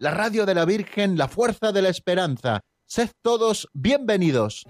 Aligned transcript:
la 0.00 0.10
radio 0.12 0.46
de 0.46 0.54
la 0.54 0.64
Virgen, 0.64 1.16
la 1.16 1.28
fuerza 1.28 1.72
de 1.72 1.82
la 1.82 1.88
esperanza. 1.88 2.60
Sed 2.86 3.10
todos 3.22 3.68
bienvenidos. 3.72 4.64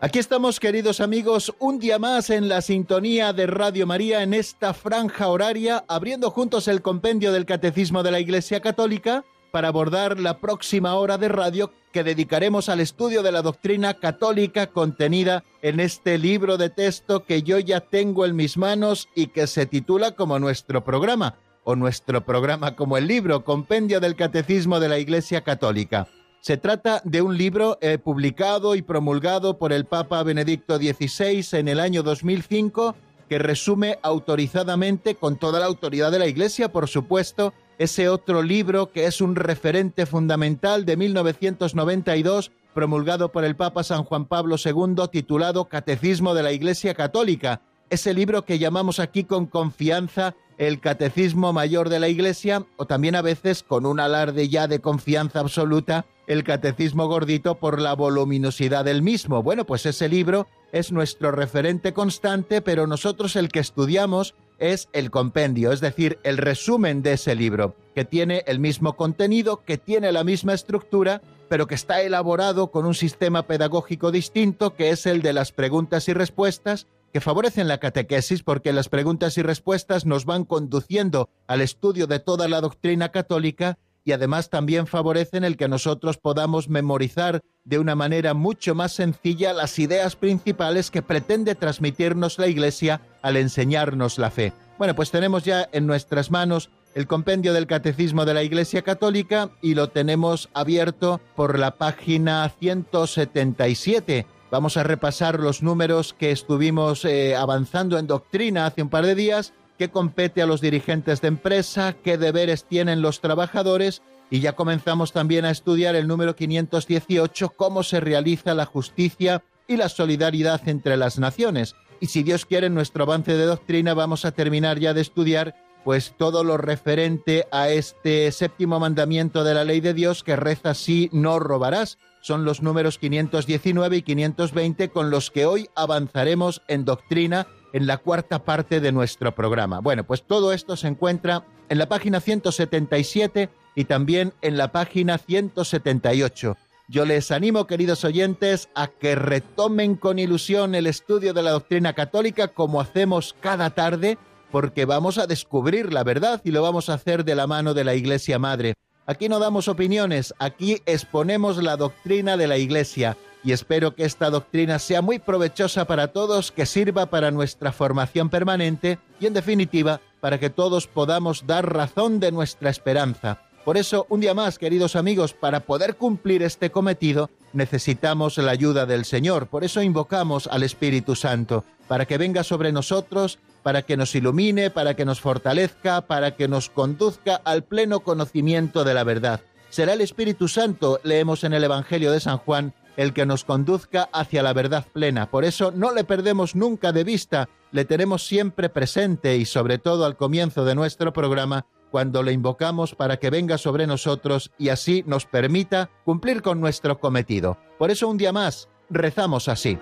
Aquí 0.00 0.18
estamos, 0.18 0.58
queridos 0.58 1.00
amigos, 1.00 1.54
un 1.60 1.78
día 1.78 1.98
más 2.00 2.28
en 2.30 2.48
la 2.48 2.60
sintonía 2.60 3.32
de 3.32 3.46
Radio 3.46 3.86
María 3.86 4.24
en 4.24 4.34
esta 4.34 4.74
franja 4.74 5.28
horaria, 5.28 5.84
abriendo 5.86 6.30
juntos 6.30 6.66
el 6.66 6.82
compendio 6.82 7.32
del 7.32 7.46
Catecismo 7.46 8.02
de 8.02 8.10
la 8.10 8.18
Iglesia 8.18 8.60
Católica 8.60 9.24
para 9.52 9.68
abordar 9.68 10.18
la 10.18 10.38
próxima 10.38 10.94
hora 10.94 11.18
de 11.18 11.28
radio 11.28 11.70
que 11.92 12.02
dedicaremos 12.02 12.68
al 12.68 12.80
estudio 12.80 13.22
de 13.22 13.30
la 13.30 13.42
doctrina 13.42 13.94
católica 13.94 14.66
contenida 14.66 15.44
en 15.60 15.78
este 15.78 16.18
libro 16.18 16.56
de 16.56 16.70
texto 16.70 17.24
que 17.24 17.42
yo 17.42 17.58
ya 17.58 17.80
tengo 17.80 18.24
en 18.24 18.34
mis 18.34 18.56
manos 18.56 19.08
y 19.14 19.28
que 19.28 19.46
se 19.46 19.66
titula 19.66 20.12
como 20.12 20.38
nuestro 20.38 20.82
programa, 20.82 21.36
o 21.64 21.76
nuestro 21.76 22.24
programa 22.24 22.74
como 22.74 22.96
el 22.96 23.06
libro, 23.06 23.44
Compendio 23.44 24.00
del 24.00 24.16
Catecismo 24.16 24.80
de 24.80 24.88
la 24.88 24.98
Iglesia 24.98 25.42
Católica. 25.42 26.08
Se 26.40 26.56
trata 26.56 27.02
de 27.04 27.22
un 27.22 27.36
libro 27.36 27.78
eh, 27.80 27.98
publicado 27.98 28.74
y 28.74 28.82
promulgado 28.82 29.58
por 29.58 29.72
el 29.72 29.84
Papa 29.84 30.22
Benedicto 30.24 30.78
XVI 30.78 31.46
en 31.52 31.68
el 31.68 31.78
año 31.78 32.02
2005 32.02 32.96
que 33.28 33.38
resume 33.38 33.98
autorizadamente, 34.02 35.14
con 35.14 35.36
toda 35.36 35.60
la 35.60 35.66
autoridad 35.66 36.10
de 36.10 36.18
la 36.18 36.26
Iglesia, 36.26 36.70
por 36.70 36.86
supuesto, 36.86 37.54
ese 37.78 38.08
otro 38.08 38.42
libro 38.42 38.90
que 38.92 39.06
es 39.06 39.20
un 39.20 39.36
referente 39.36 40.06
fundamental 40.06 40.84
de 40.84 40.96
1992, 40.96 42.52
promulgado 42.74 43.30
por 43.32 43.44
el 43.44 43.56
Papa 43.56 43.82
San 43.84 44.04
Juan 44.04 44.26
Pablo 44.26 44.56
II, 44.62 45.08
titulado 45.10 45.66
Catecismo 45.66 46.34
de 46.34 46.42
la 46.42 46.52
Iglesia 46.52 46.94
Católica. 46.94 47.60
Ese 47.90 48.14
libro 48.14 48.44
que 48.44 48.58
llamamos 48.58 48.98
aquí 49.00 49.24
con 49.24 49.46
confianza 49.46 50.34
el 50.58 50.80
Catecismo 50.80 51.52
Mayor 51.52 51.88
de 51.88 52.00
la 52.00 52.08
Iglesia, 52.08 52.64
o 52.76 52.86
también 52.86 53.16
a 53.16 53.22
veces 53.22 53.62
con 53.62 53.84
un 53.84 54.00
alarde 54.00 54.48
ya 54.48 54.68
de 54.68 54.80
confianza 54.80 55.40
absoluta, 55.40 56.06
el 56.26 56.44
Catecismo 56.44 57.08
Gordito 57.08 57.56
por 57.56 57.80
la 57.80 57.94
voluminosidad 57.94 58.84
del 58.84 59.02
mismo. 59.02 59.42
Bueno, 59.42 59.64
pues 59.66 59.86
ese 59.86 60.08
libro 60.08 60.46
es 60.70 60.92
nuestro 60.92 61.32
referente 61.32 61.92
constante, 61.92 62.62
pero 62.62 62.86
nosotros 62.86 63.36
el 63.36 63.48
que 63.48 63.58
estudiamos 63.58 64.34
es 64.62 64.88
el 64.92 65.10
compendio, 65.10 65.72
es 65.72 65.80
decir, 65.80 66.20
el 66.22 66.38
resumen 66.38 67.02
de 67.02 67.14
ese 67.14 67.34
libro, 67.34 67.74
que 67.96 68.04
tiene 68.04 68.44
el 68.46 68.60
mismo 68.60 68.94
contenido, 68.96 69.64
que 69.64 69.76
tiene 69.76 70.12
la 70.12 70.22
misma 70.22 70.54
estructura, 70.54 71.20
pero 71.48 71.66
que 71.66 71.74
está 71.74 72.00
elaborado 72.00 72.70
con 72.70 72.86
un 72.86 72.94
sistema 72.94 73.48
pedagógico 73.48 74.12
distinto, 74.12 74.76
que 74.76 74.90
es 74.90 75.04
el 75.04 75.20
de 75.20 75.32
las 75.32 75.50
preguntas 75.50 76.08
y 76.08 76.12
respuestas, 76.12 76.86
que 77.12 77.20
favorecen 77.20 77.66
la 77.66 77.78
catequesis 77.78 78.44
porque 78.44 78.72
las 78.72 78.88
preguntas 78.88 79.36
y 79.36 79.42
respuestas 79.42 80.06
nos 80.06 80.24
van 80.26 80.44
conduciendo 80.44 81.28
al 81.48 81.60
estudio 81.60 82.06
de 82.06 82.20
toda 82.20 82.46
la 82.46 82.60
doctrina 82.60 83.10
católica 83.10 83.78
y 84.04 84.12
además 84.12 84.50
también 84.50 84.86
favorecen 84.86 85.44
el 85.44 85.56
que 85.56 85.68
nosotros 85.68 86.18
podamos 86.18 86.68
memorizar 86.68 87.42
de 87.64 87.78
una 87.78 87.94
manera 87.94 88.34
mucho 88.34 88.74
más 88.74 88.92
sencilla 88.92 89.52
las 89.52 89.78
ideas 89.78 90.16
principales 90.16 90.90
que 90.90 91.02
pretende 91.02 91.54
transmitirnos 91.54 92.38
la 92.38 92.48
Iglesia 92.48 93.00
al 93.22 93.36
enseñarnos 93.36 94.18
la 94.18 94.30
fe. 94.30 94.52
Bueno, 94.78 94.94
pues 94.94 95.10
tenemos 95.10 95.44
ya 95.44 95.68
en 95.72 95.86
nuestras 95.86 96.30
manos 96.30 96.70
el 96.94 97.06
compendio 97.06 97.52
del 97.52 97.66
Catecismo 97.66 98.24
de 98.24 98.34
la 98.34 98.42
Iglesia 98.42 98.82
Católica 98.82 99.50
y 99.62 99.74
lo 99.74 99.88
tenemos 99.88 100.48
abierto 100.52 101.20
por 101.36 101.58
la 101.58 101.76
página 101.76 102.48
177 102.58 104.26
Vamos 104.52 104.76
a 104.76 104.82
repasar 104.82 105.40
los 105.40 105.62
números 105.62 106.12
que 106.12 106.30
estuvimos 106.30 107.06
eh, 107.06 107.34
avanzando 107.34 107.98
en 107.98 108.06
doctrina 108.06 108.66
hace 108.66 108.82
un 108.82 108.90
par 108.90 109.06
de 109.06 109.14
días, 109.14 109.54
qué 109.78 109.90
compete 109.90 110.42
a 110.42 110.46
los 110.46 110.60
dirigentes 110.60 111.20
de 111.20 111.28
empresa, 111.28 111.94
qué 112.02 112.18
deberes 112.18 112.64
tienen 112.64 113.02
los 113.02 113.20
trabajadores 113.20 114.02
y 114.30 114.40
ya 114.40 114.52
comenzamos 114.52 115.12
también 115.12 115.44
a 115.44 115.50
estudiar 115.50 115.94
el 115.94 116.08
número 116.08 116.34
518, 116.34 117.50
cómo 117.50 117.82
se 117.82 118.00
realiza 118.00 118.54
la 118.54 118.64
justicia 118.64 119.42
y 119.68 119.76
la 119.76 119.88
solidaridad 119.88 120.66
entre 120.68 120.96
las 120.96 121.18
naciones. 121.18 121.74
Y 122.00 122.06
si 122.06 122.22
Dios 122.22 122.46
quiere, 122.46 122.68
en 122.68 122.74
nuestro 122.74 123.04
avance 123.04 123.36
de 123.36 123.44
doctrina 123.44 123.94
vamos 123.94 124.24
a 124.24 124.32
terminar 124.32 124.78
ya 124.78 124.94
de 124.94 125.02
estudiar 125.02 125.54
pues 125.84 126.14
todo 126.16 126.44
lo 126.44 126.56
referente 126.56 127.46
a 127.50 127.68
este 127.68 128.30
séptimo 128.32 128.78
mandamiento 128.78 129.44
de 129.44 129.54
la 129.54 129.64
ley 129.64 129.80
de 129.80 129.94
Dios 129.94 130.22
que 130.22 130.36
reza 130.36 130.70
así, 130.70 131.10
no 131.12 131.38
robarás, 131.38 131.98
son 132.20 132.44
los 132.44 132.62
números 132.62 132.98
519 132.98 133.96
y 133.96 134.02
520 134.02 134.90
con 134.90 135.10
los 135.10 135.30
que 135.30 135.44
hoy 135.44 135.68
avanzaremos 135.74 136.62
en 136.68 136.84
doctrina 136.84 137.46
en 137.72 137.86
la 137.86 137.98
cuarta 137.98 138.44
parte 138.44 138.80
de 138.80 138.92
nuestro 138.92 139.34
programa. 139.34 139.80
Bueno, 139.80 140.04
pues 140.04 140.22
todo 140.22 140.52
esto 140.52 140.76
se 140.76 140.88
encuentra 140.88 141.44
en 141.68 141.78
la 141.78 141.88
página 141.88 142.20
177 142.20 143.48
y 143.74 143.84
también 143.84 144.32
en 144.42 144.56
la 144.56 144.72
página 144.72 145.18
178. 145.18 146.56
Yo 146.88 147.04
les 147.06 147.30
animo, 147.30 147.66
queridos 147.66 148.04
oyentes, 148.04 148.68
a 148.74 148.88
que 148.88 149.14
retomen 149.14 149.94
con 149.94 150.18
ilusión 150.18 150.74
el 150.74 150.86
estudio 150.86 151.32
de 151.32 151.42
la 151.42 151.52
doctrina 151.52 151.94
católica 151.94 152.48
como 152.48 152.80
hacemos 152.80 153.34
cada 153.40 153.70
tarde, 153.70 154.18
porque 154.50 154.84
vamos 154.84 155.16
a 155.16 155.26
descubrir 155.26 155.92
la 155.92 156.04
verdad 156.04 156.42
y 156.44 156.50
lo 156.50 156.60
vamos 156.60 156.90
a 156.90 156.94
hacer 156.94 157.24
de 157.24 157.34
la 157.34 157.46
mano 157.46 157.72
de 157.72 157.84
la 157.84 157.94
Iglesia 157.94 158.38
Madre. 158.38 158.74
Aquí 159.06 159.28
no 159.28 159.38
damos 159.38 159.68
opiniones, 159.68 160.34
aquí 160.38 160.82
exponemos 160.84 161.56
la 161.62 161.76
doctrina 161.76 162.36
de 162.36 162.46
la 162.46 162.58
Iglesia 162.58 163.16
y 163.44 163.52
espero 163.52 163.94
que 163.94 164.04
esta 164.04 164.30
doctrina 164.30 164.78
sea 164.78 165.02
muy 165.02 165.18
provechosa 165.18 165.84
para 165.86 166.08
todos, 166.08 166.52
que 166.52 166.66
sirva 166.66 167.06
para 167.06 167.30
nuestra 167.30 167.72
formación 167.72 168.30
permanente 168.30 168.98
y 169.20 169.26
en 169.26 169.34
definitiva 169.34 170.00
para 170.20 170.38
que 170.38 170.50
todos 170.50 170.86
podamos 170.86 171.46
dar 171.46 171.72
razón 171.72 172.20
de 172.20 172.32
nuestra 172.32 172.70
esperanza. 172.70 173.40
Por 173.64 173.76
eso, 173.76 174.06
un 174.08 174.20
día 174.20 174.34
más, 174.34 174.58
queridos 174.58 174.96
amigos, 174.96 175.34
para 175.34 175.60
poder 175.60 175.96
cumplir 175.96 176.42
este 176.42 176.70
cometido, 176.70 177.30
necesitamos 177.52 178.38
la 178.38 178.50
ayuda 178.50 178.86
del 178.86 179.04
Señor. 179.04 179.46
Por 179.46 179.62
eso 179.62 179.82
invocamos 179.82 180.48
al 180.48 180.64
Espíritu 180.64 181.14
Santo, 181.14 181.64
para 181.86 182.06
que 182.06 182.18
venga 182.18 182.42
sobre 182.42 182.72
nosotros 182.72 183.38
para 183.62 183.82
que 183.82 183.96
nos 183.96 184.14
ilumine, 184.14 184.70
para 184.70 184.94
que 184.94 185.04
nos 185.04 185.20
fortalezca, 185.20 186.02
para 186.02 186.32
que 186.32 186.48
nos 186.48 186.68
conduzca 186.68 187.36
al 187.44 187.62
pleno 187.64 188.00
conocimiento 188.00 188.84
de 188.84 188.94
la 188.94 189.04
verdad. 189.04 189.40
Será 189.70 189.94
el 189.94 190.02
Espíritu 190.02 190.48
Santo, 190.48 191.00
leemos 191.02 191.44
en 191.44 191.54
el 191.54 191.64
Evangelio 191.64 192.12
de 192.12 192.20
San 192.20 192.38
Juan, 192.38 192.74
el 192.96 193.12
que 193.12 193.26
nos 193.26 193.44
conduzca 193.44 194.08
hacia 194.12 194.42
la 194.42 194.52
verdad 194.52 194.86
plena. 194.92 195.30
Por 195.30 195.44
eso 195.44 195.72
no 195.72 195.92
le 195.92 196.04
perdemos 196.04 196.54
nunca 196.54 196.92
de 196.92 197.04
vista, 197.04 197.48
le 197.70 197.84
tenemos 197.84 198.26
siempre 198.26 198.68
presente 198.68 199.36
y 199.36 199.44
sobre 199.44 199.78
todo 199.78 200.04
al 200.04 200.16
comienzo 200.16 200.64
de 200.64 200.74
nuestro 200.74 201.12
programa, 201.12 201.66
cuando 201.90 202.22
le 202.22 202.32
invocamos 202.32 202.94
para 202.94 203.18
que 203.18 203.30
venga 203.30 203.58
sobre 203.58 203.86
nosotros 203.86 204.50
y 204.58 204.70
así 204.70 205.04
nos 205.06 205.26
permita 205.26 205.90
cumplir 206.04 206.40
con 206.40 206.60
nuestro 206.60 206.98
cometido. 206.98 207.58
Por 207.78 207.90
eso 207.90 208.08
un 208.08 208.16
día 208.16 208.32
más 208.32 208.68
rezamos 208.88 209.48
así. 209.48 209.78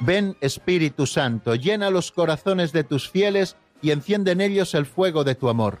Ven 0.00 0.36
Espíritu 0.40 1.06
Santo, 1.06 1.54
llena 1.54 1.90
los 1.90 2.10
corazones 2.10 2.72
de 2.72 2.82
tus 2.82 3.08
fieles 3.08 3.56
y 3.80 3.92
enciende 3.92 4.32
en 4.32 4.40
ellos 4.40 4.74
el 4.74 4.84
fuego 4.84 5.22
de 5.22 5.34
tu 5.34 5.48
amor. 5.48 5.80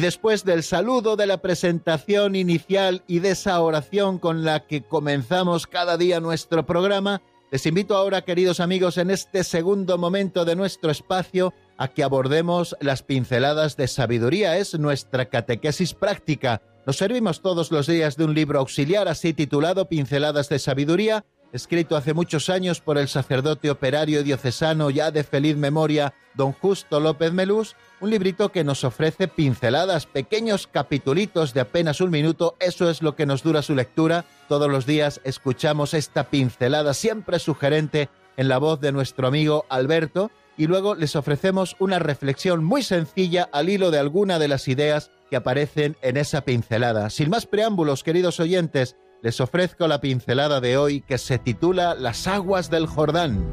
Después 0.00 0.44
del 0.44 0.62
saludo, 0.62 1.16
de 1.16 1.26
la 1.26 1.42
presentación 1.42 2.36
inicial 2.36 3.02
y 3.08 3.18
de 3.18 3.30
esa 3.30 3.60
oración 3.60 4.18
con 4.20 4.44
la 4.44 4.64
que 4.64 4.82
comenzamos 4.82 5.66
cada 5.66 5.96
día 5.96 6.20
nuestro 6.20 6.64
programa, 6.64 7.20
les 7.50 7.66
invito 7.66 7.96
ahora, 7.96 8.22
queridos 8.22 8.60
amigos, 8.60 8.96
en 8.96 9.10
este 9.10 9.42
segundo 9.42 9.98
momento 9.98 10.44
de 10.44 10.54
nuestro 10.54 10.92
espacio, 10.92 11.52
a 11.78 11.88
que 11.88 12.04
abordemos 12.04 12.76
las 12.80 13.02
pinceladas 13.02 13.76
de 13.76 13.88
sabiduría. 13.88 14.56
Es 14.56 14.78
nuestra 14.78 15.30
catequesis 15.30 15.94
práctica. 15.94 16.62
Nos 16.86 16.96
servimos 16.96 17.42
todos 17.42 17.72
los 17.72 17.88
días 17.88 18.16
de 18.16 18.24
un 18.24 18.34
libro 18.34 18.60
auxiliar 18.60 19.08
así 19.08 19.32
titulado 19.32 19.88
Pinceladas 19.88 20.48
de 20.48 20.60
Sabiduría, 20.60 21.24
escrito 21.52 21.96
hace 21.96 22.14
muchos 22.14 22.50
años 22.50 22.80
por 22.80 22.98
el 22.98 23.08
sacerdote 23.08 23.70
operario 23.70 24.22
diocesano 24.22 24.90
ya 24.90 25.10
de 25.10 25.24
feliz 25.24 25.56
memoria, 25.56 26.14
don 26.34 26.52
Justo 26.52 27.00
López 27.00 27.32
Melús, 27.32 27.76
un 28.00 28.10
librito 28.10 28.50
que 28.50 28.64
nos 28.64 28.84
ofrece 28.84 29.28
pinceladas, 29.28 30.06
pequeños 30.06 30.66
capitulitos 30.66 31.54
de 31.54 31.60
apenas 31.60 32.00
un 32.00 32.10
minuto, 32.10 32.56
eso 32.60 32.90
es 32.90 33.02
lo 33.02 33.16
que 33.16 33.26
nos 33.26 33.42
dura 33.42 33.62
su 33.62 33.74
lectura. 33.74 34.24
Todos 34.48 34.70
los 34.70 34.86
días 34.86 35.20
escuchamos 35.24 35.94
esta 35.94 36.24
pincelada 36.24 36.94
siempre 36.94 37.38
sugerente 37.38 38.08
en 38.36 38.48
la 38.48 38.58
voz 38.58 38.80
de 38.80 38.92
nuestro 38.92 39.26
amigo 39.26 39.66
Alberto 39.68 40.30
y 40.56 40.66
luego 40.66 40.94
les 40.94 41.16
ofrecemos 41.16 41.76
una 41.78 41.98
reflexión 41.98 42.64
muy 42.64 42.82
sencilla 42.82 43.48
al 43.52 43.68
hilo 43.68 43.90
de 43.90 43.98
alguna 43.98 44.38
de 44.38 44.48
las 44.48 44.68
ideas 44.68 45.10
que 45.30 45.36
aparecen 45.36 45.96
en 46.02 46.16
esa 46.16 46.42
pincelada. 46.42 47.10
Sin 47.10 47.30
más 47.30 47.46
preámbulos, 47.46 48.02
queridos 48.02 48.40
oyentes, 48.40 48.96
les 49.22 49.40
ofrezco 49.40 49.88
la 49.88 50.00
pincelada 50.00 50.60
de 50.60 50.76
hoy 50.76 51.00
que 51.00 51.18
se 51.18 51.38
titula 51.38 51.94
Las 51.94 52.26
aguas 52.26 52.70
del 52.70 52.86
Jordán. 52.86 53.44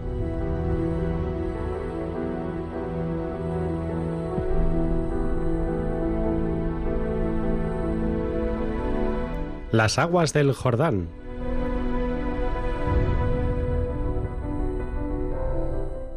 Las 9.71 9.97
aguas 9.97 10.33
del 10.33 10.53
Jordán. 10.53 11.09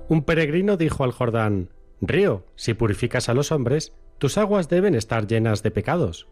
Un 0.09 0.23
peregrino 0.23 0.77
dijo 0.77 1.05
al 1.05 1.13
Jordán, 1.13 1.71
Río, 2.01 2.45
si 2.55 2.75
purificas 2.75 3.29
a 3.29 3.35
los 3.35 3.51
hombres, 3.51 3.93
tus 4.19 4.39
aguas 4.39 4.69
deben 4.69 4.95
estar 4.95 5.27
llenas 5.27 5.63
de 5.63 5.71
pecados. 5.71 6.29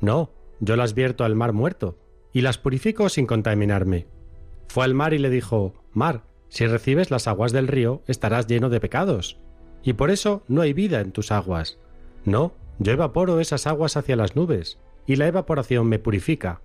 No, 0.00 0.30
yo 0.60 0.76
las 0.76 0.94
vierto 0.94 1.24
al 1.24 1.36
mar 1.36 1.52
muerto, 1.52 1.98
y 2.32 2.40
las 2.40 2.58
purifico 2.58 3.08
sin 3.08 3.26
contaminarme. 3.26 4.06
Fue 4.68 4.84
al 4.84 4.94
mar 4.94 5.12
y 5.14 5.18
le 5.18 5.30
dijo, 5.30 5.74
Mar, 5.92 6.24
si 6.48 6.66
recibes 6.66 7.10
las 7.10 7.28
aguas 7.28 7.52
del 7.52 7.68
río, 7.68 8.02
estarás 8.06 8.46
lleno 8.46 8.70
de 8.70 8.80
pecados, 8.80 9.38
y 9.82 9.94
por 9.94 10.10
eso 10.10 10.42
no 10.48 10.62
hay 10.62 10.72
vida 10.72 11.00
en 11.00 11.12
tus 11.12 11.32
aguas. 11.32 11.78
No, 12.24 12.54
yo 12.78 12.92
evaporo 12.92 13.40
esas 13.40 13.66
aguas 13.66 13.96
hacia 13.96 14.16
las 14.16 14.36
nubes, 14.36 14.78
y 15.06 15.16
la 15.16 15.26
evaporación 15.26 15.86
me 15.88 15.98
purifica, 15.98 16.62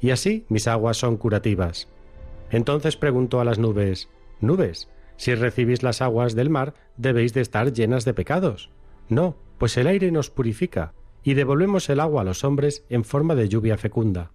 y 0.00 0.10
así 0.10 0.44
mis 0.48 0.68
aguas 0.68 0.96
son 0.96 1.16
curativas. 1.16 1.88
Entonces 2.50 2.96
preguntó 2.96 3.40
a 3.40 3.44
las 3.44 3.58
nubes, 3.58 4.08
Nubes, 4.40 4.88
si 5.16 5.34
recibís 5.34 5.82
las 5.82 6.00
aguas 6.00 6.34
del 6.34 6.48
mar, 6.48 6.74
debéis 6.96 7.34
de 7.34 7.42
estar 7.42 7.72
llenas 7.72 8.06
de 8.06 8.14
pecados. 8.14 8.70
No, 9.10 9.36
pues 9.58 9.76
el 9.76 9.86
aire 9.86 10.10
nos 10.10 10.30
purifica, 10.30 10.94
y 11.22 11.34
devolvemos 11.34 11.90
el 11.90 12.00
agua 12.00 12.22
a 12.22 12.24
los 12.24 12.44
hombres 12.44 12.84
en 12.88 13.04
forma 13.04 13.34
de 13.34 13.48
lluvia 13.48 13.76
fecunda. 13.76 14.32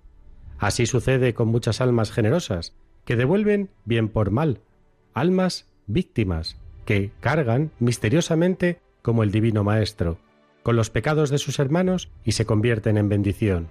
Así 0.65 0.88
sucede 0.88 1.35
con 1.35 1.50
muchas 1.50 1.79
almas 1.79 2.12
generosas, 2.12 2.73
que 3.06 3.15
devuelven 3.15 3.69
bien 3.83 4.09
por 4.09 4.31
mal, 4.31 4.62
almas 5.13 5.67
víctimas, 5.85 6.57
que 6.85 7.12
cargan 7.19 7.69
misteriosamente 7.77 8.81
como 9.03 9.21
el 9.21 9.29
Divino 9.29 9.63
Maestro, 9.63 10.17
con 10.63 10.75
los 10.75 10.89
pecados 10.89 11.29
de 11.29 11.38
sus 11.38 11.59
hermanos 11.59 12.09
y 12.23 12.31
se 12.31 12.47
convierten 12.47 12.97
en 12.97 13.09
bendición. 13.09 13.67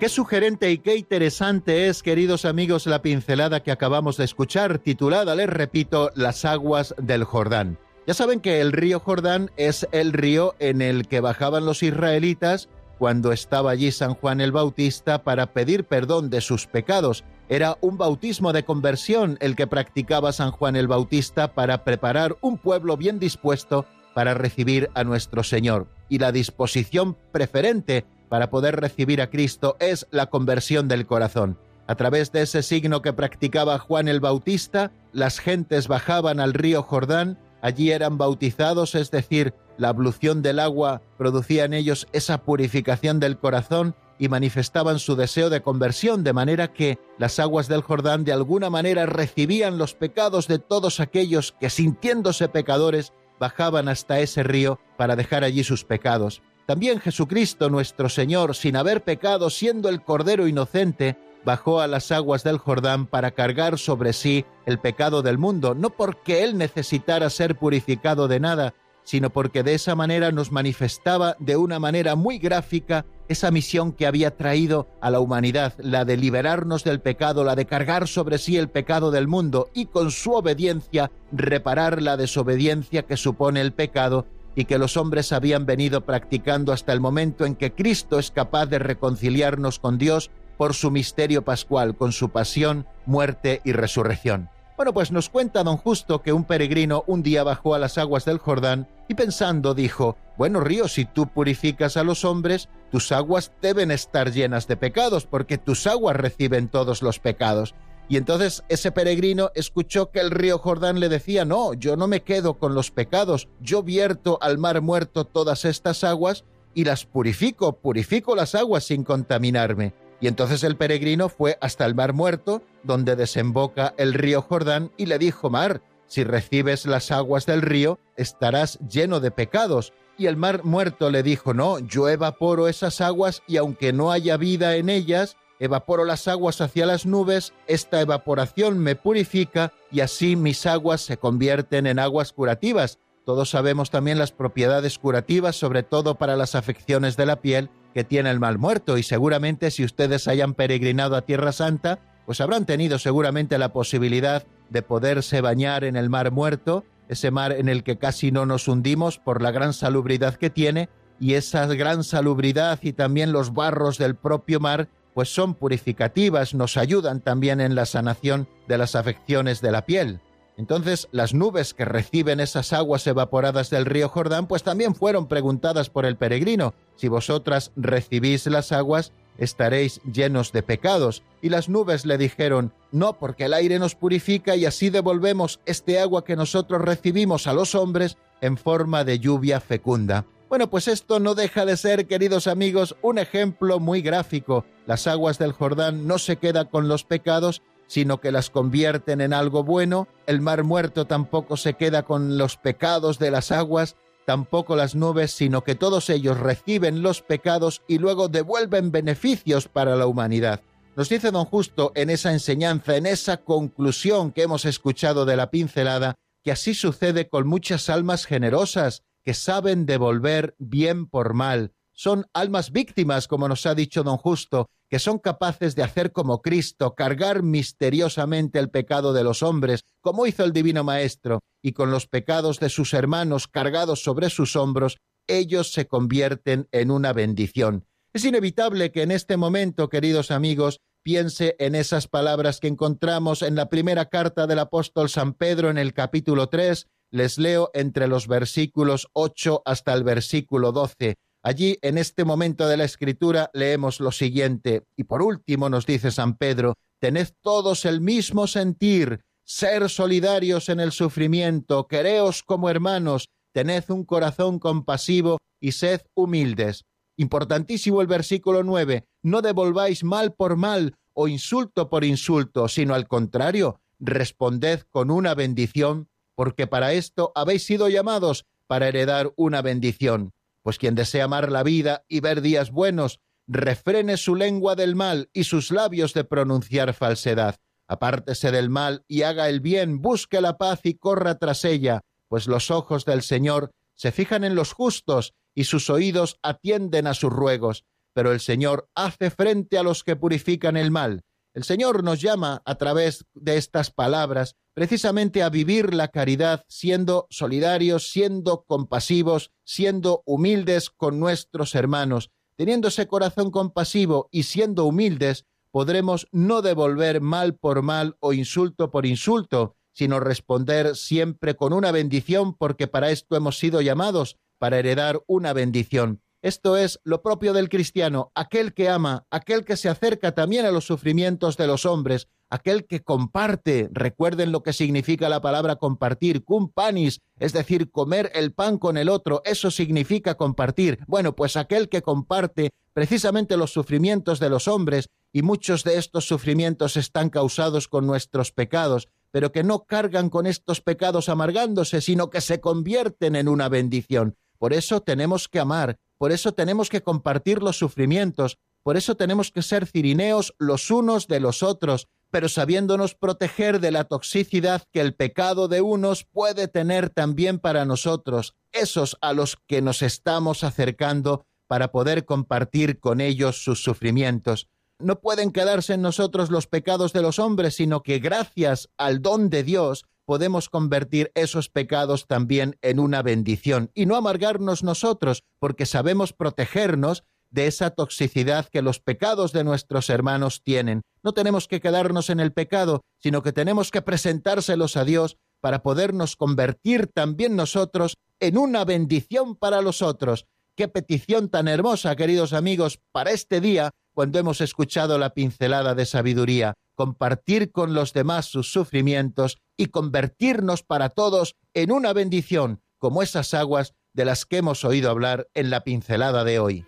Qué 0.00 0.08
sugerente 0.08 0.70
y 0.70 0.78
qué 0.78 0.96
interesante 0.96 1.88
es, 1.88 2.02
queridos 2.02 2.46
amigos, 2.46 2.86
la 2.86 3.02
pincelada 3.02 3.62
que 3.62 3.70
acabamos 3.70 4.16
de 4.16 4.24
escuchar, 4.24 4.78
titulada, 4.78 5.34
les 5.34 5.50
repito, 5.50 6.10
Las 6.14 6.46
aguas 6.46 6.94
del 6.96 7.24
Jordán. 7.24 7.76
Ya 8.04 8.14
saben 8.14 8.40
que 8.40 8.60
el 8.60 8.72
río 8.72 8.98
Jordán 8.98 9.52
es 9.56 9.86
el 9.92 10.12
río 10.12 10.56
en 10.58 10.82
el 10.82 11.06
que 11.06 11.20
bajaban 11.20 11.64
los 11.64 11.84
israelitas 11.84 12.68
cuando 12.98 13.30
estaba 13.30 13.70
allí 13.70 13.92
San 13.92 14.14
Juan 14.14 14.40
el 14.40 14.50
Bautista 14.50 15.22
para 15.22 15.52
pedir 15.52 15.84
perdón 15.84 16.28
de 16.28 16.40
sus 16.40 16.66
pecados. 16.66 17.22
Era 17.48 17.78
un 17.80 17.98
bautismo 17.98 18.52
de 18.52 18.64
conversión 18.64 19.38
el 19.40 19.54
que 19.54 19.68
practicaba 19.68 20.32
San 20.32 20.50
Juan 20.50 20.74
el 20.74 20.88
Bautista 20.88 21.54
para 21.54 21.84
preparar 21.84 22.36
un 22.40 22.58
pueblo 22.58 22.96
bien 22.96 23.20
dispuesto 23.20 23.86
para 24.14 24.34
recibir 24.34 24.90
a 24.94 25.04
nuestro 25.04 25.44
Señor. 25.44 25.86
Y 26.08 26.18
la 26.18 26.32
disposición 26.32 27.16
preferente 27.30 28.04
para 28.28 28.50
poder 28.50 28.80
recibir 28.80 29.22
a 29.22 29.30
Cristo 29.30 29.76
es 29.78 30.08
la 30.10 30.26
conversión 30.26 30.88
del 30.88 31.06
corazón. 31.06 31.56
A 31.86 31.94
través 31.94 32.32
de 32.32 32.42
ese 32.42 32.62
signo 32.62 33.00
que 33.00 33.12
practicaba 33.12 33.78
Juan 33.78 34.08
el 34.08 34.20
Bautista, 34.20 34.90
las 35.12 35.38
gentes 35.38 35.86
bajaban 35.86 36.40
al 36.40 36.54
río 36.54 36.82
Jordán 36.82 37.38
allí 37.62 37.90
eran 37.90 38.18
bautizados, 38.18 38.94
es 38.94 39.10
decir, 39.10 39.54
la 39.78 39.88
ablución 39.88 40.42
del 40.42 40.58
agua 40.58 41.00
producía 41.16 41.64
en 41.64 41.72
ellos 41.72 42.06
esa 42.12 42.42
purificación 42.42 43.20
del 43.20 43.38
corazón 43.38 43.94
y 44.18 44.28
manifestaban 44.28 44.98
su 44.98 45.16
deseo 45.16 45.48
de 45.48 45.62
conversión, 45.62 46.22
de 46.22 46.32
manera 46.32 46.72
que 46.72 46.98
las 47.18 47.38
aguas 47.38 47.68
del 47.68 47.82
Jordán 47.82 48.24
de 48.24 48.32
alguna 48.32 48.68
manera 48.68 49.06
recibían 49.06 49.78
los 49.78 49.94
pecados 49.94 50.46
de 50.46 50.58
todos 50.58 51.00
aquellos 51.00 51.56
que 51.58 51.70
sintiéndose 51.70 52.48
pecadores 52.48 53.12
bajaban 53.40 53.88
hasta 53.88 54.20
ese 54.20 54.42
río 54.42 54.78
para 54.96 55.16
dejar 55.16 55.42
allí 55.42 55.64
sus 55.64 55.84
pecados. 55.84 56.42
También 56.66 57.00
Jesucristo 57.00 57.68
nuestro 57.70 58.08
Señor, 58.08 58.54
sin 58.54 58.76
haber 58.76 59.02
pecado, 59.02 59.50
siendo 59.50 59.88
el 59.88 60.02
Cordero 60.02 60.46
inocente, 60.46 61.18
bajó 61.44 61.80
a 61.80 61.86
las 61.86 62.12
aguas 62.12 62.44
del 62.44 62.58
Jordán 62.58 63.06
para 63.06 63.32
cargar 63.32 63.78
sobre 63.78 64.12
sí 64.12 64.44
el 64.66 64.78
pecado 64.78 65.22
del 65.22 65.38
mundo, 65.38 65.74
no 65.74 65.90
porque 65.90 66.44
él 66.44 66.56
necesitara 66.58 67.30
ser 67.30 67.56
purificado 67.56 68.28
de 68.28 68.40
nada, 68.40 68.74
sino 69.04 69.30
porque 69.30 69.62
de 69.62 69.74
esa 69.74 69.94
manera 69.94 70.30
nos 70.30 70.52
manifestaba 70.52 71.36
de 71.38 71.56
una 71.56 71.78
manera 71.78 72.14
muy 72.14 72.38
gráfica 72.38 73.04
esa 73.28 73.50
misión 73.50 73.92
que 73.92 74.06
había 74.06 74.36
traído 74.36 74.86
a 75.00 75.10
la 75.10 75.20
humanidad, 75.20 75.74
la 75.78 76.04
de 76.04 76.16
liberarnos 76.16 76.84
del 76.84 77.00
pecado, 77.00 77.44
la 77.44 77.56
de 77.56 77.66
cargar 77.66 78.06
sobre 78.06 78.38
sí 78.38 78.56
el 78.56 78.68
pecado 78.68 79.10
del 79.10 79.26
mundo 79.26 79.70
y 79.74 79.86
con 79.86 80.10
su 80.10 80.32
obediencia 80.32 81.10
reparar 81.32 82.02
la 82.02 82.16
desobediencia 82.16 83.02
que 83.02 83.16
supone 83.16 83.60
el 83.60 83.72
pecado 83.72 84.26
y 84.54 84.66
que 84.66 84.78
los 84.78 84.96
hombres 84.96 85.32
habían 85.32 85.64
venido 85.64 86.02
practicando 86.02 86.72
hasta 86.72 86.92
el 86.92 87.00
momento 87.00 87.46
en 87.46 87.56
que 87.56 87.72
Cristo 87.72 88.18
es 88.18 88.30
capaz 88.30 88.66
de 88.66 88.78
reconciliarnos 88.78 89.78
con 89.78 89.96
Dios 89.96 90.30
por 90.56 90.74
su 90.74 90.90
misterio 90.90 91.42
pascual, 91.42 91.96
con 91.96 92.12
su 92.12 92.30
pasión, 92.30 92.86
muerte 93.06 93.60
y 93.64 93.72
resurrección. 93.72 94.50
Bueno, 94.76 94.94
pues 94.94 95.12
nos 95.12 95.28
cuenta 95.28 95.62
don 95.62 95.76
Justo 95.76 96.22
que 96.22 96.32
un 96.32 96.44
peregrino 96.44 97.04
un 97.06 97.22
día 97.22 97.44
bajó 97.44 97.74
a 97.74 97.78
las 97.78 97.98
aguas 97.98 98.24
del 98.24 98.38
Jordán 98.38 98.88
y 99.06 99.14
pensando 99.14 99.74
dijo, 99.74 100.16
bueno 100.36 100.60
río, 100.60 100.88
si 100.88 101.04
tú 101.04 101.28
purificas 101.28 101.96
a 101.96 102.02
los 102.02 102.24
hombres, 102.24 102.68
tus 102.90 103.12
aguas 103.12 103.52
deben 103.60 103.90
estar 103.90 104.32
llenas 104.32 104.66
de 104.66 104.76
pecados, 104.76 105.26
porque 105.26 105.58
tus 105.58 105.86
aguas 105.86 106.16
reciben 106.16 106.68
todos 106.68 107.02
los 107.02 107.18
pecados. 107.18 107.74
Y 108.08 108.16
entonces 108.16 108.64
ese 108.68 108.90
peregrino 108.90 109.50
escuchó 109.54 110.10
que 110.10 110.20
el 110.20 110.30
río 110.30 110.58
Jordán 110.58 111.00
le 111.00 111.08
decía, 111.08 111.44
no, 111.44 111.74
yo 111.74 111.96
no 111.96 112.08
me 112.08 112.22
quedo 112.22 112.58
con 112.58 112.74
los 112.74 112.90
pecados, 112.90 113.48
yo 113.60 113.82
vierto 113.82 114.38
al 114.42 114.58
mar 114.58 114.80
muerto 114.80 115.24
todas 115.24 115.64
estas 115.64 116.02
aguas 116.02 116.44
y 116.74 116.84
las 116.84 117.04
purifico, 117.04 117.74
purifico 117.74 118.34
las 118.34 118.54
aguas 118.54 118.84
sin 118.84 119.04
contaminarme. 119.04 119.94
Y 120.22 120.28
entonces 120.28 120.62
el 120.62 120.76
peregrino 120.76 121.28
fue 121.28 121.58
hasta 121.60 121.84
el 121.84 121.96
mar 121.96 122.12
muerto, 122.14 122.62
donde 122.84 123.16
desemboca 123.16 123.92
el 123.98 124.14
río 124.14 124.40
Jordán, 124.40 124.92
y 124.96 125.06
le 125.06 125.18
dijo, 125.18 125.50
Mar, 125.50 125.82
si 126.06 126.22
recibes 126.22 126.86
las 126.86 127.10
aguas 127.10 127.44
del 127.44 127.60
río, 127.60 127.98
estarás 128.16 128.78
lleno 128.88 129.18
de 129.18 129.32
pecados. 129.32 129.92
Y 130.16 130.26
el 130.26 130.36
mar 130.36 130.62
muerto 130.62 131.10
le 131.10 131.22
dijo, 131.22 131.54
no, 131.54 131.80
yo 131.80 132.08
evaporo 132.08 132.68
esas 132.68 133.00
aguas 133.00 133.42
y 133.48 133.56
aunque 133.56 133.92
no 133.92 134.12
haya 134.12 134.36
vida 134.36 134.76
en 134.76 134.90
ellas, 134.90 135.36
evaporo 135.58 136.04
las 136.04 136.28
aguas 136.28 136.60
hacia 136.60 136.86
las 136.86 137.06
nubes, 137.06 137.54
esta 137.66 138.00
evaporación 138.00 138.78
me 138.78 138.94
purifica 138.94 139.72
y 139.90 140.00
así 140.00 140.36
mis 140.36 140.66
aguas 140.66 141.00
se 141.00 141.16
convierten 141.16 141.86
en 141.86 141.98
aguas 141.98 142.32
curativas. 142.32 142.98
Todos 143.24 143.50
sabemos 143.50 143.90
también 143.90 144.18
las 144.18 144.32
propiedades 144.32 144.98
curativas, 144.98 145.56
sobre 145.56 145.82
todo 145.82 146.16
para 146.16 146.36
las 146.36 146.54
afecciones 146.54 147.16
de 147.16 147.26
la 147.26 147.40
piel, 147.40 147.70
que 147.92 148.04
tiene 148.04 148.30
el 148.30 148.40
mal 148.40 148.58
muerto 148.58 148.98
y 148.98 149.02
seguramente 149.02 149.70
si 149.70 149.84
ustedes 149.84 150.28
hayan 150.28 150.54
peregrinado 150.54 151.16
a 151.16 151.22
Tierra 151.22 151.52
Santa, 151.52 151.98
pues 152.26 152.40
habrán 152.40 152.66
tenido 152.66 152.98
seguramente 152.98 153.58
la 153.58 153.72
posibilidad 153.72 154.44
de 154.70 154.82
poderse 154.82 155.40
bañar 155.40 155.84
en 155.84 155.96
el 155.96 156.08
mar 156.08 156.30
muerto, 156.30 156.84
ese 157.08 157.30
mar 157.30 157.52
en 157.52 157.68
el 157.68 157.82
que 157.82 157.98
casi 157.98 158.32
no 158.32 158.46
nos 158.46 158.68
hundimos 158.68 159.18
por 159.18 159.42
la 159.42 159.50
gran 159.50 159.72
salubridad 159.72 160.36
que 160.36 160.50
tiene, 160.50 160.88
y 161.20 161.34
esa 161.34 161.66
gran 161.66 162.04
salubridad 162.04 162.78
y 162.82 162.94
también 162.94 163.32
los 163.32 163.52
barros 163.52 163.98
del 163.98 164.16
propio 164.16 164.58
mar, 164.60 164.88
pues 165.14 165.32
son 165.32 165.54
purificativas, 165.54 166.54
nos 166.54 166.76
ayudan 166.76 167.20
también 167.20 167.60
en 167.60 167.74
la 167.74 167.86
sanación 167.86 168.48
de 168.66 168.78
las 168.78 168.96
afecciones 168.96 169.60
de 169.60 169.70
la 169.70 169.84
piel. 169.84 170.20
Entonces 170.56 171.08
las 171.12 171.34
nubes 171.34 171.74
que 171.74 171.84
reciben 171.84 172.40
esas 172.40 172.72
aguas 172.72 173.06
evaporadas 173.06 173.70
del 173.70 173.86
río 173.86 174.08
Jordán, 174.08 174.46
pues 174.46 174.62
también 174.62 174.94
fueron 174.94 175.26
preguntadas 175.26 175.90
por 175.90 176.04
el 176.04 176.16
peregrino, 176.16 176.74
si 176.96 177.08
vosotras 177.08 177.72
recibís 177.76 178.46
las 178.46 178.72
aguas, 178.72 179.12
estaréis 179.38 180.00
llenos 180.02 180.52
de 180.52 180.62
pecados. 180.62 181.22
Y 181.40 181.48
las 181.48 181.68
nubes 181.68 182.04
le 182.04 182.18
dijeron, 182.18 182.72
no, 182.90 183.18
porque 183.18 183.44
el 183.44 183.54
aire 183.54 183.78
nos 183.78 183.94
purifica 183.94 184.56
y 184.56 184.66
así 184.66 184.90
devolvemos 184.90 185.60
este 185.66 185.98
agua 185.98 186.24
que 186.24 186.36
nosotros 186.36 186.82
recibimos 186.82 187.46
a 187.46 187.54
los 187.54 187.74
hombres 187.74 188.18
en 188.40 188.56
forma 188.56 189.04
de 189.04 189.18
lluvia 189.18 189.60
fecunda. 189.60 190.26
Bueno, 190.48 190.68
pues 190.68 190.86
esto 190.86 191.18
no 191.18 191.34
deja 191.34 191.64
de 191.64 191.78
ser, 191.78 192.06
queridos 192.06 192.46
amigos, 192.46 192.94
un 193.00 193.16
ejemplo 193.16 193.80
muy 193.80 194.02
gráfico. 194.02 194.66
Las 194.86 195.06
aguas 195.06 195.38
del 195.38 195.52
Jordán 195.52 196.06
no 196.06 196.18
se 196.18 196.36
quedan 196.36 196.66
con 196.66 196.88
los 196.88 197.04
pecados, 197.04 197.62
sino 197.92 198.22
que 198.22 198.32
las 198.32 198.48
convierten 198.48 199.20
en 199.20 199.34
algo 199.34 199.64
bueno. 199.64 200.08
El 200.26 200.40
mar 200.40 200.64
muerto 200.64 201.04
tampoco 201.04 201.58
se 201.58 201.74
queda 201.74 202.04
con 202.04 202.38
los 202.38 202.56
pecados 202.56 203.18
de 203.18 203.30
las 203.30 203.52
aguas, 203.52 203.96
tampoco 204.24 204.76
las 204.76 204.94
nubes, 204.94 205.32
sino 205.32 205.62
que 205.62 205.74
todos 205.74 206.08
ellos 206.08 206.40
reciben 206.40 207.02
los 207.02 207.20
pecados 207.20 207.82
y 207.86 207.98
luego 207.98 208.28
devuelven 208.28 208.92
beneficios 208.92 209.68
para 209.68 209.94
la 209.94 210.06
humanidad. 210.06 210.62
Nos 210.96 211.10
dice 211.10 211.30
don 211.30 211.44
Justo 211.44 211.92
en 211.94 212.08
esa 212.08 212.32
enseñanza, 212.32 212.96
en 212.96 213.04
esa 213.04 213.36
conclusión 213.36 214.32
que 214.32 214.44
hemos 214.44 214.64
escuchado 214.64 215.26
de 215.26 215.36
la 215.36 215.50
pincelada, 215.50 216.14
que 216.42 216.52
así 216.52 216.72
sucede 216.72 217.28
con 217.28 217.46
muchas 217.46 217.90
almas 217.90 218.24
generosas 218.24 219.02
que 219.22 219.34
saben 219.34 219.84
devolver 219.84 220.54
bien 220.58 221.06
por 221.06 221.34
mal, 221.34 221.74
son 221.92 222.26
almas 222.32 222.72
víctimas, 222.72 223.28
como 223.28 223.48
nos 223.48 223.66
ha 223.66 223.74
dicho 223.74 224.02
don 224.02 224.16
Justo, 224.16 224.70
que 224.92 224.98
son 224.98 225.18
capaces 225.18 225.74
de 225.74 225.82
hacer 225.82 226.12
como 226.12 226.42
Cristo, 226.42 226.94
cargar 226.94 227.42
misteriosamente 227.42 228.58
el 228.58 228.68
pecado 228.68 229.14
de 229.14 229.24
los 229.24 229.42
hombres, 229.42 229.86
como 230.02 230.26
hizo 230.26 230.44
el 230.44 230.52
Divino 230.52 230.84
Maestro, 230.84 231.40
y 231.62 231.72
con 231.72 231.90
los 231.90 232.06
pecados 232.06 232.60
de 232.60 232.68
sus 232.68 232.92
hermanos 232.92 233.48
cargados 233.48 234.02
sobre 234.02 234.28
sus 234.28 234.54
hombros, 234.54 234.98
ellos 235.26 235.72
se 235.72 235.86
convierten 235.86 236.68
en 236.72 236.90
una 236.90 237.14
bendición. 237.14 237.86
Es 238.12 238.26
inevitable 238.26 238.92
que 238.92 239.00
en 239.00 239.12
este 239.12 239.38
momento, 239.38 239.88
queridos 239.88 240.30
amigos, 240.30 240.80
piense 241.02 241.56
en 241.58 241.74
esas 241.74 242.06
palabras 242.06 242.60
que 242.60 242.68
encontramos 242.68 243.40
en 243.40 243.54
la 243.54 243.70
primera 243.70 244.10
carta 244.10 244.46
del 244.46 244.58
apóstol 244.58 245.08
San 245.08 245.32
Pedro 245.32 245.70
en 245.70 245.78
el 245.78 245.94
capítulo 245.94 246.50
3, 246.50 246.86
les 247.10 247.38
leo 247.38 247.70
entre 247.72 248.08
los 248.08 248.28
versículos 248.28 249.08
8 249.14 249.62
hasta 249.64 249.94
el 249.94 250.04
versículo 250.04 250.70
12. 250.70 251.14
Allí, 251.44 251.76
en 251.82 251.98
este 251.98 252.24
momento 252.24 252.68
de 252.68 252.76
la 252.76 252.84
escritura, 252.84 253.50
leemos 253.52 253.98
lo 253.98 254.12
siguiente, 254.12 254.84
y 254.96 255.04
por 255.04 255.22
último 255.22 255.68
nos 255.68 255.86
dice 255.86 256.12
San 256.12 256.36
Pedro, 256.36 256.74
tened 257.00 257.30
todos 257.40 257.84
el 257.84 258.00
mismo 258.00 258.46
sentir, 258.46 259.24
ser 259.44 259.90
solidarios 259.90 260.68
en 260.68 260.78
el 260.78 260.92
sufrimiento, 260.92 261.88
quereos 261.88 262.44
como 262.44 262.70
hermanos, 262.70 263.28
tened 263.50 263.82
un 263.88 264.04
corazón 264.04 264.60
compasivo 264.60 265.38
y 265.58 265.72
sed 265.72 266.02
humildes. 266.14 266.84
Importantísimo 267.16 268.00
el 268.00 268.06
versículo 268.06 268.62
9, 268.62 269.04
no 269.22 269.42
devolváis 269.42 270.04
mal 270.04 270.34
por 270.34 270.56
mal 270.56 270.94
o 271.12 271.26
insulto 271.26 271.90
por 271.90 272.04
insulto, 272.04 272.68
sino 272.68 272.94
al 272.94 273.08
contrario, 273.08 273.80
responded 273.98 274.82
con 274.90 275.10
una 275.10 275.34
bendición, 275.34 276.08
porque 276.36 276.68
para 276.68 276.92
esto 276.92 277.32
habéis 277.34 277.66
sido 277.66 277.88
llamados, 277.88 278.44
para 278.68 278.86
heredar 278.86 279.32
una 279.36 279.60
bendición 279.60 280.32
pues 280.62 280.78
quien 280.78 280.94
desea 280.94 281.24
amar 281.24 281.50
la 281.50 281.62
vida 281.62 282.04
y 282.08 282.20
ver 282.20 282.40
días 282.40 282.70
buenos, 282.70 283.20
refrene 283.46 284.16
su 284.16 284.34
lengua 284.34 284.76
del 284.76 284.94
mal 284.94 285.28
y 285.32 285.44
sus 285.44 285.70
labios 285.70 286.14
de 286.14 286.24
pronunciar 286.24 286.94
falsedad. 286.94 287.56
Apártese 287.88 288.52
del 288.52 288.70
mal 288.70 289.04
y 289.08 289.22
haga 289.22 289.48
el 289.48 289.60
bien, 289.60 290.00
busque 290.00 290.40
la 290.40 290.56
paz 290.56 290.80
y 290.84 290.94
corra 290.94 291.38
tras 291.38 291.64
ella, 291.64 292.02
pues 292.28 292.46
los 292.46 292.70
ojos 292.70 293.04
del 293.04 293.22
Señor 293.22 293.72
se 293.94 294.12
fijan 294.12 294.44
en 294.44 294.54
los 294.54 294.72
justos 294.72 295.34
y 295.54 295.64
sus 295.64 295.90
oídos 295.90 296.38
atienden 296.42 297.06
a 297.06 297.14
sus 297.14 297.32
ruegos, 297.32 297.84
pero 298.14 298.32
el 298.32 298.40
Señor 298.40 298.88
hace 298.94 299.30
frente 299.30 299.78
a 299.78 299.82
los 299.82 300.04
que 300.04 300.16
purifican 300.16 300.76
el 300.76 300.90
mal. 300.90 301.22
El 301.54 301.64
Señor 301.64 302.02
nos 302.02 302.22
llama 302.22 302.62
a 302.64 302.76
través 302.76 303.26
de 303.34 303.58
estas 303.58 303.90
palabras 303.90 304.56
precisamente 304.72 305.42
a 305.42 305.50
vivir 305.50 305.92
la 305.92 306.08
caridad 306.08 306.64
siendo 306.66 307.26
solidarios, 307.28 308.10
siendo 308.10 308.64
compasivos, 308.64 309.52
siendo 309.62 310.22
humildes 310.24 310.88
con 310.88 311.20
nuestros 311.20 311.74
hermanos. 311.74 312.30
Teniendo 312.56 312.88
ese 312.88 313.06
corazón 313.06 313.50
compasivo 313.50 314.28
y 314.30 314.44
siendo 314.44 314.86
humildes, 314.86 315.44
podremos 315.70 316.26
no 316.32 316.62
devolver 316.62 317.20
mal 317.20 317.54
por 317.54 317.82
mal 317.82 318.16
o 318.20 318.32
insulto 318.32 318.90
por 318.90 319.04
insulto, 319.04 319.76
sino 319.92 320.20
responder 320.20 320.96
siempre 320.96 321.54
con 321.54 321.74
una 321.74 321.92
bendición 321.92 322.54
porque 322.54 322.86
para 322.86 323.10
esto 323.10 323.36
hemos 323.36 323.58
sido 323.58 323.82
llamados, 323.82 324.38
para 324.58 324.78
heredar 324.78 325.22
una 325.26 325.52
bendición. 325.52 326.21
Esto 326.42 326.76
es 326.76 326.98
lo 327.04 327.22
propio 327.22 327.52
del 327.52 327.68
cristiano, 327.68 328.32
aquel 328.34 328.74
que 328.74 328.88
ama, 328.88 329.26
aquel 329.30 329.64
que 329.64 329.76
se 329.76 329.88
acerca 329.88 330.34
también 330.34 330.66
a 330.66 330.72
los 330.72 330.84
sufrimientos 330.84 331.56
de 331.56 331.68
los 331.68 331.86
hombres, 331.86 332.26
aquel 332.50 332.84
que 332.88 333.04
comparte. 333.04 333.88
Recuerden 333.92 334.50
lo 334.50 334.64
que 334.64 334.72
significa 334.72 335.28
la 335.28 335.40
palabra 335.40 335.76
compartir, 335.76 336.42
cum 336.42 336.68
panis, 336.68 337.20
es 337.38 337.52
decir, 337.52 337.92
comer 337.92 338.32
el 338.34 338.52
pan 338.52 338.78
con 338.78 338.96
el 338.96 339.08
otro, 339.08 339.40
eso 339.44 339.70
significa 339.70 340.34
compartir. 340.34 340.98
Bueno, 341.06 341.36
pues 341.36 341.56
aquel 341.56 341.88
que 341.88 342.02
comparte 342.02 342.72
precisamente 342.92 343.56
los 343.56 343.72
sufrimientos 343.72 344.40
de 344.40 344.50
los 344.50 344.66
hombres, 344.66 345.10
y 345.32 345.42
muchos 345.42 345.84
de 345.84 345.96
estos 345.96 346.26
sufrimientos 346.26 346.96
están 346.96 347.30
causados 347.30 347.86
con 347.86 348.04
nuestros 348.04 348.50
pecados, 348.50 349.06
pero 349.30 349.52
que 349.52 349.62
no 349.62 349.84
cargan 349.84 350.28
con 350.28 350.48
estos 350.48 350.80
pecados 350.80 351.28
amargándose, 351.28 352.00
sino 352.00 352.30
que 352.30 352.40
se 352.40 352.60
convierten 352.60 353.36
en 353.36 353.46
una 353.48 353.68
bendición. 353.68 354.36
Por 354.58 354.72
eso 354.72 355.00
tenemos 355.00 355.48
que 355.48 355.58
amar, 355.58 355.98
por 356.22 356.30
eso 356.30 356.52
tenemos 356.52 356.88
que 356.88 357.02
compartir 357.02 357.64
los 357.64 357.76
sufrimientos, 357.76 358.56
por 358.84 358.96
eso 358.96 359.16
tenemos 359.16 359.50
que 359.50 359.60
ser 359.60 359.88
cirineos 359.88 360.54
los 360.56 360.88
unos 360.92 361.26
de 361.26 361.40
los 361.40 361.64
otros, 361.64 362.06
pero 362.30 362.48
sabiéndonos 362.48 363.16
proteger 363.16 363.80
de 363.80 363.90
la 363.90 364.04
toxicidad 364.04 364.84
que 364.92 365.00
el 365.00 365.16
pecado 365.16 365.66
de 365.66 365.80
unos 365.80 366.22
puede 366.22 366.68
tener 366.68 367.10
también 367.10 367.58
para 367.58 367.84
nosotros, 367.86 368.54
esos 368.70 369.18
a 369.20 369.32
los 369.32 369.56
que 369.66 369.82
nos 369.82 370.00
estamos 370.00 370.62
acercando 370.62 371.44
para 371.66 371.90
poder 371.90 372.24
compartir 372.24 373.00
con 373.00 373.20
ellos 373.20 373.64
sus 373.64 373.82
sufrimientos. 373.82 374.68
No 375.00 375.18
pueden 375.18 375.50
quedarse 375.50 375.94
en 375.94 376.02
nosotros 376.02 376.52
los 376.52 376.68
pecados 376.68 377.12
de 377.12 377.22
los 377.22 377.40
hombres, 377.40 377.74
sino 377.74 378.04
que 378.04 378.20
gracias 378.20 378.90
al 378.96 379.22
don 379.22 379.50
de 379.50 379.64
Dios 379.64 380.04
podemos 380.24 380.68
convertir 380.68 381.30
esos 381.34 381.68
pecados 381.68 382.26
también 382.26 382.76
en 382.82 382.98
una 382.98 383.22
bendición 383.22 383.90
y 383.94 384.06
no 384.06 384.16
amargarnos 384.16 384.82
nosotros, 384.82 385.44
porque 385.58 385.86
sabemos 385.86 386.32
protegernos 386.32 387.24
de 387.50 387.66
esa 387.66 387.90
toxicidad 387.90 388.66
que 388.66 388.82
los 388.82 388.98
pecados 388.98 389.52
de 389.52 389.62
nuestros 389.62 390.08
hermanos 390.10 390.62
tienen. 390.62 391.02
No 391.22 391.32
tenemos 391.34 391.68
que 391.68 391.80
quedarnos 391.80 392.30
en 392.30 392.40
el 392.40 392.52
pecado, 392.52 393.02
sino 393.18 393.42
que 393.42 393.52
tenemos 393.52 393.90
que 393.90 394.02
presentárselos 394.02 394.96
a 394.96 395.04
Dios 395.04 395.36
para 395.60 395.82
podernos 395.82 396.34
convertir 396.34 397.06
también 397.06 397.54
nosotros 397.54 398.16
en 398.40 398.58
una 398.58 398.84
bendición 398.84 399.54
para 399.54 399.82
los 399.82 400.02
otros. 400.02 400.46
Qué 400.74 400.88
petición 400.88 401.50
tan 401.50 401.68
hermosa, 401.68 402.16
queridos 402.16 402.54
amigos, 402.54 403.00
para 403.12 403.30
este 403.30 403.60
día, 403.60 403.90
cuando 404.14 404.38
hemos 404.38 404.60
escuchado 404.62 405.18
la 405.18 405.34
pincelada 405.34 405.94
de 405.94 406.06
sabiduría 406.06 406.74
compartir 407.02 407.72
con 407.72 407.94
los 407.94 408.12
demás 408.12 408.46
sus 408.46 408.70
sufrimientos 408.70 409.58
y 409.76 409.86
convertirnos 409.86 410.84
para 410.84 411.08
todos 411.08 411.56
en 411.74 411.90
una 411.90 412.12
bendición, 412.12 412.80
como 412.96 413.24
esas 413.24 413.54
aguas 413.54 413.96
de 414.12 414.24
las 414.24 414.46
que 414.46 414.58
hemos 414.58 414.84
oído 414.84 415.10
hablar 415.10 415.48
en 415.54 415.70
la 415.70 415.82
pincelada 415.82 416.44
de 416.44 416.60
hoy. 416.60 416.86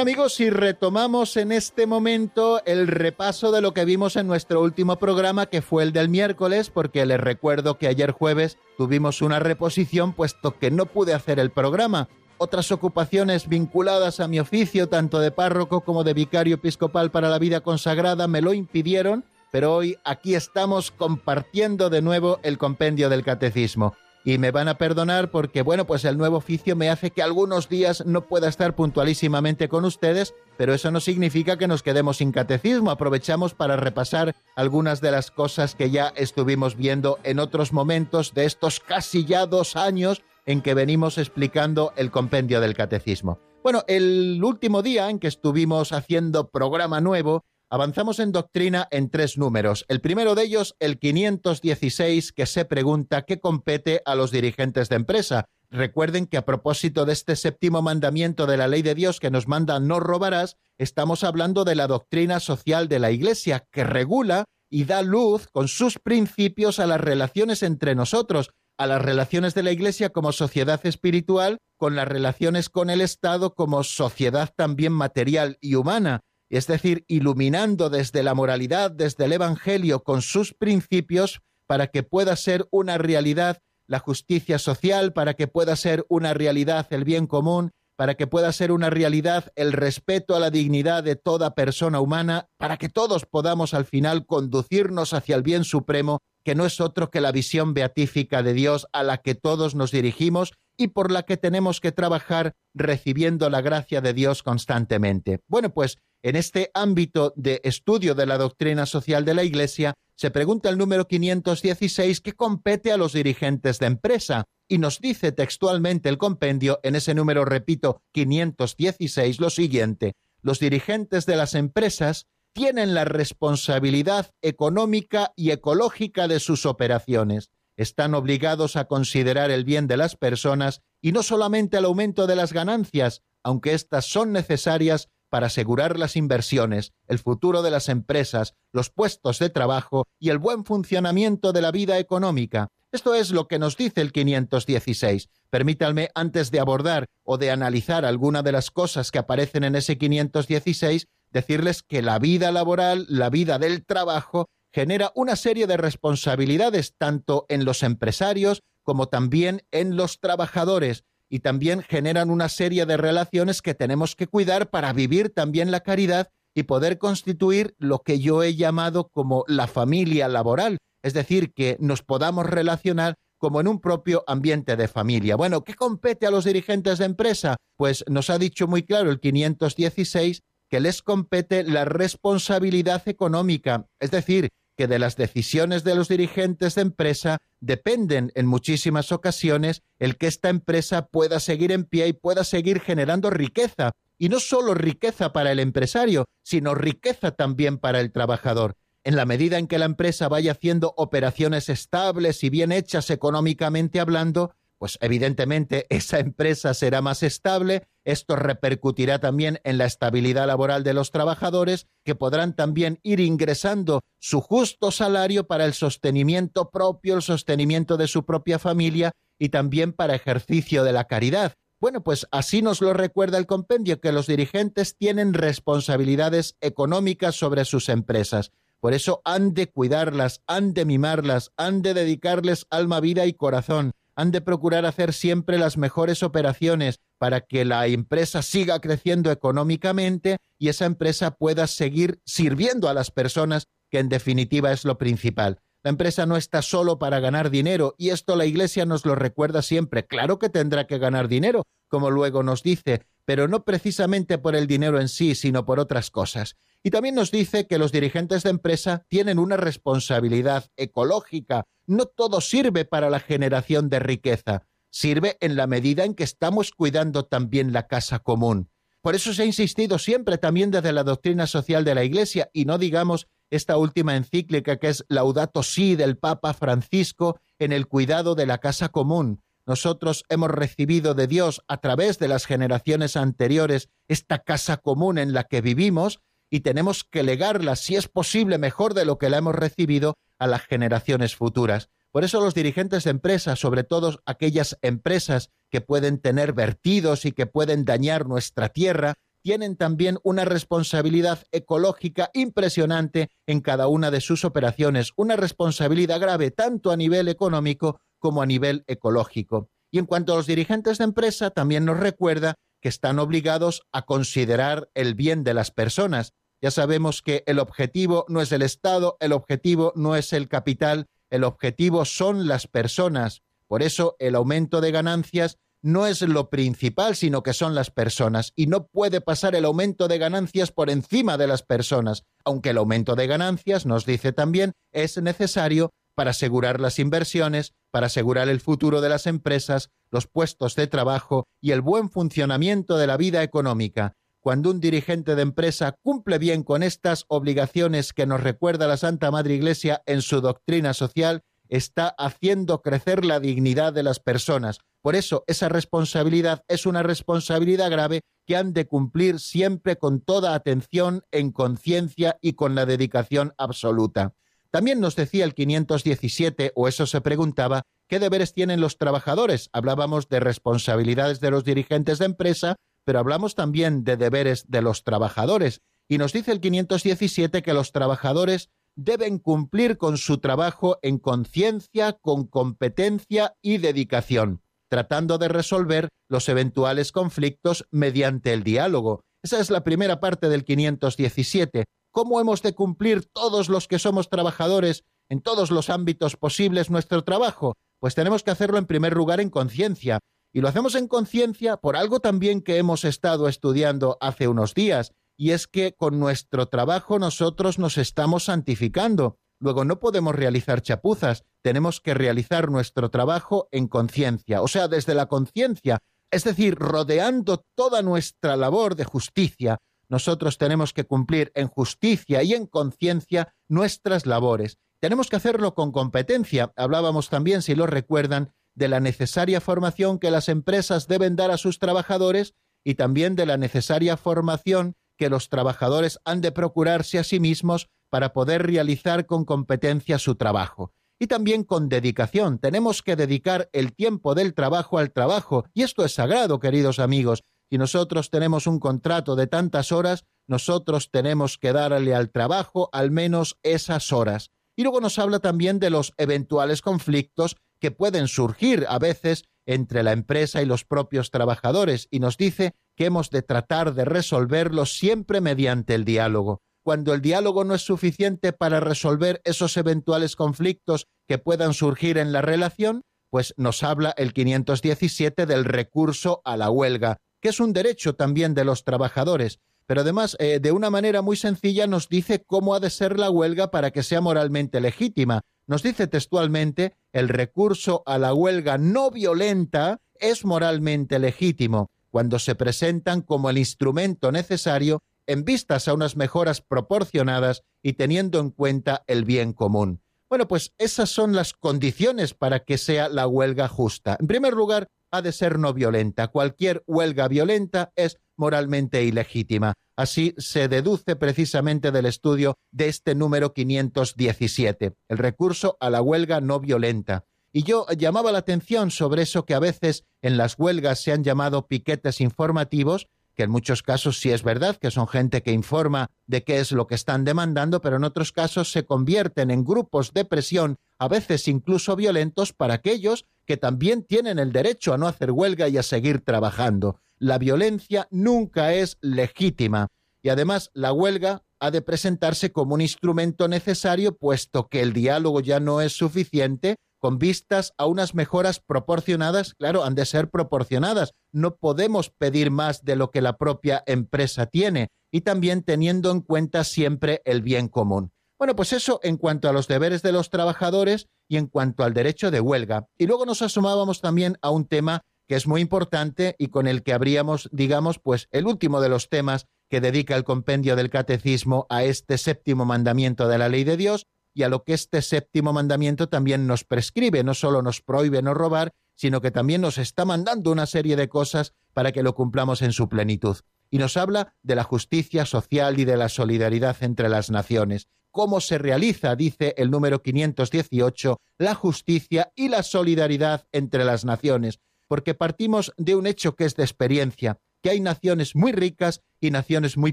Amigos, 0.00 0.32
si 0.32 0.48
retomamos 0.48 1.36
en 1.36 1.52
este 1.52 1.86
momento 1.86 2.64
el 2.64 2.86
repaso 2.86 3.52
de 3.52 3.60
lo 3.60 3.74
que 3.74 3.84
vimos 3.84 4.16
en 4.16 4.26
nuestro 4.26 4.62
último 4.62 4.96
programa, 4.96 5.44
que 5.44 5.60
fue 5.60 5.82
el 5.82 5.92
del 5.92 6.08
miércoles, 6.08 6.70
porque 6.70 7.04
les 7.04 7.20
recuerdo 7.20 7.76
que 7.76 7.86
ayer 7.86 8.12
jueves 8.12 8.56
tuvimos 8.78 9.20
una 9.20 9.40
reposición, 9.40 10.14
puesto 10.14 10.58
que 10.58 10.70
no 10.70 10.86
pude 10.86 11.12
hacer 11.12 11.38
el 11.38 11.50
programa. 11.50 12.08
Otras 12.38 12.72
ocupaciones 12.72 13.46
vinculadas 13.46 14.20
a 14.20 14.28
mi 14.28 14.40
oficio, 14.40 14.88
tanto 14.88 15.20
de 15.20 15.32
párroco 15.32 15.82
como 15.82 16.02
de 16.02 16.14
vicario 16.14 16.54
episcopal 16.54 17.10
para 17.10 17.28
la 17.28 17.38
vida 17.38 17.60
consagrada, 17.60 18.26
me 18.26 18.40
lo 18.40 18.54
impidieron, 18.54 19.26
pero 19.52 19.74
hoy 19.74 19.98
aquí 20.04 20.34
estamos 20.34 20.92
compartiendo 20.92 21.90
de 21.90 22.00
nuevo 22.00 22.40
el 22.42 22.56
compendio 22.56 23.10
del 23.10 23.22
catecismo. 23.22 23.94
Y 24.24 24.38
me 24.38 24.50
van 24.50 24.68
a 24.68 24.78
perdonar 24.78 25.30
porque, 25.30 25.62
bueno, 25.62 25.86
pues 25.86 26.04
el 26.04 26.18
nuevo 26.18 26.36
oficio 26.36 26.76
me 26.76 26.90
hace 26.90 27.10
que 27.10 27.22
algunos 27.22 27.68
días 27.68 28.04
no 28.06 28.22
pueda 28.26 28.48
estar 28.48 28.74
puntualísimamente 28.74 29.68
con 29.68 29.84
ustedes, 29.84 30.34
pero 30.56 30.74
eso 30.74 30.90
no 30.90 31.00
significa 31.00 31.56
que 31.56 31.68
nos 31.68 31.82
quedemos 31.82 32.18
sin 32.18 32.32
catecismo. 32.32 32.90
Aprovechamos 32.90 33.54
para 33.54 33.76
repasar 33.76 34.34
algunas 34.56 35.00
de 35.00 35.10
las 35.10 35.30
cosas 35.30 35.74
que 35.74 35.90
ya 35.90 36.12
estuvimos 36.16 36.76
viendo 36.76 37.18
en 37.22 37.38
otros 37.38 37.72
momentos 37.72 38.34
de 38.34 38.44
estos 38.44 38.80
casi 38.80 39.24
ya 39.24 39.46
dos 39.46 39.76
años 39.76 40.22
en 40.46 40.62
que 40.62 40.74
venimos 40.74 41.18
explicando 41.18 41.92
el 41.96 42.10
compendio 42.10 42.60
del 42.60 42.74
catecismo. 42.74 43.38
Bueno, 43.62 43.84
el 43.88 44.40
último 44.42 44.82
día 44.82 45.10
en 45.10 45.18
que 45.18 45.28
estuvimos 45.28 45.92
haciendo 45.92 46.48
programa 46.48 47.02
nuevo, 47.02 47.44
Avanzamos 47.72 48.18
en 48.18 48.32
doctrina 48.32 48.88
en 48.90 49.10
tres 49.10 49.38
números. 49.38 49.84
El 49.86 50.00
primero 50.00 50.34
de 50.34 50.42
ellos, 50.42 50.74
el 50.80 50.98
516, 50.98 52.32
que 52.32 52.46
se 52.46 52.64
pregunta 52.64 53.22
qué 53.22 53.38
compete 53.38 54.02
a 54.06 54.16
los 54.16 54.32
dirigentes 54.32 54.88
de 54.88 54.96
empresa. 54.96 55.44
Recuerden 55.70 56.26
que 56.26 56.36
a 56.36 56.44
propósito 56.44 57.04
de 57.04 57.12
este 57.12 57.36
séptimo 57.36 57.80
mandamiento 57.80 58.48
de 58.48 58.56
la 58.56 58.66
ley 58.66 58.82
de 58.82 58.96
Dios 58.96 59.20
que 59.20 59.30
nos 59.30 59.46
manda 59.46 59.78
no 59.78 60.00
robarás, 60.00 60.56
estamos 60.78 61.22
hablando 61.22 61.62
de 61.62 61.76
la 61.76 61.86
doctrina 61.86 62.40
social 62.40 62.88
de 62.88 62.98
la 62.98 63.12
Iglesia, 63.12 63.64
que 63.70 63.84
regula 63.84 64.46
y 64.68 64.82
da 64.82 65.02
luz 65.02 65.46
con 65.52 65.68
sus 65.68 66.00
principios 66.00 66.80
a 66.80 66.88
las 66.88 67.00
relaciones 67.00 67.62
entre 67.62 67.94
nosotros, 67.94 68.50
a 68.78 68.88
las 68.88 69.00
relaciones 69.00 69.54
de 69.54 69.62
la 69.62 69.70
Iglesia 69.70 70.10
como 70.10 70.32
sociedad 70.32 70.80
espiritual, 70.82 71.58
con 71.76 71.94
las 71.94 72.08
relaciones 72.08 72.68
con 72.68 72.90
el 72.90 73.00
Estado 73.00 73.54
como 73.54 73.84
sociedad 73.84 74.52
también 74.56 74.92
material 74.92 75.56
y 75.60 75.76
humana 75.76 76.20
es 76.50 76.66
decir, 76.66 77.04
iluminando 77.08 77.88
desde 77.88 78.22
la 78.22 78.34
moralidad, 78.34 78.90
desde 78.90 79.24
el 79.24 79.32
Evangelio, 79.32 80.02
con 80.02 80.20
sus 80.20 80.52
principios, 80.52 81.40
para 81.66 81.86
que 81.86 82.02
pueda 82.02 82.36
ser 82.36 82.66
una 82.70 82.98
realidad 82.98 83.62
la 83.86 83.98
justicia 83.98 84.58
social, 84.60 85.12
para 85.12 85.34
que 85.34 85.48
pueda 85.48 85.74
ser 85.74 86.06
una 86.08 86.32
realidad 86.32 86.86
el 86.90 87.02
bien 87.02 87.26
común, 87.26 87.72
para 87.96 88.14
que 88.14 88.28
pueda 88.28 88.52
ser 88.52 88.70
una 88.70 88.88
realidad 88.88 89.52
el 89.56 89.72
respeto 89.72 90.36
a 90.36 90.40
la 90.40 90.50
dignidad 90.50 91.02
de 91.02 91.16
toda 91.16 91.54
persona 91.56 92.00
humana, 92.00 92.46
para 92.56 92.76
que 92.76 92.88
todos 92.88 93.26
podamos 93.26 93.74
al 93.74 93.84
final 93.84 94.26
conducirnos 94.26 95.12
hacia 95.12 95.34
el 95.34 95.42
bien 95.42 95.64
supremo, 95.64 96.20
que 96.44 96.54
no 96.54 96.64
es 96.66 96.80
otro 96.80 97.10
que 97.10 97.20
la 97.20 97.32
visión 97.32 97.74
beatífica 97.74 98.44
de 98.44 98.54
Dios 98.54 98.86
a 98.92 99.02
la 99.02 99.18
que 99.18 99.34
todos 99.34 99.74
nos 99.74 99.90
dirigimos 99.90 100.52
y 100.76 100.88
por 100.88 101.10
la 101.10 101.24
que 101.24 101.36
tenemos 101.36 101.80
que 101.80 101.92
trabajar 101.92 102.54
recibiendo 102.74 103.50
la 103.50 103.60
gracia 103.60 104.00
de 104.00 104.14
Dios 104.14 104.42
constantemente. 104.42 105.40
Bueno, 105.46 105.74
pues 105.74 105.98
en 106.22 106.36
este 106.36 106.70
ámbito 106.74 107.32
de 107.36 107.60
estudio 107.64 108.14
de 108.14 108.26
la 108.26 108.38
doctrina 108.38 108.86
social 108.86 109.24
de 109.24 109.34
la 109.34 109.44
Iglesia, 109.44 109.94
se 110.16 110.30
pregunta 110.30 110.68
el 110.68 110.76
número 110.76 111.08
516 111.08 112.20
que 112.20 112.34
compete 112.34 112.92
a 112.92 112.98
los 112.98 113.14
dirigentes 113.14 113.78
de 113.78 113.86
empresa 113.86 114.44
y 114.68 114.78
nos 114.78 115.00
dice 115.00 115.32
textualmente 115.32 116.08
el 116.08 116.18
compendio 116.18 116.78
en 116.82 116.94
ese 116.94 117.14
número, 117.14 117.44
repito, 117.44 118.02
516 118.12 119.40
lo 119.40 119.50
siguiente. 119.50 120.12
Los 120.42 120.60
dirigentes 120.60 121.26
de 121.26 121.36
las 121.36 121.54
empresas 121.54 122.26
tienen 122.52 122.94
la 122.94 123.04
responsabilidad 123.04 124.30
económica 124.42 125.32
y 125.36 125.52
ecológica 125.52 126.28
de 126.28 126.40
sus 126.40 126.66
operaciones. 126.66 127.50
Están 127.76 128.14
obligados 128.14 128.76
a 128.76 128.84
considerar 128.84 129.50
el 129.50 129.64
bien 129.64 129.86
de 129.86 129.96
las 129.96 130.16
personas 130.16 130.82
y 131.00 131.12
no 131.12 131.22
solamente 131.22 131.78
el 131.78 131.86
aumento 131.86 132.26
de 132.26 132.36
las 132.36 132.52
ganancias, 132.52 133.22
aunque 133.42 133.72
éstas 133.72 134.04
son 134.04 134.32
necesarias 134.32 135.08
para 135.30 135.46
asegurar 135.46 135.98
las 135.98 136.16
inversiones, 136.16 136.92
el 137.06 137.18
futuro 137.18 137.62
de 137.62 137.70
las 137.70 137.88
empresas, 137.88 138.54
los 138.72 138.90
puestos 138.90 139.38
de 139.38 139.48
trabajo 139.48 140.06
y 140.18 140.28
el 140.28 140.38
buen 140.38 140.64
funcionamiento 140.64 141.52
de 141.52 141.62
la 141.62 141.70
vida 141.70 141.98
económica. 141.98 142.68
Esto 142.92 143.14
es 143.14 143.30
lo 143.30 143.46
que 143.46 143.60
nos 143.60 143.76
dice 143.76 144.00
el 144.00 144.12
516. 144.12 145.28
Permítanme, 145.48 146.10
antes 146.14 146.50
de 146.50 146.58
abordar 146.58 147.06
o 147.22 147.38
de 147.38 147.52
analizar 147.52 148.04
alguna 148.04 148.42
de 148.42 148.52
las 148.52 148.70
cosas 148.72 149.12
que 149.12 149.18
aparecen 149.18 149.62
en 149.62 149.76
ese 149.76 149.96
516, 149.96 151.06
decirles 151.30 151.82
que 151.84 152.02
la 152.02 152.18
vida 152.18 152.50
laboral, 152.50 153.06
la 153.08 153.30
vida 153.30 153.60
del 153.60 153.84
trabajo, 153.86 154.48
genera 154.72 155.12
una 155.14 155.36
serie 155.36 155.66
de 155.68 155.76
responsabilidades 155.76 156.94
tanto 156.96 157.46
en 157.48 157.64
los 157.64 157.82
empresarios 157.84 158.62
como 158.82 159.08
también 159.08 159.62
en 159.70 159.96
los 159.96 160.18
trabajadores, 160.18 161.04
y 161.30 161.38
también 161.38 161.82
generan 161.82 162.28
una 162.28 162.48
serie 162.48 162.84
de 162.84 162.96
relaciones 162.96 163.62
que 163.62 163.74
tenemos 163.74 164.16
que 164.16 164.26
cuidar 164.26 164.68
para 164.68 164.92
vivir 164.92 165.30
también 165.30 165.70
la 165.70 165.80
caridad 165.80 166.28
y 166.54 166.64
poder 166.64 166.98
constituir 166.98 167.74
lo 167.78 168.00
que 168.00 168.18
yo 168.18 168.42
he 168.42 168.56
llamado 168.56 169.08
como 169.08 169.44
la 169.46 169.68
familia 169.68 170.28
laboral, 170.28 170.78
es 171.02 171.14
decir, 171.14 171.54
que 171.54 171.76
nos 171.78 172.02
podamos 172.02 172.44
relacionar 172.46 173.14
como 173.38 173.60
en 173.60 173.68
un 173.68 173.80
propio 173.80 174.24
ambiente 174.26 174.76
de 174.76 174.88
familia. 174.88 175.36
Bueno, 175.36 175.64
¿qué 175.64 175.74
compete 175.74 176.26
a 176.26 176.30
los 176.30 176.44
dirigentes 176.44 176.98
de 176.98 177.06
empresa? 177.06 177.56
Pues 177.76 178.04
nos 178.08 178.28
ha 178.28 178.38
dicho 178.38 178.66
muy 178.66 178.82
claro 178.82 179.10
el 179.10 179.20
516 179.20 180.42
que 180.68 180.80
les 180.80 181.02
compete 181.02 181.64
la 181.64 181.84
responsabilidad 181.84 183.02
económica, 183.08 183.86
es 183.98 184.10
decir, 184.10 184.50
que 184.80 184.86
de 184.86 184.98
las 184.98 185.16
decisiones 185.16 185.84
de 185.84 185.94
los 185.94 186.08
dirigentes 186.08 186.74
de 186.74 186.80
empresa 186.80 187.36
dependen 187.60 188.32
en 188.34 188.46
muchísimas 188.46 189.12
ocasiones 189.12 189.82
el 189.98 190.16
que 190.16 190.26
esta 190.26 190.48
empresa 190.48 191.04
pueda 191.08 191.38
seguir 191.38 191.70
en 191.70 191.84
pie 191.84 192.08
y 192.08 192.12
pueda 192.14 192.44
seguir 192.44 192.80
generando 192.80 193.28
riqueza, 193.28 193.90
y 194.16 194.30
no 194.30 194.40
solo 194.40 194.72
riqueza 194.72 195.34
para 195.34 195.52
el 195.52 195.60
empresario, 195.60 196.24
sino 196.42 196.74
riqueza 196.74 197.32
también 197.32 197.76
para 197.76 198.00
el 198.00 198.10
trabajador. 198.10 198.72
En 199.04 199.16
la 199.16 199.26
medida 199.26 199.58
en 199.58 199.66
que 199.66 199.78
la 199.78 199.84
empresa 199.84 200.30
vaya 200.30 200.52
haciendo 200.52 200.94
operaciones 200.96 201.68
estables 201.68 202.42
y 202.42 202.48
bien 202.48 202.72
hechas 202.72 203.10
económicamente 203.10 204.00
hablando, 204.00 204.54
pues 204.80 204.96
evidentemente 205.02 205.86
esa 205.90 206.18
empresa 206.18 206.72
será 206.72 207.02
más 207.02 207.22
estable, 207.22 207.86
esto 208.02 208.34
repercutirá 208.34 209.18
también 209.18 209.60
en 209.62 209.76
la 209.76 209.84
estabilidad 209.84 210.46
laboral 210.46 210.82
de 210.82 210.94
los 210.94 211.10
trabajadores, 211.10 211.86
que 212.02 212.14
podrán 212.14 212.56
también 212.56 212.98
ir 213.02 213.20
ingresando 213.20 214.00
su 214.18 214.40
justo 214.40 214.90
salario 214.90 215.46
para 215.46 215.66
el 215.66 215.74
sostenimiento 215.74 216.70
propio, 216.70 217.14
el 217.14 217.22
sostenimiento 217.22 217.98
de 217.98 218.08
su 218.08 218.24
propia 218.24 218.58
familia 218.58 219.12
y 219.38 219.50
también 219.50 219.92
para 219.92 220.14
ejercicio 220.14 220.82
de 220.82 220.94
la 220.94 221.04
caridad. 221.04 221.52
Bueno, 221.78 222.02
pues 222.02 222.26
así 222.30 222.62
nos 222.62 222.80
lo 222.80 222.94
recuerda 222.94 223.36
el 223.36 223.46
compendio, 223.46 224.00
que 224.00 224.12
los 224.12 224.26
dirigentes 224.26 224.96
tienen 224.96 225.34
responsabilidades 225.34 226.56
económicas 226.62 227.34
sobre 227.34 227.66
sus 227.66 227.90
empresas. 227.90 228.50
Por 228.80 228.94
eso 228.94 229.20
han 229.26 229.52
de 229.52 229.70
cuidarlas, 229.70 230.42
han 230.46 230.72
de 230.72 230.86
mimarlas, 230.86 231.52
han 231.58 231.82
de 231.82 231.92
dedicarles 231.92 232.66
alma, 232.70 233.00
vida 233.00 233.26
y 233.26 233.34
corazón 233.34 233.92
han 234.20 234.32
de 234.32 234.42
procurar 234.42 234.84
hacer 234.84 235.14
siempre 235.14 235.56
las 235.56 235.78
mejores 235.78 236.22
operaciones 236.22 237.00
para 237.16 237.40
que 237.40 237.64
la 237.64 237.86
empresa 237.86 238.42
siga 238.42 238.78
creciendo 238.78 239.30
económicamente 239.30 240.36
y 240.58 240.68
esa 240.68 240.84
empresa 240.84 241.30
pueda 241.30 241.66
seguir 241.66 242.20
sirviendo 242.26 242.90
a 242.90 242.94
las 242.94 243.10
personas, 243.10 243.68
que 243.90 243.98
en 243.98 244.10
definitiva 244.10 244.72
es 244.72 244.84
lo 244.84 244.98
principal. 244.98 245.60
La 245.82 245.88
empresa 245.88 246.26
no 246.26 246.36
está 246.36 246.60
solo 246.60 246.98
para 246.98 247.18
ganar 247.18 247.48
dinero 247.48 247.94
y 247.96 248.10
esto 248.10 248.36
la 248.36 248.44
Iglesia 248.44 248.84
nos 248.84 249.06
lo 249.06 249.14
recuerda 249.14 249.62
siempre. 249.62 250.06
Claro 250.06 250.38
que 250.38 250.50
tendrá 250.50 250.86
que 250.86 250.98
ganar 250.98 251.26
dinero, 251.26 251.64
como 251.88 252.10
luego 252.10 252.42
nos 252.42 252.62
dice, 252.62 253.06
pero 253.24 253.48
no 253.48 253.64
precisamente 253.64 254.36
por 254.36 254.54
el 254.54 254.66
dinero 254.66 255.00
en 255.00 255.08
sí, 255.08 255.34
sino 255.34 255.64
por 255.64 255.80
otras 255.80 256.10
cosas. 256.10 256.56
Y 256.82 256.90
también 256.90 257.14
nos 257.14 257.30
dice 257.30 257.66
que 257.66 257.78
los 257.78 257.92
dirigentes 257.92 258.42
de 258.42 258.50
empresa 258.50 259.04
tienen 259.08 259.38
una 259.38 259.56
responsabilidad 259.56 260.66
ecológica. 260.76 261.66
No 261.86 262.06
todo 262.06 262.40
sirve 262.40 262.84
para 262.84 263.10
la 263.10 263.20
generación 263.20 263.90
de 263.90 263.98
riqueza, 263.98 264.66
sirve 264.90 265.36
en 265.40 265.56
la 265.56 265.66
medida 265.66 266.04
en 266.04 266.14
que 266.14 266.24
estamos 266.24 266.70
cuidando 266.70 267.24
también 267.24 267.72
la 267.72 267.86
casa 267.86 268.20
común. 268.20 268.70
Por 269.02 269.14
eso 269.14 269.32
se 269.32 269.42
ha 269.42 269.46
insistido 269.46 269.98
siempre 269.98 270.38
también 270.38 270.70
desde 270.70 270.92
la 270.92 271.04
doctrina 271.04 271.46
social 271.46 271.84
de 271.84 271.94
la 271.94 272.04
Iglesia 272.04 272.50
y 272.52 272.66
no 272.66 272.78
digamos 272.78 273.28
esta 273.50 273.76
última 273.76 274.16
encíclica 274.16 274.76
que 274.76 274.88
es 274.88 275.04
Laudato 275.08 275.62
Si 275.62 275.96
del 275.96 276.16
Papa 276.16 276.54
Francisco 276.54 277.40
en 277.58 277.72
el 277.72 277.88
cuidado 277.88 278.34
de 278.34 278.46
la 278.46 278.58
casa 278.58 278.90
común. 278.90 279.42
Nosotros 279.66 280.24
hemos 280.28 280.50
recibido 280.50 281.14
de 281.14 281.26
Dios 281.26 281.62
a 281.68 281.78
través 281.78 282.18
de 282.18 282.28
las 282.28 282.46
generaciones 282.46 283.16
anteriores 283.16 283.88
esta 284.08 284.38
casa 284.40 284.78
común 284.78 285.18
en 285.18 285.32
la 285.32 285.44
que 285.44 285.60
vivimos 285.60 286.20
y 286.50 286.60
tenemos 286.60 287.04
que 287.04 287.22
legarla, 287.22 287.76
si 287.76 287.96
es 287.96 288.08
posible, 288.08 288.58
mejor 288.58 288.94
de 288.94 289.04
lo 289.04 289.18
que 289.18 289.30
la 289.30 289.38
hemos 289.38 289.54
recibido 289.54 290.16
a 290.38 290.46
las 290.46 290.62
generaciones 290.62 291.36
futuras. 291.36 291.88
Por 292.10 292.24
eso 292.24 292.40
los 292.40 292.54
dirigentes 292.54 293.04
de 293.04 293.10
empresas, 293.10 293.60
sobre 293.60 293.84
todo 293.84 294.20
aquellas 294.26 294.76
empresas 294.82 295.50
que 295.70 295.80
pueden 295.80 296.18
tener 296.18 296.52
vertidos 296.52 297.24
y 297.24 297.32
que 297.32 297.46
pueden 297.46 297.84
dañar 297.84 298.26
nuestra 298.26 298.70
tierra, 298.70 299.14
tienen 299.42 299.76
también 299.76 300.18
una 300.22 300.44
responsabilidad 300.44 301.44
ecológica 301.52 302.30
impresionante 302.34 303.30
en 303.46 303.60
cada 303.60 303.86
una 303.86 304.10
de 304.10 304.20
sus 304.20 304.44
operaciones, 304.44 305.12
una 305.16 305.36
responsabilidad 305.36 306.20
grave 306.20 306.50
tanto 306.50 306.90
a 306.90 306.96
nivel 306.96 307.28
económico 307.28 308.00
como 308.18 308.42
a 308.42 308.46
nivel 308.46 308.84
ecológico. 308.86 309.70
Y 309.90 309.98
en 309.98 310.06
cuanto 310.06 310.32
a 310.32 310.36
los 310.36 310.46
dirigentes 310.46 310.98
de 310.98 311.04
empresa, 311.04 311.50
también 311.50 311.84
nos 311.84 311.98
recuerda 311.98 312.54
que 312.80 312.88
están 312.88 313.18
obligados 313.18 313.82
a 313.92 314.02
considerar 314.02 314.90
el 314.94 315.14
bien 315.14 315.44
de 315.44 315.54
las 315.54 315.70
personas. 315.70 316.32
Ya 316.62 316.70
sabemos 316.70 317.22
que 317.22 317.42
el 317.46 317.58
objetivo 317.58 318.26
no 318.28 318.42
es 318.42 318.52
el 318.52 318.62
Estado, 318.62 319.16
el 319.20 319.32
objetivo 319.32 319.92
no 319.96 320.16
es 320.16 320.32
el 320.32 320.48
capital, 320.48 321.06
el 321.30 321.44
objetivo 321.44 322.04
son 322.04 322.46
las 322.46 322.66
personas. 322.66 323.42
Por 323.66 323.82
eso 323.82 324.16
el 324.18 324.34
aumento 324.34 324.80
de 324.80 324.90
ganancias 324.90 325.58
no 325.82 326.06
es 326.06 326.20
lo 326.20 326.50
principal, 326.50 327.16
sino 327.16 327.42
que 327.42 327.54
son 327.54 327.74
las 327.74 327.90
personas. 327.90 328.52
Y 328.56 328.66
no 328.66 328.86
puede 328.86 329.20
pasar 329.20 329.54
el 329.54 329.64
aumento 329.64 330.08
de 330.08 330.18
ganancias 330.18 330.72
por 330.72 330.90
encima 330.90 331.38
de 331.38 331.46
las 331.46 331.62
personas, 331.62 332.24
aunque 332.44 332.70
el 332.70 332.78
aumento 332.78 333.14
de 333.14 333.26
ganancias, 333.26 333.86
nos 333.86 334.04
dice 334.04 334.32
también, 334.32 334.72
es 334.92 335.20
necesario 335.22 335.90
para 336.14 336.32
asegurar 336.32 336.80
las 336.80 336.98
inversiones, 336.98 337.72
para 337.90 338.06
asegurar 338.06 338.48
el 338.48 338.60
futuro 338.60 339.00
de 339.00 339.08
las 339.08 339.26
empresas, 339.26 339.90
los 340.10 340.26
puestos 340.26 340.74
de 340.76 340.86
trabajo 340.86 341.46
y 341.62 341.70
el 341.70 341.80
buen 341.80 342.10
funcionamiento 342.10 342.98
de 342.98 343.06
la 343.06 343.16
vida 343.16 343.42
económica. 343.42 344.12
Cuando 344.40 344.70
un 344.70 344.80
dirigente 344.80 345.34
de 345.34 345.42
empresa 345.42 345.96
cumple 346.02 346.38
bien 346.38 346.62
con 346.62 346.82
estas 346.82 347.26
obligaciones 347.28 348.14
que 348.14 348.24
nos 348.24 348.42
recuerda 348.42 348.88
la 348.88 348.96
Santa 348.96 349.30
Madre 349.30 349.54
Iglesia 349.54 350.02
en 350.06 350.22
su 350.22 350.40
doctrina 350.40 350.94
social, 350.94 351.42
está 351.68 352.08
haciendo 352.08 352.80
crecer 352.80 353.24
la 353.24 353.38
dignidad 353.38 353.92
de 353.92 354.02
las 354.02 354.18
personas. 354.18 354.78
Por 355.02 355.14
eso 355.14 355.44
esa 355.46 355.68
responsabilidad 355.68 356.64
es 356.68 356.86
una 356.86 357.02
responsabilidad 357.02 357.90
grave 357.90 358.22
que 358.46 358.56
han 358.56 358.72
de 358.72 358.86
cumplir 358.86 359.40
siempre 359.40 359.96
con 359.96 360.20
toda 360.20 360.54
atención, 360.54 361.22
en 361.30 361.52
conciencia 361.52 362.38
y 362.40 362.54
con 362.54 362.74
la 362.74 362.86
dedicación 362.86 363.52
absoluta. 363.58 364.34
También 364.70 365.00
nos 365.00 365.16
decía 365.16 365.44
el 365.44 365.54
517, 365.54 366.72
o 366.76 366.88
eso 366.88 367.06
se 367.06 367.20
preguntaba, 367.20 367.82
¿qué 368.08 368.18
deberes 368.18 368.52
tienen 368.54 368.80
los 368.80 368.98
trabajadores? 368.98 369.68
Hablábamos 369.72 370.28
de 370.28 370.40
responsabilidades 370.40 371.40
de 371.40 371.50
los 371.50 371.64
dirigentes 371.64 372.18
de 372.18 372.26
empresa, 372.26 372.76
pero 373.04 373.18
hablamos 373.18 373.54
también 373.54 374.04
de 374.04 374.16
deberes 374.16 374.64
de 374.68 374.82
los 374.82 375.04
trabajadores. 375.04 375.80
Y 376.08 376.18
nos 376.18 376.32
dice 376.32 376.52
el 376.52 376.60
517 376.60 377.62
que 377.62 377.74
los 377.74 377.92
trabajadores 377.92 378.70
deben 378.96 379.38
cumplir 379.38 379.96
con 379.96 380.18
su 380.18 380.38
trabajo 380.38 380.98
en 381.02 381.18
conciencia, 381.18 382.12
con 382.14 382.46
competencia 382.46 383.54
y 383.62 383.78
dedicación, 383.78 384.62
tratando 384.88 385.38
de 385.38 385.48
resolver 385.48 386.08
los 386.28 386.48
eventuales 386.48 387.12
conflictos 387.12 387.86
mediante 387.90 388.52
el 388.52 388.62
diálogo. 388.62 389.22
Esa 389.42 389.60
es 389.60 389.70
la 389.70 389.84
primera 389.84 390.20
parte 390.20 390.48
del 390.48 390.64
517. 390.64 391.84
¿Cómo 392.12 392.40
hemos 392.40 392.62
de 392.62 392.74
cumplir 392.74 393.24
todos 393.32 393.68
los 393.68 393.88
que 393.88 393.98
somos 393.98 394.28
trabajadores 394.28 395.04
en 395.28 395.40
todos 395.40 395.70
los 395.70 395.90
ámbitos 395.90 396.36
posibles 396.36 396.90
nuestro 396.90 397.22
trabajo? 397.22 397.74
Pues 398.00 398.14
tenemos 398.14 398.42
que 398.42 398.50
hacerlo 398.50 398.78
en 398.78 398.86
primer 398.86 399.14
lugar 399.14 399.40
en 399.40 399.50
conciencia. 399.50 400.18
Y 400.52 400.60
lo 400.60 400.68
hacemos 400.68 400.94
en 400.94 401.06
conciencia 401.06 401.76
por 401.76 401.96
algo 401.96 402.20
también 402.20 402.60
que 402.60 402.78
hemos 402.78 403.04
estado 403.04 403.48
estudiando 403.48 404.18
hace 404.20 404.48
unos 404.48 404.74
días, 404.74 405.12
y 405.36 405.52
es 405.52 405.66
que 405.66 405.94
con 405.94 406.18
nuestro 406.18 406.66
trabajo 406.66 407.18
nosotros 407.18 407.78
nos 407.78 407.98
estamos 407.98 408.44
santificando. 408.44 409.38
Luego 409.60 409.84
no 409.84 410.00
podemos 410.00 410.34
realizar 410.34 410.82
chapuzas, 410.82 411.44
tenemos 411.62 412.00
que 412.00 412.14
realizar 412.14 412.70
nuestro 412.70 413.10
trabajo 413.10 413.68
en 413.70 413.88
conciencia, 413.88 414.62
o 414.62 414.68
sea, 414.68 414.88
desde 414.88 415.14
la 415.14 415.26
conciencia, 415.26 415.98
es 416.30 416.44
decir, 416.44 416.74
rodeando 416.76 417.64
toda 417.74 418.02
nuestra 418.02 418.56
labor 418.56 418.96
de 418.96 419.04
justicia. 419.04 419.78
Nosotros 420.08 420.58
tenemos 420.58 420.92
que 420.92 421.04
cumplir 421.04 421.52
en 421.54 421.68
justicia 421.68 422.42
y 422.42 422.54
en 422.54 422.66
conciencia 422.66 423.54
nuestras 423.68 424.26
labores. 424.26 424.78
Tenemos 425.00 425.28
que 425.28 425.36
hacerlo 425.36 425.74
con 425.74 425.92
competencia. 425.92 426.72
Hablábamos 426.76 427.30
también, 427.30 427.62
si 427.62 427.74
lo 427.74 427.86
recuerdan, 427.86 428.52
de 428.80 428.88
la 428.88 428.98
necesaria 428.98 429.60
formación 429.60 430.18
que 430.18 430.30
las 430.30 430.48
empresas 430.48 431.06
deben 431.06 431.36
dar 431.36 431.50
a 431.50 431.58
sus 431.58 431.78
trabajadores 431.78 432.54
y 432.82 432.94
también 432.94 433.36
de 433.36 433.44
la 433.44 433.58
necesaria 433.58 434.16
formación 434.16 434.96
que 435.18 435.28
los 435.28 435.50
trabajadores 435.50 436.18
han 436.24 436.40
de 436.40 436.50
procurarse 436.50 437.18
a 437.18 437.24
sí 437.24 437.40
mismos 437.40 437.90
para 438.08 438.32
poder 438.32 438.66
realizar 438.66 439.26
con 439.26 439.44
competencia 439.44 440.18
su 440.18 440.36
trabajo. 440.36 440.94
Y 441.18 441.26
también 441.26 441.62
con 441.62 441.90
dedicación. 441.90 442.58
Tenemos 442.58 443.02
que 443.02 443.16
dedicar 443.16 443.68
el 443.74 443.92
tiempo 443.92 444.34
del 444.34 444.54
trabajo 444.54 444.96
al 444.96 445.12
trabajo. 445.12 445.66
Y 445.74 445.82
esto 445.82 446.02
es 446.02 446.14
sagrado, 446.14 446.58
queridos 446.58 446.98
amigos. 447.00 447.44
Si 447.68 447.76
nosotros 447.76 448.30
tenemos 448.30 448.66
un 448.66 448.80
contrato 448.80 449.36
de 449.36 449.46
tantas 449.46 449.92
horas, 449.92 450.24
nosotros 450.48 451.10
tenemos 451.10 451.58
que 451.58 451.74
darle 451.74 452.14
al 452.14 452.30
trabajo 452.30 452.88
al 452.92 453.10
menos 453.10 453.58
esas 453.62 454.10
horas. 454.10 454.50
Y 454.74 454.84
luego 454.84 455.02
nos 455.02 455.18
habla 455.18 455.40
también 455.40 455.78
de 455.80 455.90
los 455.90 456.14
eventuales 456.16 456.80
conflictos 456.80 457.56
que 457.80 457.90
pueden 457.90 458.28
surgir 458.28 458.86
a 458.88 458.98
veces 458.98 459.44
entre 459.66 460.02
la 460.02 460.12
empresa 460.12 460.62
y 460.62 460.66
los 460.66 460.84
propios 460.84 461.30
trabajadores 461.30 462.08
y 462.10 462.20
nos 462.20 462.36
dice 462.36 462.74
que 462.96 463.06
hemos 463.06 463.30
de 463.30 463.42
tratar 463.42 463.94
de 463.94 464.04
resolverlo 464.04 464.86
siempre 464.86 465.40
mediante 465.40 465.94
el 465.94 466.04
diálogo. 466.04 466.62
Cuando 466.82 467.12
el 467.14 467.20
diálogo 467.20 467.64
no 467.64 467.74
es 467.74 467.82
suficiente 467.82 468.52
para 468.52 468.80
resolver 468.80 469.40
esos 469.44 469.76
eventuales 469.76 470.34
conflictos 470.34 471.06
que 471.28 471.38
puedan 471.38 471.74
surgir 471.74 472.18
en 472.18 472.32
la 472.32 472.42
relación, 472.42 473.02
pues 473.30 473.54
nos 473.56 473.82
habla 473.82 474.12
el 474.16 474.32
517 474.32 475.46
del 475.46 475.64
recurso 475.64 476.40
a 476.44 476.56
la 476.56 476.70
huelga, 476.70 477.18
que 477.40 477.50
es 477.50 477.60
un 477.60 477.72
derecho 477.72 478.14
también 478.14 478.54
de 478.54 478.64
los 478.64 478.84
trabajadores, 478.84 479.60
pero 479.86 480.02
además 480.02 480.36
eh, 480.38 480.60
de 480.60 480.72
una 480.72 480.88
manera 480.88 481.20
muy 481.20 481.36
sencilla 481.36 481.86
nos 481.86 482.08
dice 482.08 482.44
cómo 482.46 482.74
ha 482.74 482.80
de 482.80 482.90
ser 482.90 483.18
la 483.18 483.28
huelga 483.28 483.70
para 483.70 483.90
que 483.90 484.02
sea 484.02 484.20
moralmente 484.20 484.80
legítima. 484.80 485.40
Nos 485.70 485.84
dice 485.84 486.08
textualmente, 486.08 486.96
el 487.12 487.28
recurso 487.28 488.02
a 488.04 488.18
la 488.18 488.34
huelga 488.34 488.76
no 488.76 489.12
violenta 489.12 490.00
es 490.18 490.44
moralmente 490.44 491.20
legítimo 491.20 491.92
cuando 492.10 492.40
se 492.40 492.56
presentan 492.56 493.22
como 493.22 493.50
el 493.50 493.56
instrumento 493.56 494.32
necesario 494.32 495.00
en 495.28 495.44
vistas 495.44 495.86
a 495.86 495.94
unas 495.94 496.16
mejoras 496.16 496.60
proporcionadas 496.60 497.62
y 497.84 497.92
teniendo 497.92 498.40
en 498.40 498.50
cuenta 498.50 499.04
el 499.06 499.24
bien 499.24 499.52
común. 499.52 500.00
Bueno, 500.28 500.48
pues 500.48 500.72
esas 500.76 501.08
son 501.08 501.36
las 501.36 501.52
condiciones 501.52 502.34
para 502.34 502.64
que 502.64 502.76
sea 502.76 503.08
la 503.08 503.28
huelga 503.28 503.68
justa. 503.68 504.16
En 504.18 504.26
primer 504.26 504.54
lugar, 504.54 504.88
ha 505.12 505.22
de 505.22 505.30
ser 505.30 505.60
no 505.60 505.72
violenta. 505.72 506.26
Cualquier 506.28 506.82
huelga 506.88 507.28
violenta 507.28 507.92
es 507.94 508.18
moralmente 508.40 509.04
ilegítima. 509.04 509.74
Así 509.96 510.34
se 510.38 510.66
deduce 510.66 511.14
precisamente 511.14 511.92
del 511.92 512.06
estudio 512.06 512.56
de 512.72 512.88
este 512.88 513.14
número 513.14 513.52
517, 513.52 514.94
el 515.08 515.18
recurso 515.18 515.76
a 515.78 515.90
la 515.90 516.00
huelga 516.00 516.40
no 516.40 516.58
violenta. 516.58 517.26
Y 517.52 517.64
yo 517.64 517.86
llamaba 517.98 518.32
la 518.32 518.38
atención 518.38 518.90
sobre 518.90 519.22
eso 519.22 519.44
que 519.44 519.54
a 519.54 519.58
veces 519.58 520.04
en 520.22 520.38
las 520.38 520.58
huelgas 520.58 521.02
se 521.02 521.12
han 521.12 521.22
llamado 521.22 521.66
piquetes 521.66 522.22
informativos, 522.22 523.08
que 523.34 523.42
en 523.42 523.50
muchos 523.50 523.82
casos 523.82 524.18
sí 524.18 524.30
es 524.30 524.42
verdad 524.42 524.76
que 524.76 524.90
son 524.90 525.06
gente 525.06 525.42
que 525.42 525.52
informa 525.52 526.10
de 526.26 526.44
qué 526.44 526.60
es 526.60 526.72
lo 526.72 526.86
que 526.86 526.94
están 526.94 527.24
demandando, 527.24 527.82
pero 527.82 527.96
en 527.96 528.04
otros 528.04 528.32
casos 528.32 528.72
se 528.72 528.86
convierten 528.86 529.50
en 529.50 529.64
grupos 529.64 530.14
de 530.14 530.24
presión, 530.24 530.78
a 530.98 531.08
veces 531.08 531.46
incluso 531.46 531.94
violentos, 531.94 532.54
para 532.54 532.74
aquellos 532.74 533.26
que 533.44 533.58
también 533.58 534.02
tienen 534.04 534.38
el 534.38 534.52
derecho 534.52 534.94
a 534.94 534.98
no 534.98 535.08
hacer 535.08 535.30
huelga 535.30 535.68
y 535.68 535.76
a 535.76 535.82
seguir 535.82 536.20
trabajando 536.20 537.00
la 537.20 537.38
violencia 537.38 538.08
nunca 538.10 538.72
es 538.72 538.96
legítima 539.02 539.88
y 540.22 540.30
además 540.30 540.70
la 540.74 540.92
huelga 540.92 541.42
ha 541.60 541.70
de 541.70 541.82
presentarse 541.82 542.50
como 542.50 542.74
un 542.74 542.80
instrumento 542.80 543.46
necesario 543.46 544.16
puesto 544.16 544.68
que 544.68 544.80
el 544.80 544.92
diálogo 544.94 545.40
ya 545.40 545.60
no 545.60 545.82
es 545.82 545.92
suficiente 545.92 546.76
con 546.98 547.18
vistas 547.18 547.72
a 547.78 547.86
unas 547.86 548.14
mejoras 548.14 548.60
proporcionadas, 548.60 549.54
claro, 549.54 549.84
han 549.84 549.94
de 549.94 550.04
ser 550.04 550.28
proporcionadas. 550.28 551.12
No 551.32 551.56
podemos 551.56 552.10
pedir 552.10 552.50
más 552.50 552.84
de 552.84 552.96
lo 552.96 553.10
que 553.10 553.22
la 553.22 553.38
propia 553.38 553.82
empresa 553.86 554.46
tiene 554.46 554.88
y 555.10 555.22
también 555.22 555.62
teniendo 555.62 556.10
en 556.10 556.20
cuenta 556.20 556.64
siempre 556.64 557.22
el 557.24 557.42
bien 557.42 557.68
común. 557.68 558.12
Bueno, 558.38 558.56
pues 558.56 558.72
eso 558.72 559.00
en 559.02 559.18
cuanto 559.18 559.48
a 559.48 559.52
los 559.52 559.68
deberes 559.68 560.02
de 560.02 560.12
los 560.12 560.30
trabajadores 560.30 561.08
y 561.28 561.36
en 561.36 561.46
cuanto 561.46 561.84
al 561.84 561.92
derecho 561.92 562.30
de 562.30 562.40
huelga. 562.40 562.86
Y 562.96 563.06
luego 563.06 563.26
nos 563.26 563.42
asomábamos 563.42 564.00
también 564.00 564.38
a 564.40 564.50
un 564.50 564.66
tema 564.66 565.02
que 565.30 565.36
es 565.36 565.46
muy 565.46 565.60
importante 565.60 566.34
y 566.40 566.48
con 566.48 566.66
el 566.66 566.82
que 566.82 566.92
habríamos, 566.92 567.48
digamos, 567.52 568.00
pues 568.00 568.26
el 568.32 568.48
último 568.48 568.80
de 568.80 568.88
los 568.88 569.08
temas 569.08 569.46
que 569.68 569.80
dedica 569.80 570.16
el 570.16 570.24
compendio 570.24 570.74
del 570.74 570.90
catecismo 570.90 571.68
a 571.70 571.84
este 571.84 572.18
séptimo 572.18 572.64
mandamiento 572.64 573.28
de 573.28 573.38
la 573.38 573.48
ley 573.48 573.62
de 573.62 573.76
Dios 573.76 574.08
y 574.34 574.42
a 574.42 574.48
lo 574.48 574.64
que 574.64 574.72
este 574.74 575.02
séptimo 575.02 575.52
mandamiento 575.52 576.08
también 576.08 576.48
nos 576.48 576.64
prescribe, 576.64 577.22
no 577.22 577.34
solo 577.34 577.62
nos 577.62 577.80
prohíbe 577.80 578.22
no 578.22 578.34
robar, 578.34 578.72
sino 578.96 579.20
que 579.20 579.30
también 579.30 579.60
nos 579.60 579.78
está 579.78 580.04
mandando 580.04 580.50
una 580.50 580.66
serie 580.66 580.96
de 580.96 581.08
cosas 581.08 581.54
para 581.74 581.92
que 581.92 582.02
lo 582.02 582.16
cumplamos 582.16 582.60
en 582.60 582.72
su 582.72 582.88
plenitud. 582.88 583.36
Y 583.70 583.78
nos 583.78 583.96
habla 583.96 584.34
de 584.42 584.56
la 584.56 584.64
justicia 584.64 585.26
social 585.26 585.78
y 585.78 585.84
de 585.84 585.96
la 585.96 586.08
solidaridad 586.08 586.76
entre 586.80 587.08
las 587.08 587.30
naciones. 587.30 587.86
¿Cómo 588.10 588.40
se 588.40 588.58
realiza, 588.58 589.14
dice 589.14 589.54
el 589.56 589.70
número 589.70 590.02
518, 590.02 591.20
la 591.38 591.54
justicia 591.54 592.32
y 592.34 592.48
la 592.48 592.64
solidaridad 592.64 593.46
entre 593.52 593.84
las 593.84 594.04
naciones? 594.04 594.58
Porque 594.90 595.14
partimos 595.14 595.72
de 595.76 595.94
un 595.94 596.08
hecho 596.08 596.34
que 596.34 596.44
es 596.44 596.56
de 596.56 596.64
experiencia, 596.64 597.38
que 597.62 597.70
hay 597.70 597.78
naciones 597.78 598.34
muy 598.34 598.50
ricas 598.50 599.02
y 599.20 599.30
naciones 599.30 599.76
muy 599.76 599.92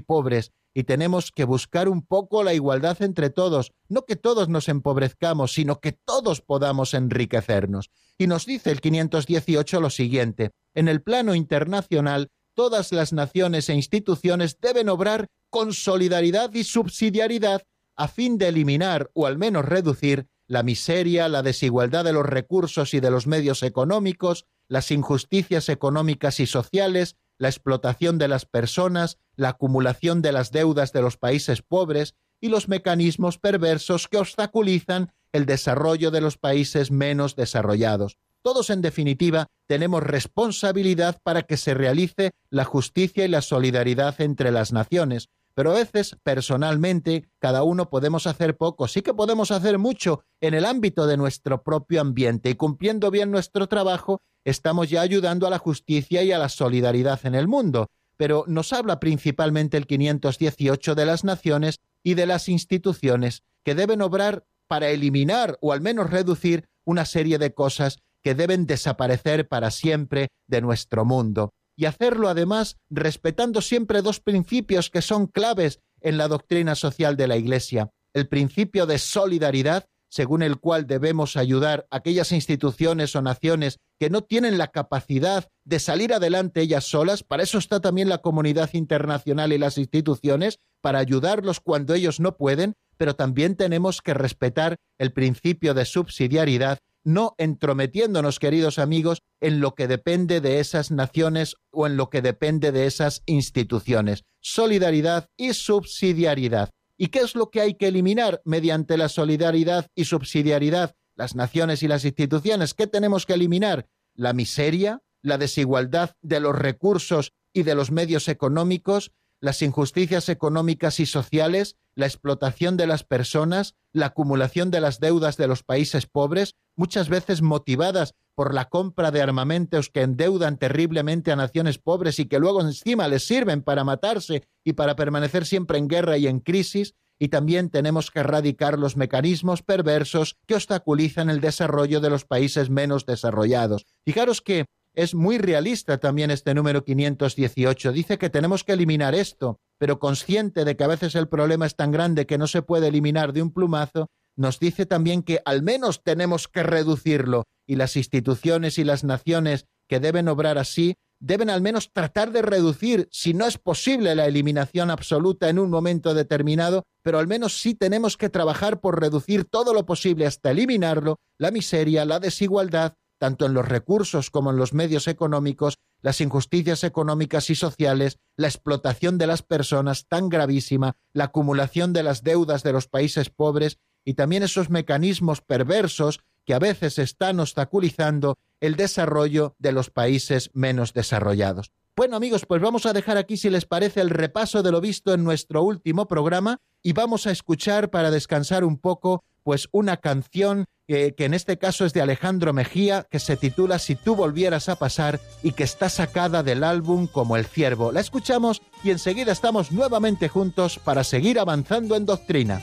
pobres, 0.00 0.50
y 0.74 0.82
tenemos 0.82 1.30
que 1.30 1.44
buscar 1.44 1.88
un 1.88 2.04
poco 2.04 2.42
la 2.42 2.52
igualdad 2.52 3.00
entre 3.02 3.30
todos, 3.30 3.70
no 3.88 4.06
que 4.06 4.16
todos 4.16 4.48
nos 4.48 4.68
empobrezcamos, 4.68 5.52
sino 5.52 5.78
que 5.78 5.92
todos 5.92 6.40
podamos 6.40 6.94
enriquecernos. 6.94 7.90
Y 8.18 8.26
nos 8.26 8.44
dice 8.44 8.72
el 8.72 8.80
518 8.80 9.80
lo 9.80 9.90
siguiente, 9.90 10.50
en 10.74 10.88
el 10.88 11.00
plano 11.00 11.36
internacional, 11.36 12.32
todas 12.54 12.90
las 12.90 13.12
naciones 13.12 13.68
e 13.68 13.74
instituciones 13.74 14.58
deben 14.60 14.88
obrar 14.88 15.28
con 15.48 15.74
solidaridad 15.74 16.52
y 16.54 16.64
subsidiariedad 16.64 17.62
a 17.94 18.08
fin 18.08 18.36
de 18.36 18.48
eliminar 18.48 19.12
o 19.14 19.26
al 19.26 19.38
menos 19.38 19.64
reducir 19.64 20.26
la 20.48 20.64
miseria, 20.64 21.28
la 21.28 21.42
desigualdad 21.42 22.04
de 22.04 22.14
los 22.14 22.26
recursos 22.26 22.94
y 22.94 23.00
de 23.00 23.12
los 23.12 23.28
medios 23.28 23.62
económicos, 23.62 24.46
las 24.68 24.90
injusticias 24.90 25.68
económicas 25.68 26.40
y 26.40 26.46
sociales, 26.46 27.16
la 27.38 27.48
explotación 27.48 28.18
de 28.18 28.28
las 28.28 28.44
personas, 28.44 29.18
la 29.36 29.50
acumulación 29.50 30.22
de 30.22 30.32
las 30.32 30.50
deudas 30.50 30.92
de 30.92 31.02
los 31.02 31.16
países 31.16 31.62
pobres 31.62 32.14
y 32.40 32.48
los 32.48 32.68
mecanismos 32.68 33.38
perversos 33.38 34.08
que 34.08 34.18
obstaculizan 34.18 35.12
el 35.32 35.46
desarrollo 35.46 36.10
de 36.10 36.20
los 36.20 36.36
países 36.36 36.90
menos 36.90 37.36
desarrollados. 37.36 38.18
Todos, 38.42 38.70
en 38.70 38.82
definitiva, 38.82 39.48
tenemos 39.66 40.02
responsabilidad 40.02 41.20
para 41.22 41.42
que 41.42 41.56
se 41.56 41.74
realice 41.74 42.30
la 42.50 42.64
justicia 42.64 43.24
y 43.24 43.28
la 43.28 43.42
solidaridad 43.42 44.20
entre 44.20 44.52
las 44.52 44.72
naciones, 44.72 45.28
pero 45.54 45.72
a 45.72 45.74
veces, 45.74 46.16
personalmente, 46.22 47.28
cada 47.40 47.64
uno 47.64 47.90
podemos 47.90 48.28
hacer 48.28 48.56
poco, 48.56 48.86
sí 48.86 49.02
que 49.02 49.12
podemos 49.12 49.50
hacer 49.50 49.78
mucho 49.78 50.22
en 50.40 50.54
el 50.54 50.64
ámbito 50.64 51.06
de 51.08 51.16
nuestro 51.16 51.64
propio 51.64 52.00
ambiente 52.00 52.48
y 52.48 52.54
cumpliendo 52.54 53.10
bien 53.10 53.32
nuestro 53.32 53.66
trabajo, 53.66 54.22
estamos 54.48 54.90
ya 54.90 55.00
ayudando 55.00 55.46
a 55.46 55.50
la 55.50 55.58
justicia 55.58 56.22
y 56.22 56.32
a 56.32 56.38
la 56.38 56.48
solidaridad 56.48 57.20
en 57.24 57.34
el 57.34 57.48
mundo. 57.48 57.88
Pero 58.16 58.44
nos 58.48 58.72
habla 58.72 58.98
principalmente 58.98 59.76
el 59.76 59.86
518 59.86 60.94
de 60.94 61.06
las 61.06 61.24
naciones 61.24 61.80
y 62.02 62.14
de 62.14 62.26
las 62.26 62.48
instituciones 62.48 63.42
que 63.64 63.74
deben 63.74 64.02
obrar 64.02 64.44
para 64.66 64.88
eliminar 64.88 65.58
o 65.60 65.72
al 65.72 65.80
menos 65.80 66.10
reducir 66.10 66.68
una 66.84 67.04
serie 67.04 67.38
de 67.38 67.54
cosas 67.54 67.98
que 68.22 68.34
deben 68.34 68.66
desaparecer 68.66 69.48
para 69.48 69.70
siempre 69.70 70.28
de 70.46 70.60
nuestro 70.60 71.04
mundo. 71.04 71.52
Y 71.76 71.84
hacerlo 71.84 72.28
además 72.28 72.76
respetando 72.90 73.62
siempre 73.62 74.02
dos 74.02 74.20
principios 74.20 74.90
que 74.90 75.02
son 75.02 75.26
claves 75.26 75.80
en 76.00 76.18
la 76.18 76.28
doctrina 76.28 76.74
social 76.74 77.16
de 77.16 77.28
la 77.28 77.36
Iglesia. 77.36 77.90
El 78.14 78.28
principio 78.28 78.86
de 78.86 78.98
solidaridad, 78.98 79.86
según 80.08 80.42
el 80.42 80.58
cual 80.58 80.86
debemos 80.86 81.36
ayudar 81.36 81.86
a 81.90 81.98
aquellas 81.98 82.32
instituciones 82.32 83.14
o 83.16 83.22
naciones 83.22 83.78
que 83.98 84.10
no 84.10 84.22
tienen 84.22 84.58
la 84.58 84.68
capacidad 84.68 85.48
de 85.64 85.78
salir 85.78 86.12
adelante 86.14 86.62
ellas 86.62 86.84
solas, 86.84 87.22
para 87.22 87.42
eso 87.42 87.58
está 87.58 87.80
también 87.80 88.08
la 88.08 88.18
comunidad 88.18 88.70
internacional 88.72 89.52
y 89.52 89.58
las 89.58 89.78
instituciones, 89.78 90.60
para 90.80 90.98
ayudarlos 90.98 91.60
cuando 91.60 91.94
ellos 91.94 92.20
no 92.20 92.36
pueden, 92.36 92.74
pero 92.96 93.14
también 93.14 93.56
tenemos 93.56 94.02
que 94.02 94.14
respetar 94.14 94.76
el 94.98 95.12
principio 95.12 95.74
de 95.74 95.84
subsidiariedad, 95.84 96.78
no 97.04 97.34
entrometiéndonos, 97.38 98.38
queridos 98.38 98.78
amigos, 98.78 99.22
en 99.40 99.60
lo 99.60 99.74
que 99.74 99.88
depende 99.88 100.40
de 100.40 100.60
esas 100.60 100.90
naciones 100.90 101.56
o 101.70 101.86
en 101.86 101.96
lo 101.96 102.10
que 102.10 102.22
depende 102.22 102.72
de 102.72 102.86
esas 102.86 103.22
instituciones. 103.26 104.24
Solidaridad 104.40 105.28
y 105.36 105.54
subsidiariedad. 105.54 106.70
¿Y 106.98 107.08
qué 107.08 107.20
es 107.20 107.36
lo 107.36 107.50
que 107.50 107.60
hay 107.60 107.74
que 107.74 107.86
eliminar 107.86 108.42
mediante 108.44 108.96
la 108.96 109.08
solidaridad 109.08 109.86
y 109.94 110.04
subsidiariedad? 110.04 110.96
Las 111.14 111.36
naciones 111.36 111.84
y 111.84 111.88
las 111.88 112.04
instituciones. 112.04 112.74
¿Qué 112.74 112.88
tenemos 112.88 113.24
que 113.24 113.34
eliminar? 113.34 113.88
La 114.14 114.32
miseria, 114.32 115.00
la 115.22 115.38
desigualdad 115.38 116.16
de 116.22 116.40
los 116.40 116.56
recursos 116.56 117.32
y 117.52 117.62
de 117.62 117.76
los 117.76 117.92
medios 117.92 118.28
económicos, 118.28 119.12
las 119.40 119.62
injusticias 119.62 120.28
económicas 120.28 120.98
y 120.98 121.06
sociales, 121.06 121.76
la 121.94 122.06
explotación 122.06 122.76
de 122.76 122.88
las 122.88 123.04
personas, 123.04 123.76
la 123.92 124.06
acumulación 124.06 124.72
de 124.72 124.80
las 124.80 124.98
deudas 124.98 125.36
de 125.36 125.46
los 125.46 125.62
países 125.62 126.06
pobres, 126.06 126.56
muchas 126.74 127.08
veces 127.08 127.42
motivadas 127.42 128.14
por 128.38 128.54
la 128.54 128.68
compra 128.68 129.10
de 129.10 129.20
armamentos 129.20 129.90
que 129.90 130.02
endeudan 130.02 130.58
terriblemente 130.58 131.32
a 131.32 131.36
naciones 131.36 131.78
pobres 131.78 132.20
y 132.20 132.26
que 132.26 132.38
luego 132.38 132.60
encima 132.60 133.08
les 133.08 133.26
sirven 133.26 133.62
para 133.62 133.82
matarse 133.82 134.44
y 134.62 134.74
para 134.74 134.94
permanecer 134.94 135.44
siempre 135.44 135.76
en 135.76 135.88
guerra 135.88 136.18
y 136.18 136.28
en 136.28 136.38
crisis, 136.38 136.94
y 137.18 137.30
también 137.30 137.68
tenemos 137.68 138.12
que 138.12 138.20
erradicar 138.20 138.78
los 138.78 138.96
mecanismos 138.96 139.64
perversos 139.64 140.36
que 140.46 140.54
obstaculizan 140.54 141.30
el 141.30 141.40
desarrollo 141.40 141.98
de 141.98 142.10
los 142.10 142.24
países 142.24 142.70
menos 142.70 143.06
desarrollados. 143.06 143.86
Fijaros 144.06 144.40
que 144.40 144.66
es 144.94 145.16
muy 145.16 145.38
realista 145.38 145.98
también 145.98 146.30
este 146.30 146.54
número 146.54 146.84
518. 146.84 147.90
Dice 147.90 148.18
que 148.18 148.30
tenemos 148.30 148.62
que 148.62 148.74
eliminar 148.74 149.16
esto, 149.16 149.58
pero 149.78 149.98
consciente 149.98 150.64
de 150.64 150.76
que 150.76 150.84
a 150.84 150.88
veces 150.88 151.16
el 151.16 151.28
problema 151.28 151.66
es 151.66 151.74
tan 151.74 151.90
grande 151.90 152.26
que 152.26 152.38
no 152.38 152.46
se 152.46 152.62
puede 152.62 152.86
eliminar 152.86 153.32
de 153.32 153.42
un 153.42 153.52
plumazo, 153.52 154.10
nos 154.38 154.60
dice 154.60 154.86
también 154.86 155.22
que 155.22 155.42
al 155.44 155.62
menos 155.62 156.02
tenemos 156.04 156.46
que 156.46 156.62
reducirlo 156.62 157.44
y 157.66 157.76
las 157.76 157.96
instituciones 157.96 158.78
y 158.78 158.84
las 158.84 159.02
naciones 159.02 159.66
que 159.88 160.00
deben 160.00 160.28
obrar 160.28 160.58
así 160.58 160.94
deben 161.20 161.50
al 161.50 161.60
menos 161.60 161.92
tratar 161.92 162.30
de 162.30 162.42
reducir, 162.42 163.08
si 163.10 163.34
no 163.34 163.46
es 163.46 163.58
posible 163.58 164.14
la 164.14 164.26
eliminación 164.26 164.90
absoluta 164.90 165.48
en 165.48 165.58
un 165.58 165.68
momento 165.68 166.14
determinado, 166.14 166.84
pero 167.02 167.18
al 167.18 167.26
menos 167.26 167.60
sí 167.60 167.74
tenemos 167.74 168.16
que 168.16 168.28
trabajar 168.28 168.80
por 168.80 169.00
reducir 169.00 169.44
todo 169.44 169.74
lo 169.74 169.84
posible 169.84 170.26
hasta 170.26 170.52
eliminarlo, 170.52 171.18
la 171.36 171.50
miseria, 171.50 172.04
la 172.04 172.20
desigualdad, 172.20 172.94
tanto 173.18 173.46
en 173.46 173.54
los 173.54 173.66
recursos 173.66 174.30
como 174.30 174.50
en 174.50 174.56
los 174.56 174.72
medios 174.72 175.08
económicos, 175.08 175.78
las 176.00 176.20
injusticias 176.20 176.84
económicas 176.84 177.50
y 177.50 177.56
sociales, 177.56 178.18
la 178.36 178.46
explotación 178.46 179.18
de 179.18 179.26
las 179.26 179.42
personas 179.42 180.06
tan 180.06 180.28
gravísima, 180.28 180.94
la 181.12 181.24
acumulación 181.24 181.92
de 181.92 182.04
las 182.04 182.22
deudas 182.22 182.62
de 182.62 182.72
los 182.72 182.86
países 182.86 183.30
pobres 183.30 183.78
y 184.08 184.14
también 184.14 184.42
esos 184.42 184.70
mecanismos 184.70 185.42
perversos 185.42 186.20
que 186.46 186.54
a 186.54 186.58
veces 186.58 186.98
están 186.98 187.40
obstaculizando 187.40 188.38
el 188.58 188.74
desarrollo 188.74 189.54
de 189.58 189.70
los 189.70 189.90
países 189.90 190.50
menos 190.54 190.94
desarrollados. 190.94 191.72
Bueno 191.94 192.16
amigos, 192.16 192.46
pues 192.46 192.62
vamos 192.62 192.86
a 192.86 192.94
dejar 192.94 193.18
aquí, 193.18 193.36
si 193.36 193.50
les 193.50 193.66
parece, 193.66 194.00
el 194.00 194.08
repaso 194.08 194.62
de 194.62 194.72
lo 194.72 194.80
visto 194.80 195.12
en 195.12 195.24
nuestro 195.24 195.62
último 195.62 196.08
programa 196.08 196.62
y 196.82 196.94
vamos 196.94 197.26
a 197.26 197.32
escuchar 197.32 197.90
para 197.90 198.10
descansar 198.10 198.64
un 198.64 198.78
poco, 198.78 199.24
pues 199.42 199.68
una 199.72 199.98
canción 199.98 200.64
que 200.86 201.14
en 201.18 201.34
este 201.34 201.58
caso 201.58 201.84
es 201.84 201.92
de 201.92 202.00
Alejandro 202.00 202.54
Mejía, 202.54 203.06
que 203.10 203.18
se 203.18 203.36
titula 203.36 203.78
Si 203.78 203.94
tú 203.94 204.16
volvieras 204.16 204.70
a 204.70 204.76
pasar 204.76 205.20
y 205.42 205.52
que 205.52 205.64
está 205.64 205.90
sacada 205.90 206.42
del 206.42 206.64
álbum 206.64 207.08
como 207.08 207.36
el 207.36 207.44
ciervo. 207.44 207.92
La 207.92 208.00
escuchamos 208.00 208.62
y 208.82 208.90
enseguida 208.90 209.32
estamos 209.32 209.70
nuevamente 209.70 210.30
juntos 210.30 210.78
para 210.78 211.04
seguir 211.04 211.38
avanzando 211.38 211.94
en 211.94 212.06
doctrina. 212.06 212.62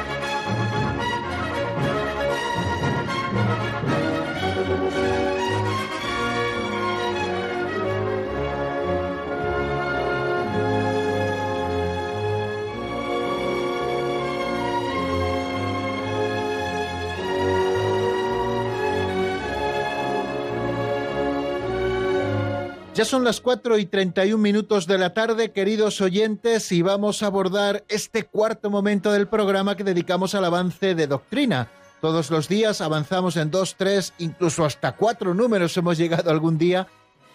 Ya 23.01 23.05
son 23.05 23.23
las 23.23 23.41
4 23.41 23.79
y 23.79 23.87
31 23.87 24.37
minutos 24.37 24.85
de 24.85 24.99
la 24.99 25.11
tarde, 25.15 25.49
queridos 25.49 26.01
oyentes, 26.01 26.71
y 26.71 26.83
vamos 26.83 27.23
a 27.23 27.25
abordar 27.25 27.83
este 27.89 28.25
cuarto 28.25 28.69
momento 28.69 29.11
del 29.11 29.27
programa 29.27 29.75
que 29.75 29.83
dedicamos 29.83 30.35
al 30.35 30.45
avance 30.45 30.93
de 30.93 31.07
doctrina. 31.07 31.71
Todos 31.99 32.29
los 32.29 32.47
días 32.47 32.79
avanzamos 32.79 33.37
en 33.37 33.49
dos, 33.49 33.73
tres, 33.75 34.13
incluso 34.19 34.65
hasta 34.65 34.91
cuatro 34.91 35.33
números 35.33 35.75
hemos 35.77 35.97
llegado 35.97 36.29
algún 36.29 36.59
día 36.59 36.85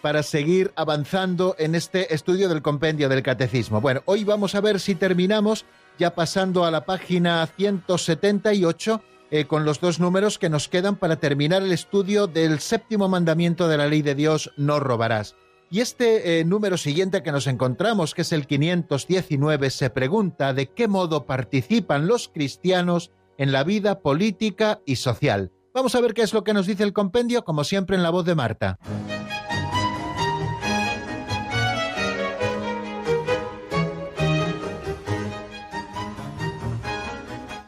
para 0.02 0.22
seguir 0.22 0.70
avanzando 0.76 1.56
en 1.58 1.74
este 1.74 2.14
estudio 2.14 2.48
del 2.48 2.62
compendio 2.62 3.08
del 3.08 3.24
catecismo. 3.24 3.80
Bueno, 3.80 4.02
hoy 4.04 4.22
vamos 4.22 4.54
a 4.54 4.60
ver 4.60 4.78
si 4.78 4.94
terminamos 4.94 5.64
ya 5.98 6.14
pasando 6.14 6.64
a 6.64 6.70
la 6.70 6.84
página 6.84 7.44
178 7.44 9.02
eh, 9.32 9.46
con 9.46 9.64
los 9.64 9.80
dos 9.80 9.98
números 9.98 10.38
que 10.38 10.48
nos 10.48 10.68
quedan 10.68 10.94
para 10.94 11.16
terminar 11.16 11.64
el 11.64 11.72
estudio 11.72 12.28
del 12.28 12.60
séptimo 12.60 13.08
mandamiento 13.08 13.66
de 13.66 13.78
la 13.78 13.88
ley 13.88 14.02
de 14.02 14.14
Dios, 14.14 14.52
no 14.56 14.78
robarás. 14.78 15.34
Y 15.68 15.80
este 15.80 16.38
eh, 16.38 16.44
número 16.44 16.76
siguiente 16.76 17.22
que 17.24 17.32
nos 17.32 17.48
encontramos, 17.48 18.14
que 18.14 18.22
es 18.22 18.32
el 18.32 18.46
519, 18.46 19.70
se 19.70 19.90
pregunta 19.90 20.54
de 20.54 20.68
qué 20.68 20.86
modo 20.86 21.26
participan 21.26 22.06
los 22.06 22.28
cristianos 22.28 23.10
en 23.36 23.50
la 23.50 23.64
vida 23.64 24.00
política 24.00 24.80
y 24.86 24.96
social. 24.96 25.50
Vamos 25.74 25.94
a 25.96 26.00
ver 26.00 26.14
qué 26.14 26.22
es 26.22 26.32
lo 26.32 26.44
que 26.44 26.54
nos 26.54 26.66
dice 26.66 26.84
el 26.84 26.92
compendio, 26.92 27.44
como 27.44 27.64
siempre 27.64 27.96
en 27.96 28.02
la 28.04 28.10
voz 28.10 28.24
de 28.24 28.34
Marta. 28.36 28.78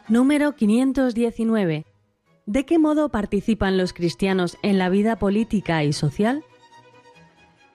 Número 0.07 0.55
519. 0.55 1.85
¿De 2.47 2.65
qué 2.65 2.79
modo 2.79 3.09
participan 3.09 3.77
los 3.77 3.93
cristianos 3.93 4.57
en 4.63 4.79
la 4.79 4.89
vida 4.89 5.19
política 5.19 5.83
y 5.83 5.93
social? 5.93 6.43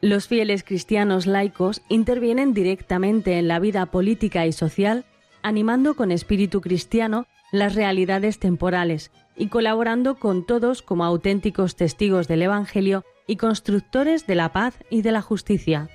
Los 0.05 0.29
fieles 0.29 0.65
cristianos 0.65 1.27
laicos 1.27 1.81
intervienen 1.89 2.53
directamente 2.53 3.39
en 3.39 3.49
la 3.49 3.59
vida 3.59 3.87
política 3.87 4.45
y 4.45 4.53
social, 4.53 5.07
animando 5.43 5.97
con 5.97 6.11
espíritu 6.13 6.61
cristiano 6.61 7.27
las 7.53 7.75
realidades 7.75 8.39
temporales 8.39 9.13
y 9.35 9.47
colaborando 9.47 10.17
con 10.17 10.45
todos 10.45 10.83
como 10.83 11.07
auténticos 11.07 11.75
testigos 11.75 12.29
del 12.29 12.43
Evangelio 12.43 13.03
y 13.27 13.37
constructores 13.37 14.27
de 14.27 14.35
la 14.35 14.53
paz 14.53 14.75
y 14.91 15.01
de 15.01 15.13
la 15.13 15.23
justicia. 15.23 15.89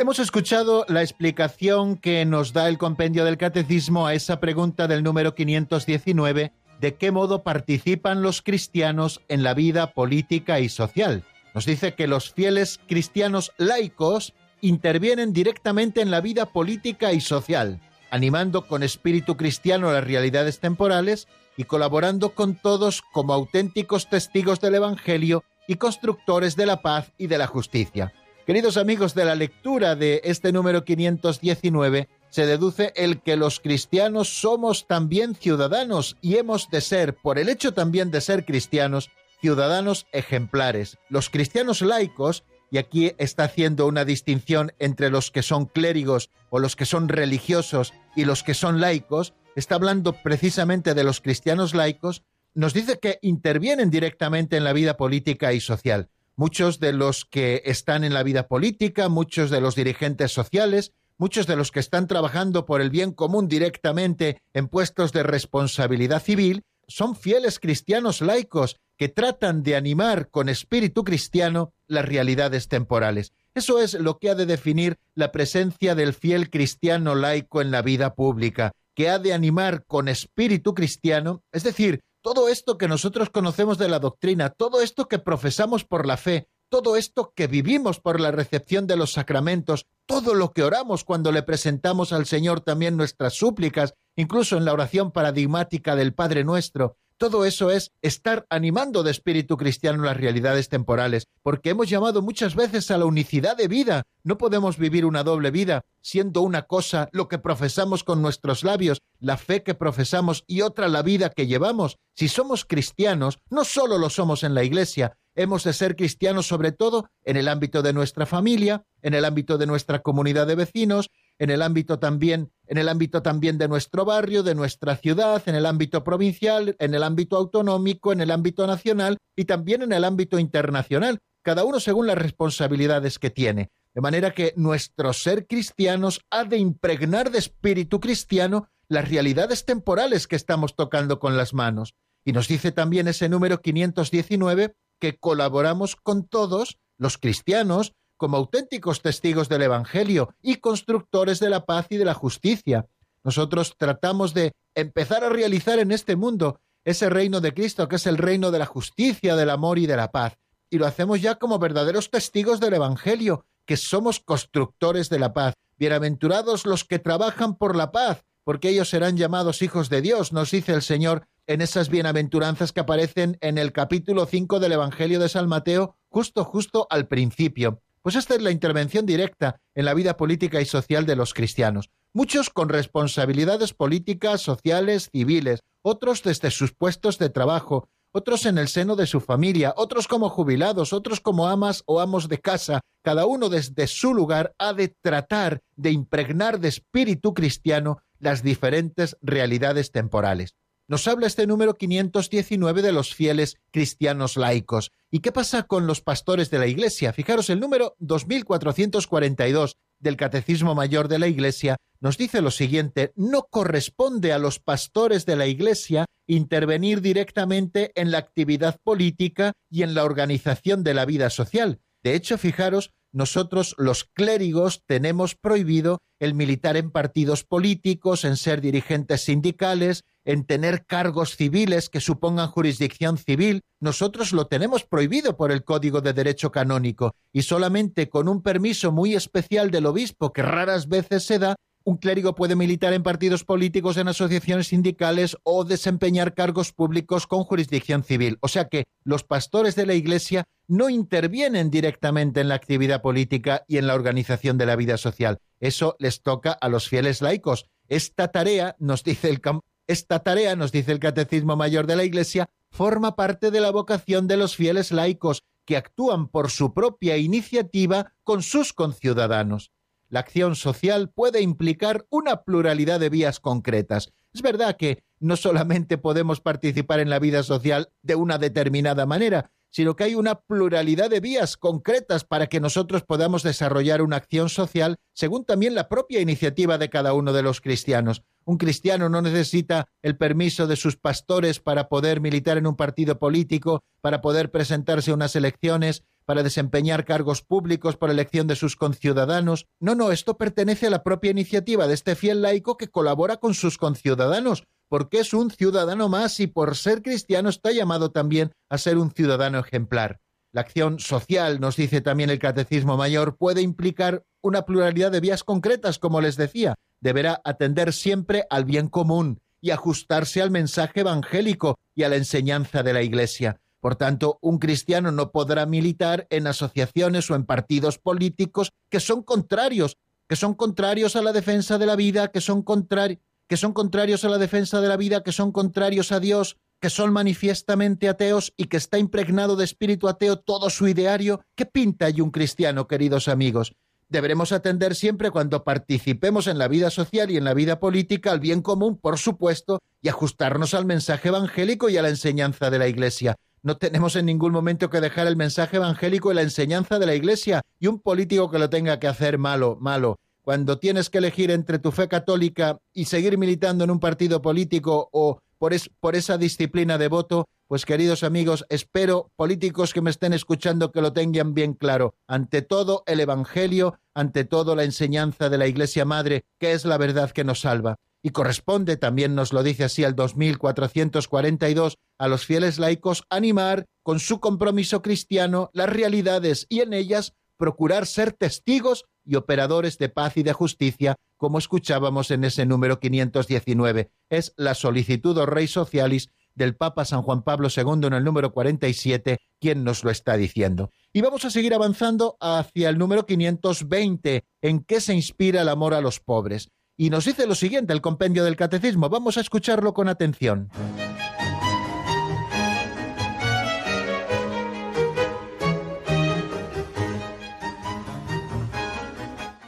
Hemos 0.00 0.18
escuchado 0.18 0.84
la 0.88 1.02
explicación 1.02 1.96
que 1.96 2.24
nos 2.24 2.52
da 2.52 2.68
el 2.68 2.76
compendio 2.76 3.24
del 3.24 3.36
catecismo 3.36 4.08
a 4.08 4.14
esa 4.14 4.40
pregunta 4.40 4.88
del 4.88 5.04
número 5.04 5.36
519 5.36 6.52
de 6.80 6.94
qué 6.94 7.10
modo 7.10 7.42
participan 7.42 8.22
los 8.22 8.42
cristianos 8.42 9.20
en 9.28 9.42
la 9.42 9.54
vida 9.54 9.92
política 9.92 10.60
y 10.60 10.68
social. 10.68 11.24
Nos 11.54 11.64
dice 11.64 11.94
que 11.94 12.06
los 12.06 12.32
fieles 12.32 12.80
cristianos 12.86 13.52
laicos 13.56 14.34
intervienen 14.60 15.32
directamente 15.32 16.00
en 16.00 16.10
la 16.10 16.20
vida 16.20 16.46
política 16.46 17.12
y 17.12 17.20
social, 17.20 17.80
animando 18.10 18.66
con 18.66 18.82
espíritu 18.82 19.36
cristiano 19.36 19.92
las 19.92 20.04
realidades 20.04 20.60
temporales 20.60 21.28
y 21.56 21.64
colaborando 21.64 22.30
con 22.30 22.54
todos 22.56 23.02
como 23.12 23.32
auténticos 23.32 24.08
testigos 24.08 24.60
del 24.60 24.74
Evangelio 24.74 25.44
y 25.66 25.76
constructores 25.76 26.56
de 26.56 26.66
la 26.66 26.82
paz 26.82 27.12
y 27.18 27.26
de 27.26 27.38
la 27.38 27.46
justicia. 27.46 28.12
Queridos 28.46 28.76
amigos 28.76 29.14
de 29.14 29.24
la 29.24 29.34
lectura 29.34 29.96
de 29.96 30.20
este 30.24 30.52
número 30.52 30.84
519, 30.84 32.08
se 32.30 32.46
deduce 32.46 32.92
el 32.96 33.22
que 33.22 33.36
los 33.36 33.60
cristianos 33.60 34.40
somos 34.40 34.86
también 34.86 35.34
ciudadanos 35.34 36.16
y 36.20 36.36
hemos 36.36 36.68
de 36.70 36.80
ser, 36.80 37.14
por 37.16 37.38
el 37.38 37.48
hecho 37.48 37.72
también 37.72 38.10
de 38.10 38.20
ser 38.20 38.44
cristianos, 38.44 39.10
ciudadanos 39.40 40.06
ejemplares. 40.12 40.98
Los 41.08 41.30
cristianos 41.30 41.82
laicos, 41.82 42.44
y 42.70 42.78
aquí 42.78 43.12
está 43.18 43.44
haciendo 43.44 43.86
una 43.86 44.04
distinción 44.04 44.72
entre 44.78 45.10
los 45.10 45.30
que 45.30 45.42
son 45.42 45.66
clérigos 45.66 46.30
o 46.50 46.58
los 46.58 46.76
que 46.76 46.84
son 46.84 47.08
religiosos 47.08 47.92
y 48.16 48.24
los 48.24 48.42
que 48.42 48.54
son 48.54 48.80
laicos, 48.80 49.34
está 49.54 49.76
hablando 49.76 50.12
precisamente 50.12 50.94
de 50.94 51.04
los 51.04 51.20
cristianos 51.20 51.74
laicos, 51.74 52.22
nos 52.54 52.74
dice 52.74 52.98
que 52.98 53.18
intervienen 53.22 53.90
directamente 53.90 54.56
en 54.56 54.64
la 54.64 54.72
vida 54.72 54.96
política 54.96 55.52
y 55.52 55.60
social. 55.60 56.08
Muchos 56.36 56.80
de 56.80 56.92
los 56.92 57.24
que 57.24 57.62
están 57.64 58.04
en 58.04 58.14
la 58.14 58.22
vida 58.22 58.48
política, 58.48 59.08
muchos 59.08 59.50
de 59.50 59.60
los 59.60 59.74
dirigentes 59.74 60.32
sociales, 60.32 60.92
muchos 61.18 61.46
de 61.46 61.56
los 61.56 61.70
que 61.70 61.80
están 61.80 62.06
trabajando 62.06 62.66
por 62.66 62.80
el 62.80 62.90
bien 62.90 63.12
común 63.12 63.48
directamente 63.48 64.42
en 64.54 64.68
puestos 64.68 65.12
de 65.12 65.22
responsabilidad 65.22 66.22
civil 66.22 66.64
son 66.88 67.16
fieles 67.16 67.58
cristianos 67.58 68.20
laicos 68.20 68.76
que 68.96 69.08
tratan 69.08 69.62
de 69.62 69.76
animar 69.76 70.30
con 70.30 70.48
espíritu 70.48 71.04
cristiano 71.04 71.72
las 71.86 72.04
realidades 72.04 72.68
temporales. 72.68 73.32
Eso 73.54 73.80
es 73.80 73.94
lo 73.94 74.18
que 74.18 74.30
ha 74.30 74.34
de 74.34 74.46
definir 74.46 74.96
la 75.14 75.32
presencia 75.32 75.94
del 75.94 76.14
fiel 76.14 76.50
cristiano 76.50 77.14
laico 77.14 77.60
en 77.60 77.70
la 77.70 77.82
vida 77.82 78.14
pública, 78.14 78.72
que 78.94 79.08
ha 79.08 79.18
de 79.18 79.32
animar 79.32 79.84
con 79.86 80.08
espíritu 80.08 80.74
cristiano, 80.74 81.42
es 81.52 81.62
decir, 81.62 82.00
todo 82.22 82.48
esto 82.48 82.76
que 82.76 82.88
nosotros 82.88 83.30
conocemos 83.30 83.78
de 83.78 83.88
la 83.88 84.00
doctrina, 84.00 84.50
todo 84.50 84.80
esto 84.80 85.06
que 85.06 85.18
profesamos 85.18 85.84
por 85.84 86.06
la 86.06 86.16
fe, 86.16 86.48
todo 86.68 86.96
esto 86.96 87.32
que 87.34 87.46
vivimos 87.46 88.00
por 88.00 88.20
la 88.20 88.30
recepción 88.30 88.86
de 88.86 88.96
los 88.96 89.12
sacramentos, 89.12 89.86
todo 90.06 90.34
lo 90.34 90.52
que 90.52 90.62
oramos 90.62 91.04
cuando 91.04 91.32
le 91.32 91.42
presentamos 91.42 92.12
al 92.12 92.26
Señor 92.26 92.60
también 92.60 92.96
nuestras 92.96 93.34
súplicas, 93.34 93.94
incluso 94.16 94.56
en 94.56 94.64
la 94.64 94.72
oración 94.72 95.12
paradigmática 95.12 95.96
del 95.96 96.14
Padre 96.14 96.44
nuestro, 96.44 96.96
todo 97.18 97.46
eso 97.46 97.70
es 97.70 97.92
estar 98.02 98.46
animando 98.50 99.02
de 99.02 99.10
espíritu 99.10 99.56
cristiano 99.56 100.04
las 100.04 100.18
realidades 100.18 100.68
temporales, 100.68 101.28
porque 101.42 101.70
hemos 101.70 101.88
llamado 101.88 102.20
muchas 102.20 102.54
veces 102.54 102.90
a 102.90 102.98
la 102.98 103.06
unicidad 103.06 103.56
de 103.56 103.68
vida. 103.68 104.02
No 104.22 104.36
podemos 104.36 104.76
vivir 104.76 105.06
una 105.06 105.24
doble 105.24 105.50
vida, 105.50 105.86
siendo 106.02 106.42
una 106.42 106.62
cosa 106.66 107.08
lo 107.12 107.26
que 107.28 107.38
profesamos 107.38 108.04
con 108.04 108.20
nuestros 108.20 108.64
labios, 108.64 109.00
la 109.18 109.38
fe 109.38 109.62
que 109.62 109.74
profesamos 109.74 110.44
y 110.46 110.60
otra 110.60 110.88
la 110.88 111.00
vida 111.00 111.30
que 111.30 111.46
llevamos. 111.46 111.96
Si 112.14 112.28
somos 112.28 112.66
cristianos, 112.66 113.38
no 113.48 113.64
solo 113.64 113.96
lo 113.96 114.10
somos 114.10 114.42
en 114.42 114.54
la 114.54 114.64
Iglesia, 114.64 115.16
hemos 115.36 115.62
de 115.64 115.72
ser 115.72 115.94
cristianos 115.94 116.48
sobre 116.48 116.72
todo 116.72 117.08
en 117.24 117.36
el 117.36 117.46
ámbito 117.48 117.82
de 117.82 117.92
nuestra 117.92 118.26
familia, 118.26 118.84
en 119.02 119.14
el 119.14 119.24
ámbito 119.24 119.58
de 119.58 119.66
nuestra 119.66 120.00
comunidad 120.00 120.46
de 120.46 120.56
vecinos, 120.56 121.10
en 121.38 121.50
el 121.50 121.62
ámbito 121.62 121.98
también, 121.98 122.50
en 122.66 122.78
el 122.78 122.88
ámbito 122.88 123.22
también 123.22 123.58
de 123.58 123.68
nuestro 123.68 124.04
barrio, 124.04 124.42
de 124.42 124.54
nuestra 124.54 124.96
ciudad, 124.96 125.42
en 125.46 125.54
el 125.54 125.66
ámbito 125.66 126.02
provincial, 126.02 126.74
en 126.78 126.94
el 126.94 127.02
ámbito 127.02 127.36
autonómico, 127.36 128.12
en 128.12 128.22
el 128.22 128.30
ámbito 128.30 128.66
nacional 128.66 129.18
y 129.36 129.44
también 129.44 129.82
en 129.82 129.92
el 129.92 130.04
ámbito 130.04 130.38
internacional, 130.38 131.18
cada 131.42 131.64
uno 131.64 131.78
según 131.78 132.06
las 132.06 132.18
responsabilidades 132.18 133.18
que 133.18 133.30
tiene. 133.30 133.70
De 133.94 134.00
manera 134.00 134.32
que 134.32 134.52
nuestro 134.56 135.12
ser 135.12 135.46
cristianos 135.46 136.20
ha 136.30 136.44
de 136.44 136.58
impregnar 136.58 137.30
de 137.30 137.38
espíritu 137.38 138.00
cristiano 138.00 138.68
las 138.88 139.08
realidades 139.08 139.64
temporales 139.64 140.26
que 140.26 140.36
estamos 140.36 140.74
tocando 140.76 141.18
con 141.18 141.36
las 141.36 141.54
manos. 141.54 141.94
Y 142.24 142.32
nos 142.32 142.48
dice 142.48 142.72
también 142.72 143.08
ese 143.08 143.28
número 143.28 143.60
519 143.60 144.74
que 144.98 145.18
colaboramos 145.18 145.96
con 145.96 146.26
todos 146.26 146.78
los 146.98 147.18
cristianos 147.18 147.94
como 148.16 148.36
auténticos 148.36 149.02
testigos 149.02 149.48
del 149.48 149.62
Evangelio 149.62 150.34
y 150.42 150.56
constructores 150.56 151.38
de 151.40 151.50
la 151.50 151.66
paz 151.66 151.86
y 151.90 151.96
de 151.96 152.04
la 152.04 152.14
justicia. 152.14 152.86
Nosotros 153.22 153.74
tratamos 153.76 154.34
de 154.34 154.52
empezar 154.74 155.24
a 155.24 155.28
realizar 155.28 155.78
en 155.78 155.92
este 155.92 156.16
mundo 156.16 156.60
ese 156.84 157.10
reino 157.10 157.40
de 157.40 157.52
Cristo, 157.52 157.88
que 157.88 157.96
es 157.96 158.06
el 158.06 158.16
reino 158.16 158.50
de 158.50 158.60
la 158.60 158.66
justicia, 158.66 159.34
del 159.34 159.50
amor 159.50 159.78
y 159.78 159.86
de 159.86 159.96
la 159.96 160.12
paz. 160.12 160.38
Y 160.70 160.78
lo 160.78 160.86
hacemos 160.86 161.20
ya 161.20 161.34
como 161.34 161.58
verdaderos 161.58 162.10
testigos 162.10 162.60
del 162.60 162.74
Evangelio, 162.74 163.44
que 163.64 163.76
somos 163.76 164.20
constructores 164.20 165.10
de 165.10 165.18
la 165.18 165.32
paz. 165.32 165.54
Bienaventurados 165.76 166.64
los 166.64 166.84
que 166.84 166.98
trabajan 166.98 167.56
por 167.56 167.74
la 167.76 167.90
paz, 167.90 168.24
porque 168.44 168.68
ellos 168.68 168.88
serán 168.88 169.16
llamados 169.16 169.60
hijos 169.62 169.90
de 169.90 170.00
Dios, 170.00 170.32
nos 170.32 170.52
dice 170.52 170.72
el 170.72 170.82
Señor 170.82 171.26
en 171.46 171.60
esas 171.60 171.88
bienaventuranzas 171.88 172.72
que 172.72 172.80
aparecen 172.80 173.38
en 173.40 173.58
el 173.58 173.72
capítulo 173.72 174.26
5 174.26 174.60
del 174.60 174.72
Evangelio 174.72 175.20
de 175.20 175.28
San 175.28 175.48
Mateo, 175.48 175.96
justo, 176.08 176.44
justo 176.44 176.86
al 176.90 177.06
principio. 177.06 177.82
Pues 178.02 178.14
esta 178.14 178.34
es 178.34 178.42
la 178.42 178.50
intervención 178.50 179.06
directa 179.06 179.60
en 179.74 179.84
la 179.84 179.94
vida 179.94 180.16
política 180.16 180.60
y 180.60 180.64
social 180.64 181.06
de 181.06 181.16
los 181.16 181.34
cristianos. 181.34 181.90
Muchos 182.12 182.50
con 182.50 182.68
responsabilidades 182.68 183.74
políticas, 183.74 184.40
sociales, 184.40 185.10
civiles, 185.12 185.60
otros 185.82 186.22
desde 186.22 186.50
sus 186.50 186.72
puestos 186.72 187.18
de 187.18 187.30
trabajo, 187.30 187.88
otros 188.12 188.46
en 188.46 188.58
el 188.58 188.68
seno 188.68 188.96
de 188.96 189.06
su 189.06 189.20
familia, 189.20 189.74
otros 189.76 190.08
como 190.08 190.30
jubilados, 190.30 190.92
otros 190.92 191.20
como 191.20 191.48
amas 191.48 191.82
o 191.86 192.00
amos 192.00 192.28
de 192.28 192.38
casa. 192.38 192.80
Cada 193.02 193.26
uno 193.26 193.48
desde 193.48 193.86
su 193.86 194.14
lugar 194.14 194.54
ha 194.58 194.72
de 194.72 194.88
tratar 194.88 195.60
de 195.76 195.90
impregnar 195.90 196.58
de 196.60 196.68
espíritu 196.68 197.34
cristiano 197.34 197.98
las 198.18 198.42
diferentes 198.42 199.16
realidades 199.20 199.92
temporales. 199.92 200.54
Nos 200.88 201.08
habla 201.08 201.26
este 201.26 201.48
número 201.48 201.74
519 201.74 202.80
de 202.80 202.92
los 202.92 203.12
fieles 203.12 203.56
cristianos 203.72 204.36
laicos. 204.36 204.92
¿Y 205.10 205.18
qué 205.18 205.32
pasa 205.32 205.64
con 205.64 205.88
los 205.88 206.00
pastores 206.00 206.48
de 206.50 206.60
la 206.60 206.68
Iglesia? 206.68 207.12
Fijaros, 207.12 207.50
el 207.50 207.58
número 207.58 207.96
2442 207.98 209.76
del 209.98 210.16
Catecismo 210.16 210.76
Mayor 210.76 211.08
de 211.08 211.18
la 211.18 211.26
Iglesia 211.26 211.76
nos 211.98 212.18
dice 212.18 212.40
lo 212.40 212.52
siguiente, 212.52 213.12
no 213.16 213.48
corresponde 213.50 214.32
a 214.32 214.38
los 214.38 214.60
pastores 214.60 215.26
de 215.26 215.34
la 215.34 215.48
Iglesia 215.48 216.04
intervenir 216.28 217.00
directamente 217.00 217.90
en 217.96 218.12
la 218.12 218.18
actividad 218.18 218.78
política 218.84 219.54
y 219.68 219.82
en 219.82 219.94
la 219.94 220.04
organización 220.04 220.84
de 220.84 220.94
la 220.94 221.04
vida 221.04 221.30
social. 221.30 221.80
De 222.04 222.14
hecho, 222.14 222.38
fijaros, 222.38 222.92
nosotros 223.16 223.74
los 223.78 224.04
clérigos 224.04 224.82
tenemos 224.84 225.36
prohibido 225.36 226.02
el 226.20 226.34
militar 226.34 226.76
en 226.76 226.90
partidos 226.90 227.44
políticos, 227.44 228.26
en 228.26 228.36
ser 228.36 228.60
dirigentes 228.60 229.22
sindicales, 229.22 230.04
en 230.26 230.44
tener 230.44 230.84
cargos 230.84 231.34
civiles 231.34 231.88
que 231.88 232.02
supongan 232.02 232.50
jurisdicción 232.50 233.16
civil. 233.16 233.62
Nosotros 233.80 234.34
lo 234.34 234.48
tenemos 234.48 234.84
prohibido 234.84 235.34
por 235.38 235.50
el 235.50 235.64
Código 235.64 236.02
de 236.02 236.12
Derecho 236.12 236.52
Canónico 236.52 237.14
y 237.32 237.40
solamente 237.40 238.10
con 238.10 238.28
un 238.28 238.42
permiso 238.42 238.92
muy 238.92 239.14
especial 239.14 239.70
del 239.70 239.86
obispo 239.86 240.34
que 240.34 240.42
raras 240.42 240.86
veces 240.86 241.24
se 241.24 241.38
da, 241.38 241.56
un 241.86 241.98
clérigo 241.98 242.34
puede 242.34 242.56
militar 242.56 242.92
en 242.94 243.04
partidos 243.04 243.44
políticos, 243.44 243.96
en 243.96 244.08
asociaciones 244.08 244.66
sindicales 244.66 245.36
o 245.44 245.64
desempeñar 245.64 246.34
cargos 246.34 246.72
públicos 246.72 247.28
con 247.28 247.44
jurisdicción 247.44 248.02
civil. 248.02 248.38
O 248.40 248.48
sea 248.48 248.64
que 248.64 248.86
los 249.04 249.22
pastores 249.22 249.76
de 249.76 249.86
la 249.86 249.94
Iglesia 249.94 250.48
no 250.66 250.90
intervienen 250.90 251.70
directamente 251.70 252.40
en 252.40 252.48
la 252.48 252.56
actividad 252.56 253.02
política 253.02 253.64
y 253.68 253.78
en 253.78 253.86
la 253.86 253.94
organización 253.94 254.58
de 254.58 254.66
la 254.66 254.74
vida 254.74 254.96
social. 254.96 255.38
Eso 255.60 255.94
les 256.00 256.22
toca 256.22 256.50
a 256.50 256.68
los 256.68 256.88
fieles 256.88 257.22
laicos. 257.22 257.66
Esta 257.86 258.32
tarea, 258.32 258.74
nos 258.80 259.04
dice 259.04 259.30
el, 259.30 260.98
Catecismo 260.98 261.54
Mayor 261.54 261.86
de 261.86 261.94
la 261.94 262.02
Iglesia, 262.02 262.50
forma 262.72 263.14
parte 263.14 263.52
de 263.52 263.60
la 263.60 263.70
vocación 263.70 264.26
de 264.26 264.36
los 264.36 264.56
fieles 264.56 264.90
laicos, 264.90 265.44
que 265.64 265.76
actúan 265.76 266.26
por 266.26 266.50
su 266.50 266.74
propia 266.74 267.16
iniciativa 267.16 268.12
con 268.24 268.42
sus 268.42 268.72
conciudadanos. 268.72 269.70
La 270.08 270.20
acción 270.20 270.54
social 270.54 271.10
puede 271.10 271.40
implicar 271.40 272.06
una 272.10 272.42
pluralidad 272.42 273.00
de 273.00 273.08
vías 273.08 273.40
concretas. 273.40 274.12
Es 274.32 274.42
verdad 274.42 274.76
que 274.76 275.02
no 275.18 275.36
solamente 275.36 275.98
podemos 275.98 276.40
participar 276.40 277.00
en 277.00 277.10
la 277.10 277.18
vida 277.18 277.42
social 277.42 277.88
de 278.02 278.14
una 278.14 278.38
determinada 278.38 279.06
manera, 279.06 279.50
sino 279.70 279.96
que 279.96 280.04
hay 280.04 280.14
una 280.14 280.36
pluralidad 280.40 281.10
de 281.10 281.20
vías 281.20 281.56
concretas 281.56 282.24
para 282.24 282.46
que 282.46 282.60
nosotros 282.60 283.02
podamos 283.02 283.42
desarrollar 283.42 284.00
una 284.00 284.16
acción 284.16 284.48
social 284.48 284.96
según 285.12 285.44
también 285.44 285.74
la 285.74 285.88
propia 285.88 286.20
iniciativa 286.20 286.78
de 286.78 286.88
cada 286.88 287.12
uno 287.12 287.32
de 287.32 287.42
los 287.42 287.60
cristianos. 287.60 288.22
Un 288.44 288.58
cristiano 288.58 289.08
no 289.08 289.22
necesita 289.22 289.88
el 290.02 290.16
permiso 290.16 290.66
de 290.66 290.76
sus 290.76 290.96
pastores 290.96 291.58
para 291.58 291.88
poder 291.88 292.20
militar 292.20 292.58
en 292.58 292.66
un 292.66 292.76
partido 292.76 293.18
político, 293.18 293.82
para 294.00 294.20
poder 294.20 294.50
presentarse 294.50 295.10
a 295.10 295.14
unas 295.14 295.34
elecciones, 295.34 296.04
para 296.26 296.42
desempeñar 296.42 297.04
cargos 297.04 297.40
públicos 297.40 297.96
por 297.96 298.10
elección 298.10 298.46
de 298.46 298.56
sus 298.56 298.76
conciudadanos. 298.76 299.66
No, 299.80 299.94
no, 299.94 300.12
esto 300.12 300.36
pertenece 300.36 300.88
a 300.88 300.90
la 300.90 301.02
propia 301.02 301.30
iniciativa 301.30 301.86
de 301.86 301.94
este 301.94 302.16
fiel 302.16 302.42
laico 302.42 302.76
que 302.76 302.88
colabora 302.88 303.36
con 303.38 303.54
sus 303.54 303.78
conciudadanos, 303.78 304.64
porque 304.88 305.20
es 305.20 305.32
un 305.32 305.50
ciudadano 305.50 306.08
más 306.08 306.38
y 306.40 306.48
por 306.48 306.76
ser 306.76 307.02
cristiano 307.02 307.48
está 307.48 307.72
llamado 307.72 308.10
también 308.10 308.52
a 308.68 308.76
ser 308.76 308.98
un 308.98 309.10
ciudadano 309.12 309.58
ejemplar. 309.60 310.20
La 310.52 310.62
acción 310.62 310.98
social, 311.00 311.60
nos 311.60 311.76
dice 311.76 312.00
también 312.00 312.30
el 312.30 312.38
Catecismo 312.38 312.96
Mayor, 312.96 313.36
puede 313.36 313.62
implicar 313.62 314.22
una 314.42 314.62
pluralidad 314.62 315.12
de 315.12 315.20
vías 315.20 315.44
concretas, 315.44 315.98
como 315.98 316.20
les 316.20 316.36
decía. 316.36 316.74
Deberá 317.00 317.42
atender 317.44 317.92
siempre 317.92 318.46
al 318.48 318.64
bien 318.64 318.88
común 318.88 319.38
y 319.60 319.70
ajustarse 319.70 320.40
al 320.40 320.50
mensaje 320.50 321.00
evangélico 321.00 321.78
y 321.94 322.04
a 322.04 322.08
la 322.08 322.16
enseñanza 322.16 322.82
de 322.82 322.92
la 322.92 323.02
Iglesia. 323.02 323.60
Por 323.86 323.94
tanto, 323.94 324.40
un 324.42 324.58
cristiano 324.58 325.12
no 325.12 325.30
podrá 325.30 325.64
militar 325.64 326.26
en 326.30 326.48
asociaciones 326.48 327.30
o 327.30 327.36
en 327.36 327.44
partidos 327.44 327.98
políticos 327.98 328.72
que 328.90 328.98
son 328.98 329.22
contrarios, 329.22 329.96
que 330.28 330.34
son 330.34 330.54
contrarios 330.54 331.14
a 331.14 331.22
la 331.22 331.32
defensa 331.32 331.78
de 331.78 331.86
la 331.86 331.94
vida, 331.94 332.32
que 332.32 332.40
son, 332.40 332.64
contrarios 332.64 334.24
a 334.24 334.28
la 334.28 334.38
defensa 334.38 334.80
de 334.80 334.88
la 334.88 334.96
vida, 334.96 335.22
que 335.22 335.30
son 335.30 335.52
contrarios 335.52 336.10
a 336.10 336.18
Dios, 336.18 336.56
que 336.80 336.90
son 336.90 337.12
manifiestamente 337.12 338.08
ateos 338.08 338.52
y 338.56 338.64
que 338.64 338.76
está 338.76 338.98
impregnado 338.98 339.54
de 339.54 339.66
espíritu 339.66 340.08
ateo 340.08 340.36
todo 340.36 340.68
su 340.68 340.88
ideario. 340.88 341.42
¿Qué 341.54 341.64
pinta 341.64 342.06
allí 342.06 342.22
un 342.22 342.32
cristiano, 342.32 342.88
queridos 342.88 343.28
amigos? 343.28 343.76
Deberemos 344.08 344.50
atender 344.50 344.96
siempre 344.96 345.30
cuando 345.30 345.62
participemos 345.62 346.48
en 346.48 346.58
la 346.58 346.66
vida 346.66 346.90
social 346.90 347.30
y 347.30 347.36
en 347.36 347.44
la 347.44 347.54
vida 347.54 347.78
política 347.78 348.32
al 348.32 348.40
bien 348.40 348.62
común, 348.62 348.98
por 348.98 349.16
supuesto, 349.16 349.80
y 350.02 350.08
ajustarnos 350.08 350.74
al 350.74 350.86
mensaje 350.86 351.28
evangélico 351.28 351.88
y 351.88 351.98
a 351.98 352.02
la 352.02 352.08
enseñanza 352.08 352.68
de 352.68 352.80
la 352.80 352.88
Iglesia. 352.88 353.36
No 353.66 353.76
tenemos 353.76 354.14
en 354.14 354.26
ningún 354.26 354.52
momento 354.52 354.90
que 354.90 355.00
dejar 355.00 355.26
el 355.26 355.34
mensaje 355.34 355.78
evangélico 355.78 356.30
y 356.30 356.36
la 356.36 356.42
enseñanza 356.42 357.00
de 357.00 357.06
la 357.06 357.16
Iglesia 357.16 357.62
y 357.80 357.88
un 357.88 357.98
político 357.98 358.48
que 358.48 358.60
lo 358.60 358.70
tenga 358.70 359.00
que 359.00 359.08
hacer 359.08 359.38
malo, 359.38 359.76
malo. 359.80 360.20
Cuando 360.42 360.78
tienes 360.78 361.10
que 361.10 361.18
elegir 361.18 361.50
entre 361.50 361.80
tu 361.80 361.90
fe 361.90 362.06
católica 362.06 362.78
y 362.92 363.06
seguir 363.06 363.38
militando 363.38 363.82
en 363.82 363.90
un 363.90 363.98
partido 363.98 364.40
político 364.40 365.08
o 365.10 365.40
por, 365.58 366.14
esa 366.14 366.38
disciplina 366.38 366.96
de 366.96 367.08
voto, 367.08 367.48
pues 367.66 367.84
queridos 367.84 368.22
amigos, 368.22 368.64
espero 368.68 369.32
políticos 369.34 369.92
que 369.92 370.00
me 370.00 370.10
estén 370.10 370.32
escuchando 370.32 370.92
que 370.92 371.02
lo 371.02 371.12
tengan 371.12 371.52
bien 371.52 371.74
claro. 371.74 372.14
Ante 372.28 372.62
todo 372.62 373.02
el 373.06 373.18
Evangelio, 373.18 373.98
ante 374.14 374.44
todo 374.44 374.76
la 374.76 374.84
enseñanza 374.84 375.48
de 375.48 375.58
la 375.58 375.66
Iglesia 375.66 376.04
Madre, 376.04 376.44
que 376.60 376.70
es 376.70 376.84
la 376.84 376.98
verdad 376.98 377.32
que 377.32 377.42
nos 377.42 377.62
salva 377.62 377.98
y 378.26 378.30
corresponde, 378.30 378.96
también 378.96 379.36
nos 379.36 379.52
lo 379.52 379.62
dice 379.62 379.84
así 379.84 380.02
el 380.02 380.16
2442, 380.16 381.98
a 382.18 382.26
los 382.26 382.44
fieles 382.44 382.80
laicos 382.80 383.22
animar 383.30 383.86
con 384.02 384.18
su 384.18 384.40
compromiso 384.40 385.00
cristiano 385.00 385.70
las 385.72 385.88
realidades 385.88 386.66
y 386.68 386.80
en 386.80 386.92
ellas 386.92 387.34
procurar 387.56 388.04
ser 388.04 388.32
testigos 388.32 389.04
y 389.24 389.36
operadores 389.36 389.96
de 389.98 390.08
paz 390.08 390.36
y 390.36 390.42
de 390.42 390.52
justicia, 390.52 391.14
como 391.36 391.58
escuchábamos 391.58 392.32
en 392.32 392.42
ese 392.42 392.66
número 392.66 392.98
519. 392.98 394.10
Es 394.28 394.52
la 394.56 394.74
solicitud 394.74 395.38
o 395.38 395.46
rey 395.46 395.68
socialis 395.68 396.30
del 396.56 396.74
Papa 396.74 397.04
San 397.04 397.22
Juan 397.22 397.44
Pablo 397.44 397.68
II 397.68 398.08
en 398.08 398.14
el 398.14 398.24
número 398.24 398.52
47 398.52 399.38
quien 399.60 399.84
nos 399.84 400.02
lo 400.02 400.10
está 400.10 400.36
diciendo. 400.36 400.90
Y 401.12 401.20
vamos 401.20 401.44
a 401.44 401.50
seguir 401.50 401.74
avanzando 401.74 402.36
hacia 402.40 402.88
el 402.88 402.98
número 402.98 403.24
520, 403.24 404.44
en 404.62 404.80
qué 404.80 405.00
se 405.00 405.14
inspira 405.14 405.62
el 405.62 405.68
amor 405.68 405.94
a 405.94 406.00
los 406.00 406.18
pobres. 406.18 406.70
Y 406.96 407.10
nos 407.10 407.26
dice 407.26 407.46
lo 407.46 407.54
siguiente 407.54 407.92
el 407.92 408.00
compendio 408.00 408.42
del 408.44 408.56
catecismo. 408.56 409.10
Vamos 409.10 409.36
a 409.36 409.40
escucharlo 409.40 409.92
con 409.92 410.08
atención. 410.08 410.70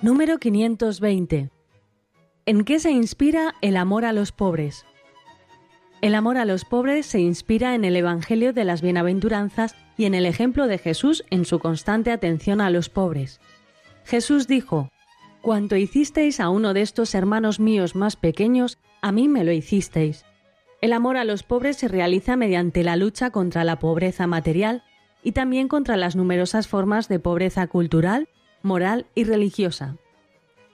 Número 0.01 0.39
520. 0.39 1.51
¿En 2.47 2.65
qué 2.65 2.79
se 2.79 2.91
inspira 2.93 3.55
el 3.61 3.77
amor 3.77 4.07
a 4.07 4.15
los 4.15 4.33
pobres? 4.33 4.87
El 6.01 6.15
amor 6.15 6.39
a 6.39 6.47
los 6.47 6.65
pobres 6.65 7.05
se 7.05 7.21
inspira 7.21 7.75
en 7.75 7.85
el 7.85 7.95
Evangelio 7.95 8.55
de 8.55 8.65
las 8.65 8.81
Bienaventuranzas 8.81 9.75
y 9.99 10.07
en 10.07 10.15
el 10.15 10.25
ejemplo 10.25 10.67
de 10.67 10.79
Jesús 10.79 11.25
en 11.29 11.45
su 11.45 11.59
constante 11.59 12.11
atención 12.11 12.63
a 12.63 12.71
los 12.71 12.89
pobres. 12.89 13.41
Jesús 14.05 14.47
dijo, 14.47 14.89
Cuanto 15.43 15.77
hicisteis 15.77 16.41
a 16.41 16.49
uno 16.49 16.75
de 16.75 16.83
estos 16.83 17.15
hermanos 17.15 17.61
míos 17.61 17.95
más 17.95 18.17
pequeños, 18.17 18.79
a 19.01 19.13
mí 19.13 19.29
me 19.29 19.45
lo 19.45 19.53
hicisteis. 19.53 20.25
El 20.81 20.93
amor 20.93 21.17
a 21.17 21.25
los 21.25 21.43
pobres 21.43 21.77
se 21.77 21.89
realiza 21.89 22.37
mediante 22.37 22.85
la 22.85 22.97
lucha 22.97 23.31
contra 23.31 23.65
la 23.65 23.79
pobreza 23.79 24.27
material 24.27 24.83
y 25.23 25.33
también 25.33 25.69
contra 25.69 25.97
las 25.97 26.17
numerosas 26.17 26.69
formas 26.69 27.09
de 27.09 27.19
pobreza 27.19 27.67
cultural, 27.67 28.29
moral 28.63 29.07
y 29.15 29.25
religiosa. 29.25 29.97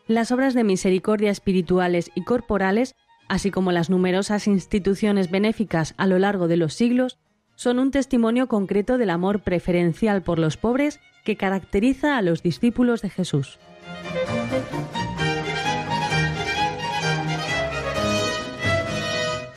Las 0.06 0.32
obras 0.32 0.54
de 0.54 0.64
misericordia 0.64 1.30
espirituales 1.30 2.10
y 2.14 2.24
corporales, 2.24 2.94
así 3.28 3.50
como 3.50 3.72
las 3.72 3.88
numerosas 3.88 4.46
instituciones 4.46 5.30
benéficas 5.30 5.94
a 5.96 6.06
lo 6.06 6.18
largo 6.18 6.48
de 6.48 6.58
los 6.58 6.74
siglos, 6.74 7.18
son 7.54 7.78
un 7.78 7.90
testimonio 7.90 8.48
concreto 8.48 8.98
del 8.98 9.10
amor 9.10 9.42
preferencial 9.42 10.22
por 10.22 10.38
los 10.38 10.56
pobres 10.56 11.00
que 11.24 11.36
caracteriza 11.36 12.18
a 12.18 12.22
los 12.22 12.42
discípulos 12.42 13.00
de 13.00 13.10
Jesús. 13.10 13.58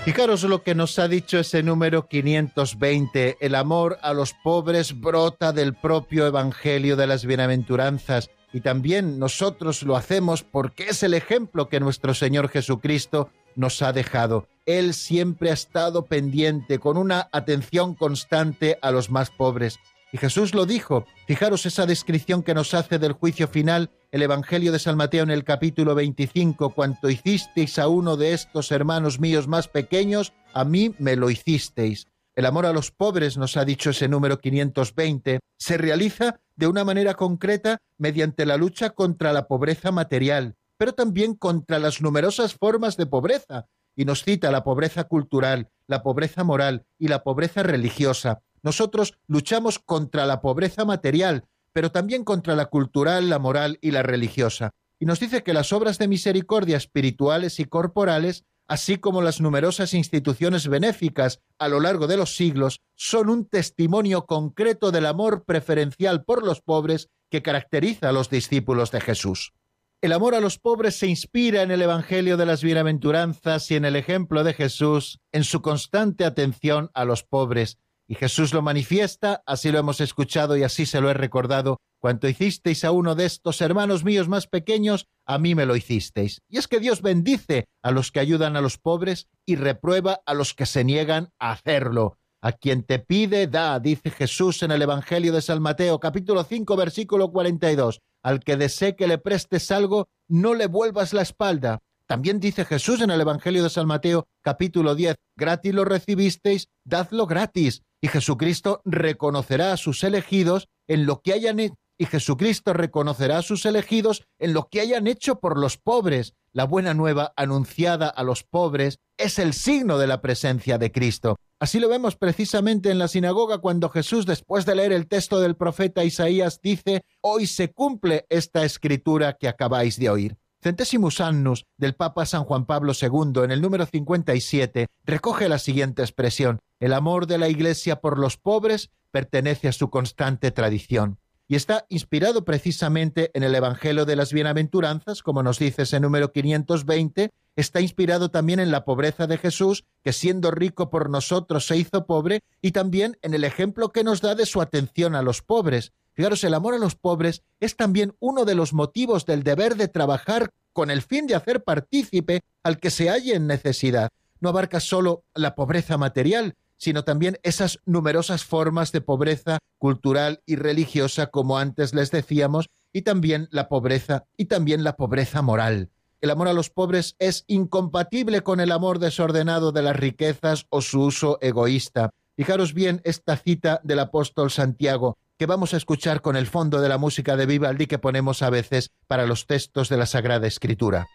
Fijaros 0.07 0.43
lo 0.43 0.63
que 0.63 0.73
nos 0.73 0.97
ha 0.99 1.09
dicho 1.09 1.37
ese 1.37 1.63
número 1.63 2.07
520. 2.07 3.37
El 3.41 3.55
amor 3.55 3.97
a 4.01 4.13
los 4.13 4.33
pobres 4.33 4.99
brota 4.99 5.51
del 5.51 5.73
propio 5.73 6.25
Evangelio 6.25 6.95
de 6.95 7.07
las 7.07 7.25
Bienaventuranzas 7.25 8.29
y 8.53 8.61
también 8.61 9.19
nosotros 9.19 9.83
lo 9.83 9.97
hacemos 9.97 10.43
porque 10.43 10.85
es 10.85 11.03
el 11.03 11.13
ejemplo 11.13 11.67
que 11.67 11.81
nuestro 11.81 12.13
Señor 12.13 12.47
Jesucristo 12.47 13.31
nos 13.57 13.81
ha 13.81 13.91
dejado. 13.91 14.47
Él 14.65 14.93
siempre 14.93 15.49
ha 15.49 15.53
estado 15.53 16.05
pendiente, 16.05 16.79
con 16.79 16.95
una 16.95 17.27
atención 17.33 17.93
constante 17.93 18.79
a 18.81 18.91
los 18.91 19.09
más 19.09 19.29
pobres. 19.29 19.77
Y 20.13 20.17
Jesús 20.17 20.55
lo 20.55 20.65
dijo. 20.65 21.05
Fijaros 21.27 21.65
esa 21.65 21.85
descripción 21.85 22.43
que 22.43 22.53
nos 22.53 22.73
hace 22.73 22.97
del 22.97 23.11
juicio 23.11 23.49
final 23.49 23.91
el 24.11 24.21
Evangelio 24.21 24.71
de 24.71 24.79
San 24.79 24.95
Mateo 24.95 25.23
en 25.23 25.31
el 25.31 25.43
capítulo 25.43 25.93
25. 25.93 26.73
Cuanto 26.73 27.09
hicisteis 27.09 27.77
a 27.77 27.87
uno 27.87 28.15
de 28.15 28.33
estos 28.33 28.71
hermanos 28.71 29.19
míos 29.19 29.47
más 29.47 29.67
pequeños, 29.67 30.33
a 30.53 30.63
mí 30.63 30.95
me 30.97 31.15
lo 31.15 31.29
hicisteis. 31.29 32.07
El 32.35 32.45
amor 32.45 32.65
a 32.65 32.73
los 32.73 32.91
pobres, 32.91 33.37
nos 33.37 33.57
ha 33.57 33.65
dicho 33.65 33.89
ese 33.89 34.07
número 34.07 34.39
520, 34.39 35.39
se 35.57 35.77
realiza 35.77 36.39
de 36.55 36.67
una 36.67 36.85
manera 36.85 37.15
concreta 37.15 37.79
mediante 37.97 38.45
la 38.45 38.57
lucha 38.57 38.91
contra 38.91 39.33
la 39.33 39.47
pobreza 39.47 39.91
material, 39.91 40.55
pero 40.77 40.93
también 40.93 41.33
contra 41.33 41.79
las 41.79 42.01
numerosas 42.01 42.53
formas 42.53 42.95
de 42.95 43.07
pobreza, 43.07 43.65
y 43.95 44.05
nos 44.05 44.23
cita 44.23 44.51
la 44.51 44.63
pobreza 44.63 45.05
cultural, 45.05 45.69
la 45.87 46.03
pobreza 46.03 46.43
moral 46.43 46.85
y 46.99 47.07
la 47.07 47.23
pobreza 47.23 47.63
religiosa. 47.63 48.43
Nosotros 48.61 49.17
luchamos 49.27 49.79
contra 49.79 50.25
la 50.27 50.39
pobreza 50.39 50.85
material, 50.85 51.45
pero 51.77 51.91
también 51.91 52.23
contra 52.23 52.55
la 52.55 52.65
cultural, 52.65 53.29
la 53.29 53.37
moral 53.37 53.77
y 53.83 53.91
la 53.91 54.01
religiosa. 54.01 54.71
Y 54.97 55.05
nos 55.05 55.19
dice 55.19 55.43
que 55.43 55.53
las 55.53 55.71
obras 55.71 55.99
de 55.99 56.07
misericordia 56.07 56.75
espirituales 56.75 57.59
y 57.59 57.65
corporales, 57.65 58.45
así 58.67 58.97
como 58.97 59.21
las 59.21 59.41
numerosas 59.41 59.93
instituciones 59.93 60.67
benéficas 60.67 61.39
a 61.59 61.67
lo 61.67 61.79
largo 61.79 62.07
de 62.07 62.17
los 62.17 62.35
siglos, 62.35 62.81
son 62.95 63.29
un 63.29 63.45
testimonio 63.47 64.25
concreto 64.25 64.89
del 64.91 65.05
amor 65.05 65.45
preferencial 65.45 66.23
por 66.23 66.43
los 66.43 66.61
pobres 66.61 67.09
que 67.29 67.43
caracteriza 67.43 68.09
a 68.09 68.11
los 68.11 68.31
discípulos 68.31 68.89
de 68.89 68.99
Jesús. 68.99 69.53
El 70.01 70.13
amor 70.13 70.33
a 70.33 70.39
los 70.39 70.57
pobres 70.57 70.97
se 70.97 71.05
inspira 71.05 71.61
en 71.61 71.69
el 71.69 71.83
Evangelio 71.83 72.37
de 72.37 72.47
las 72.47 72.63
Bienaventuranzas 72.63 73.69
y 73.69 73.75
en 73.75 73.85
el 73.85 73.95
ejemplo 73.95 74.43
de 74.43 74.55
Jesús, 74.55 75.19
en 75.31 75.43
su 75.43 75.61
constante 75.61 76.25
atención 76.25 76.89
a 76.95 77.05
los 77.05 77.21
pobres, 77.21 77.77
y 78.07 78.15
Jesús 78.15 78.53
lo 78.53 78.61
manifiesta, 78.61 79.43
así 79.45 79.71
lo 79.71 79.79
hemos 79.79 79.99
escuchado 79.99 80.55
y 80.55 80.63
así 80.63 80.85
se 80.85 81.01
lo 81.01 81.09
he 81.09 81.13
recordado. 81.13 81.77
Cuanto 81.99 82.29
hicisteis 82.29 82.85
a 82.85 82.91
uno 82.91 83.15
de 83.15 83.25
estos 83.25 83.59
hermanos 83.59 84.03
míos 84.03 84.29
más 84.29 84.47
pequeños, 84.47 85.07
a 85.25 85.37
mí 85.37 85.55
me 85.55 85.65
lo 85.65 85.75
hicisteis. 85.75 86.41
Y 86.47 86.57
es 86.57 86.67
que 86.67 86.79
Dios 86.79 87.01
bendice 87.01 87.67
a 87.81 87.91
los 87.91 88.11
que 88.11 88.19
ayudan 88.19 88.55
a 88.55 88.61
los 88.61 88.77
pobres 88.77 89.27
y 89.45 89.55
reprueba 89.55 90.21
a 90.25 90.33
los 90.33 90.53
que 90.53 90.65
se 90.65 90.83
niegan 90.83 91.29
a 91.39 91.51
hacerlo. 91.51 92.17
A 92.41 92.53
quien 92.53 92.83
te 92.83 92.99
pide, 92.99 93.47
da, 93.47 93.79
dice 93.79 94.11
Jesús 94.11 94.63
en 94.63 94.71
el 94.71 94.81
Evangelio 94.81 95.33
de 95.33 95.41
San 95.41 95.61
Mateo, 95.61 95.99
capítulo 95.99 96.43
5, 96.43 96.77
versículo 96.77 97.31
42. 97.31 97.99
Al 98.23 98.39
que 98.39 98.57
desee 98.57 98.95
que 98.95 99.07
le 99.07 99.17
prestes 99.17 99.71
algo, 99.71 100.07
no 100.29 100.53
le 100.53 100.67
vuelvas 100.67 101.13
la 101.13 101.23
espalda. 101.23 101.79
También 102.05 102.39
dice 102.39 102.63
Jesús 102.63 103.01
en 103.01 103.11
el 103.11 103.19
Evangelio 103.19 103.63
de 103.63 103.69
San 103.69 103.85
Mateo, 103.85 104.27
capítulo 104.41 104.95
10, 104.95 105.17
gratis 105.35 105.73
lo 105.73 105.83
recibisteis, 105.83 106.69
dadlo 106.85 107.27
gratis. 107.27 107.81
Y 108.01 108.07
Jesucristo 108.07 108.81
reconocerá 108.85 109.73
a 109.73 109.77
sus 109.77 110.03
elegidos 110.03 110.67
en 110.87 111.05
lo 111.05 111.21
que 111.21 111.33
hayan 111.33 111.59
hecho. 111.59 111.75
Y 111.99 112.05
Jesucristo 112.05 112.73
reconocerá 112.73 113.39
a 113.39 113.41
sus 113.41 113.65
elegidos 113.65 114.23
en 114.37 114.53
lo 114.53 114.67
que 114.69 114.81
hayan 114.81 115.07
hecho 115.07 115.39
por 115.39 115.57
los 115.57 115.77
pobres. 115.77 116.35
La 116.53 116.65
buena 116.65 116.93
nueva 116.93 117.33
anunciada 117.35 118.07
a 118.07 118.23
los 118.23 118.43
pobres 118.43 118.99
es 119.17 119.39
el 119.39 119.53
signo 119.53 119.97
de 119.97 120.05
la 120.05 120.21
presencia 120.21 120.77
de 120.77 120.91
Cristo. 120.91 121.37
Así 121.59 121.79
lo 121.79 121.89
vemos 121.89 122.15
precisamente 122.15 122.91
en 122.91 122.99
la 122.99 123.07
sinagoga 123.07 123.57
cuando 123.57 123.89
Jesús, 123.89 124.27
después 124.27 124.65
de 124.67 124.75
leer 124.75 124.93
el 124.93 125.07
texto 125.07 125.39
del 125.39 125.55
profeta 125.55 126.03
Isaías, 126.03 126.59
dice, 126.61 127.03
Hoy 127.21 127.47
se 127.47 127.71
cumple 127.71 128.27
esta 128.29 128.63
escritura 128.63 129.33
que 129.33 129.47
acabáis 129.47 129.99
de 129.99 130.11
oír. 130.11 130.37
Centesimus 130.61 131.21
Annus 131.21 131.65
del 131.77 131.93
Papa 131.93 132.25
San 132.25 132.43
Juan 132.43 132.65
Pablo 132.65 132.93
II 132.99 133.43
en 133.43 133.51
el 133.51 133.61
número 133.61 133.85
57 133.85 134.87
recoge 135.05 135.49
la 135.49 135.59
siguiente 135.59 136.01
expresión: 136.01 136.59
El 136.79 136.93
amor 136.93 137.27
de 137.27 137.37
la 137.37 137.47
Iglesia 137.47 138.01
por 138.01 138.17
los 138.17 138.37
pobres 138.37 138.89
pertenece 139.11 139.67
a 139.67 139.73
su 139.73 139.89
constante 139.89 140.51
tradición. 140.51 141.19
Y 141.47 141.55
está 141.55 141.85
inspirado 141.87 142.43
precisamente 142.43 143.31
en 143.33 143.43
el 143.43 143.55
Evangelio 143.55 144.05
de 144.05 144.17
las 144.17 144.33
Bienaventuranzas, 144.33 145.23
como 145.23 145.43
nos 145.43 145.59
dice 145.59 145.83
ese 145.83 145.99
número 146.01 146.33
520, 146.33 147.31
está 147.55 147.79
inspirado 147.79 148.29
también 148.29 148.59
en 148.59 148.69
la 148.69 148.83
pobreza 148.83 149.27
de 149.27 149.37
Jesús, 149.37 149.85
que 150.03 150.11
siendo 150.11 150.51
rico 150.51 150.89
por 150.89 151.09
nosotros 151.09 151.65
se 151.65 151.77
hizo 151.77 152.05
pobre, 152.05 152.41
y 152.61 152.71
también 152.71 153.17
en 153.21 153.33
el 153.33 153.45
ejemplo 153.45 153.89
que 153.89 154.03
nos 154.03 154.19
da 154.19 154.35
de 154.35 154.45
su 154.45 154.59
atención 154.61 155.15
a 155.15 155.21
los 155.21 155.41
pobres, 155.41 155.93
Fijaros, 156.17 156.43
el 156.43 156.55
amor 156.55 156.73
a 156.73 156.79
los 156.79 156.95
pobres 156.95 157.43
es 157.59 157.75
también 157.75 158.15
uno 158.19 158.43
de 158.43 158.55
los 158.55 158.73
motivos 158.73 159.27
del 159.27 159.43
deber 159.43 159.75
de 159.75 159.87
trabajar 159.87 160.49
con 160.73 160.89
el 160.89 161.03
fin 161.03 161.27
de 161.27 161.35
hacer 161.35 161.63
partícipe 161.63 162.41
al 162.63 162.79
que 162.79 162.89
se 162.89 163.11
halle 163.11 163.35
en 163.35 163.45
necesidad. 163.45 164.09
No 164.39 164.49
abarca 164.49 164.79
solo 164.79 165.25
la 165.35 165.53
pobreza 165.53 165.95
material, 165.99 166.55
sino 166.75 167.03
también 167.03 167.37
esas 167.43 167.81
numerosas 167.85 168.43
formas 168.43 168.91
de 168.91 169.01
pobreza 169.01 169.59
cultural 169.77 170.41
y 170.47 170.55
religiosa, 170.55 171.27
como 171.27 171.59
antes 171.59 171.93
les 171.93 172.09
decíamos, 172.09 172.67
y 172.91 173.03
también 173.03 173.47
la 173.51 173.69
pobreza, 173.69 174.25
y 174.37 174.45
también 174.45 174.83
la 174.83 174.95
pobreza 174.95 175.43
moral. 175.43 175.91
El 176.19 176.31
amor 176.31 176.47
a 176.47 176.53
los 176.53 176.71
pobres 176.71 177.15
es 177.19 177.43
incompatible 177.45 178.41
con 178.41 178.59
el 178.59 178.71
amor 178.71 178.97
desordenado 178.97 179.71
de 179.71 179.83
las 179.83 179.95
riquezas 179.95 180.65
o 180.69 180.81
su 180.81 180.99
uso 181.03 181.37
egoísta. 181.41 182.09
Fijaros 182.35 182.73
bien 182.73 183.01
esta 183.03 183.37
cita 183.37 183.81
del 183.83 183.99
apóstol 183.99 184.49
Santiago 184.49 185.19
que 185.37 185.45
vamos 185.45 185.73
a 185.73 185.77
escuchar 185.77 186.21
con 186.21 186.35
el 186.35 186.47
fondo 186.47 186.81
de 186.81 186.89
la 186.89 186.97
música 186.97 187.35
de 187.35 187.45
Vivaldi 187.45 187.85
que 187.85 187.99
ponemos 187.99 188.41
a 188.41 188.49
veces 188.49 188.91
para 189.07 189.27
los 189.27 189.45
textos 189.45 189.87
de 189.87 189.97
la 189.97 190.07
Sagrada 190.07 190.47
Escritura. 190.47 191.07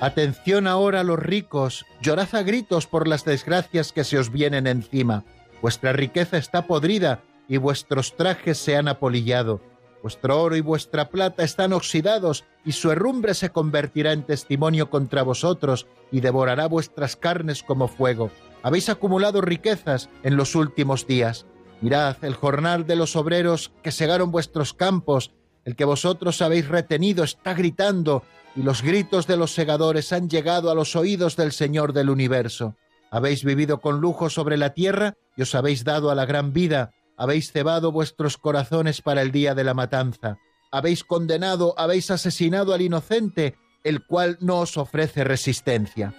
Atención 0.00 0.66
ahora 0.66 1.02
los 1.02 1.18
ricos, 1.18 1.84
llorad 2.00 2.34
a 2.34 2.42
gritos 2.42 2.86
por 2.86 3.08
las 3.08 3.24
desgracias 3.24 3.92
que 3.92 4.04
se 4.04 4.18
os 4.18 4.30
vienen 4.30 4.66
encima. 4.66 5.24
Vuestra 5.60 5.92
riqueza 5.92 6.38
está 6.38 6.66
podrida 6.66 7.22
y 7.48 7.56
vuestros 7.56 8.16
trajes 8.16 8.58
se 8.58 8.76
han 8.76 8.88
apolillado. 8.88 9.60
Vuestro 10.02 10.40
oro 10.40 10.56
y 10.56 10.60
vuestra 10.60 11.08
plata 11.08 11.42
están 11.42 11.72
oxidados 11.72 12.44
y 12.64 12.72
su 12.72 12.92
herrumbre 12.92 13.34
se 13.34 13.50
convertirá 13.50 14.12
en 14.12 14.22
testimonio 14.22 14.88
contra 14.88 15.24
vosotros 15.24 15.88
y 16.12 16.20
devorará 16.20 16.68
vuestras 16.68 17.16
carnes 17.16 17.64
como 17.64 17.88
fuego 17.88 18.30
habéis 18.62 18.88
acumulado 18.88 19.40
riquezas 19.40 20.08
en 20.22 20.36
los 20.36 20.54
últimos 20.54 21.06
días. 21.06 21.46
Mirad 21.80 22.16
el 22.24 22.34
jornal 22.34 22.86
de 22.86 22.96
los 22.96 23.16
obreros 23.16 23.72
que 23.82 23.92
segaron 23.92 24.30
vuestros 24.30 24.74
campos, 24.74 25.32
el 25.64 25.76
que 25.76 25.84
vosotros 25.84 26.42
habéis 26.42 26.68
retenido 26.68 27.24
está 27.24 27.54
gritando, 27.54 28.24
y 28.56 28.62
los 28.62 28.82
gritos 28.82 29.26
de 29.26 29.36
los 29.36 29.52
segadores 29.52 30.12
han 30.12 30.28
llegado 30.28 30.70
a 30.70 30.74
los 30.74 30.96
oídos 30.96 31.36
del 31.36 31.52
Señor 31.52 31.92
del 31.92 32.10
universo. 32.10 32.74
Habéis 33.10 33.44
vivido 33.44 33.80
con 33.80 34.00
lujo 34.00 34.30
sobre 34.30 34.56
la 34.56 34.74
tierra 34.74 35.14
y 35.36 35.42
os 35.42 35.54
habéis 35.54 35.84
dado 35.84 36.10
a 36.10 36.14
la 36.14 36.26
gran 36.26 36.52
vida, 36.52 36.90
habéis 37.16 37.52
cebado 37.52 37.92
vuestros 37.92 38.36
corazones 38.36 39.02
para 39.02 39.22
el 39.22 39.32
día 39.32 39.54
de 39.54 39.64
la 39.64 39.74
matanza. 39.74 40.38
Habéis 40.70 41.04
condenado, 41.04 41.74
habéis 41.78 42.10
asesinado 42.10 42.74
al 42.74 42.82
inocente, 42.82 43.56
el 43.84 44.04
cual 44.04 44.38
no 44.40 44.60
os 44.60 44.76
ofrece 44.76 45.24
resistencia. 45.24 46.14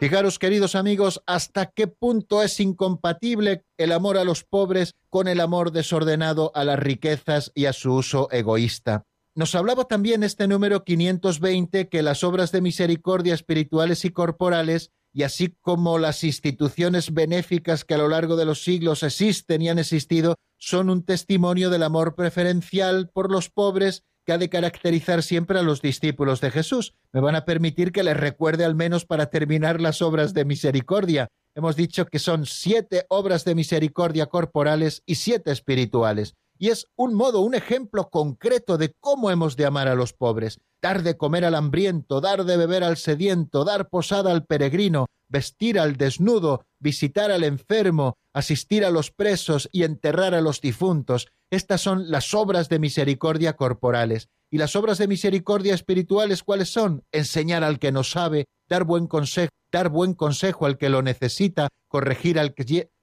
Fijaros, 0.00 0.38
queridos 0.38 0.76
amigos, 0.76 1.22
hasta 1.26 1.66
qué 1.66 1.86
punto 1.86 2.42
es 2.42 2.58
incompatible 2.58 3.66
el 3.76 3.92
amor 3.92 4.16
a 4.16 4.24
los 4.24 4.44
pobres 4.44 4.94
con 5.10 5.28
el 5.28 5.40
amor 5.40 5.72
desordenado 5.72 6.52
a 6.54 6.64
las 6.64 6.78
riquezas 6.78 7.52
y 7.54 7.66
a 7.66 7.74
su 7.74 7.92
uso 7.92 8.26
egoísta. 8.30 9.04
Nos 9.34 9.54
hablaba 9.54 9.84
también 9.84 10.22
este 10.22 10.48
número 10.48 10.84
520 10.84 11.90
que 11.90 12.00
las 12.00 12.24
obras 12.24 12.50
de 12.50 12.62
misericordia 12.62 13.34
espirituales 13.34 14.06
y 14.06 14.10
corporales, 14.10 14.90
y 15.12 15.24
así 15.24 15.54
como 15.60 15.98
las 15.98 16.24
instituciones 16.24 17.12
benéficas 17.12 17.84
que 17.84 17.92
a 17.92 17.98
lo 17.98 18.08
largo 18.08 18.36
de 18.36 18.46
los 18.46 18.64
siglos 18.64 19.02
existen 19.02 19.60
y 19.60 19.68
han 19.68 19.78
existido, 19.78 20.36
son 20.56 20.88
un 20.88 21.04
testimonio 21.04 21.68
del 21.68 21.82
amor 21.82 22.14
preferencial 22.14 23.10
por 23.12 23.30
los 23.30 23.50
pobres 23.50 24.04
ha 24.32 24.38
de 24.38 24.48
caracterizar 24.48 25.22
siempre 25.22 25.58
a 25.58 25.62
los 25.62 25.82
discípulos 25.82 26.40
de 26.40 26.50
Jesús. 26.50 26.94
Me 27.12 27.20
van 27.20 27.36
a 27.36 27.44
permitir 27.44 27.92
que 27.92 28.02
les 28.02 28.16
recuerde 28.16 28.64
al 28.64 28.74
menos 28.74 29.04
para 29.04 29.26
terminar 29.26 29.80
las 29.80 30.02
obras 30.02 30.34
de 30.34 30.44
misericordia. 30.44 31.28
Hemos 31.54 31.76
dicho 31.76 32.06
que 32.06 32.18
son 32.18 32.46
siete 32.46 33.06
obras 33.08 33.44
de 33.44 33.54
misericordia 33.54 34.26
corporales 34.26 35.02
y 35.06 35.16
siete 35.16 35.50
espirituales. 35.50 36.34
Y 36.58 36.68
es 36.68 36.86
un 36.94 37.14
modo, 37.14 37.40
un 37.40 37.54
ejemplo 37.54 38.10
concreto 38.10 38.76
de 38.76 38.92
cómo 39.00 39.30
hemos 39.30 39.56
de 39.56 39.64
amar 39.64 39.88
a 39.88 39.94
los 39.94 40.12
pobres. 40.12 40.58
Dar 40.82 41.02
de 41.02 41.16
comer 41.16 41.44
al 41.46 41.54
hambriento, 41.54 42.20
dar 42.20 42.44
de 42.44 42.56
beber 42.58 42.84
al 42.84 42.98
sediento, 42.98 43.64
dar 43.64 43.88
posada 43.88 44.30
al 44.30 44.44
peregrino, 44.44 45.06
vestir 45.28 45.78
al 45.80 45.96
desnudo, 45.96 46.66
visitar 46.78 47.30
al 47.30 47.44
enfermo, 47.44 48.18
asistir 48.34 48.84
a 48.84 48.90
los 48.90 49.10
presos 49.10 49.70
y 49.72 49.84
enterrar 49.84 50.34
a 50.34 50.42
los 50.42 50.60
difuntos. 50.60 51.28
Estas 51.50 51.80
son 51.80 52.10
las 52.10 52.32
obras 52.32 52.68
de 52.68 52.78
misericordia 52.78 53.56
corporales. 53.56 54.28
¿Y 54.50 54.58
las 54.58 54.76
obras 54.76 54.98
de 54.98 55.08
misericordia 55.08 55.74
espirituales 55.74 56.44
cuáles 56.44 56.72
son? 56.72 57.04
Enseñar 57.12 57.64
al 57.64 57.78
que 57.78 57.90
no 57.90 58.04
sabe, 58.04 58.46
dar 58.68 58.84
buen 58.84 59.08
consejo, 59.08 59.50
dar 59.72 59.88
buen 59.88 60.14
consejo 60.14 60.66
al 60.66 60.78
que 60.78 60.88
lo 60.88 61.02
necesita, 61.02 61.68
corregir 61.88 62.38
al 62.38 62.54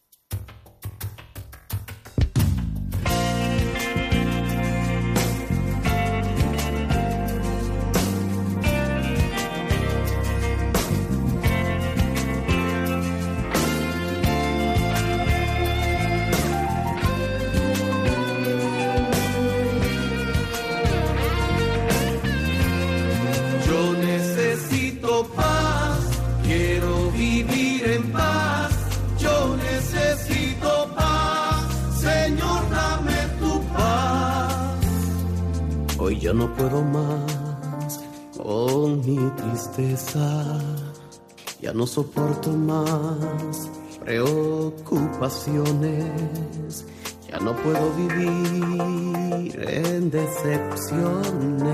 Ya 41.68 41.74
no 41.74 41.86
soporto 41.86 42.50
más 42.50 43.68
preocupaciones, 44.02 46.86
ya 47.30 47.38
no 47.40 47.54
puedo 47.56 47.92
vivir 47.92 49.68
en 49.68 50.10
decepciones. 50.10 51.68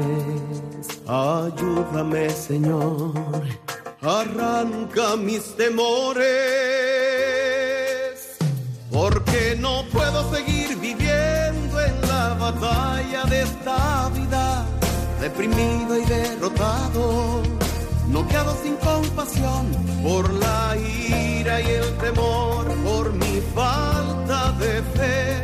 Ayúdame 1.07 2.29
Señor, 2.31 3.13
arranca 4.03 5.15
mis 5.17 5.55
temores, 5.55 6.25
porque 8.91 9.57
no 9.61 9.85
puedo 9.93 10.29
seguir 10.35 10.77
viviendo 10.79 11.81
en 11.81 12.01
la 12.09 12.35
batalla 12.35 13.27
de 13.27 13.43
esta 13.43 14.09
vida 14.09 14.67
deprimido 15.21 16.01
y 16.01 16.05
derrotado, 16.07 17.43
noqueado 18.15 18.57
sin 18.62 18.77
compasión 18.77 19.67
por 20.05 20.33
la 20.35 20.77
ira 20.77 21.61
y 21.61 21.67
el 21.67 21.97
temor, 21.97 22.65
por 22.85 23.12
mi 23.12 23.41
falta 23.57 24.53
de 24.53 24.83
fe, 24.95 25.43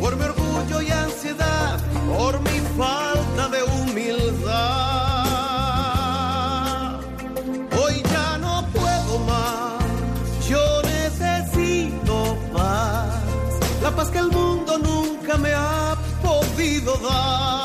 por 0.00 0.16
mi 0.16 0.24
orgullo 0.24 0.80
y 0.80 0.90
ansiedad, 0.92 1.80
por 2.16 2.40
mi 2.40 2.58
falta 2.78 3.48
de 3.54 3.60
humildad. 3.64 4.52
Hoy 7.80 7.94
ya 8.14 8.38
no 8.38 8.64
puedo 8.72 9.18
más, 9.32 9.82
yo 10.48 10.64
necesito 10.82 12.36
paz, 12.52 13.10
la 13.82 13.90
paz 13.90 14.08
que 14.10 14.18
el 14.18 14.30
mundo 14.30 14.78
nunca 14.78 15.36
me 15.36 15.52
ha 15.52 15.96
podido 16.22 16.96
dar. 16.98 17.61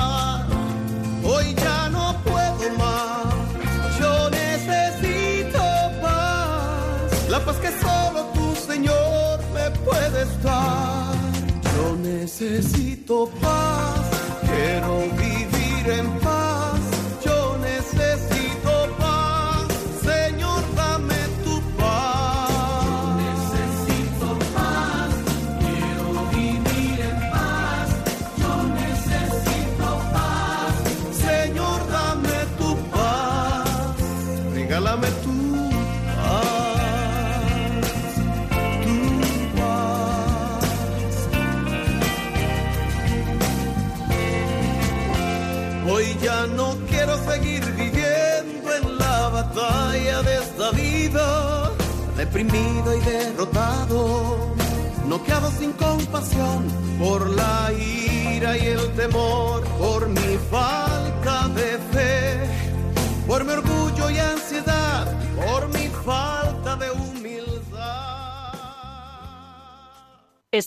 Necesito 12.39 13.31
paz, 13.41 13.96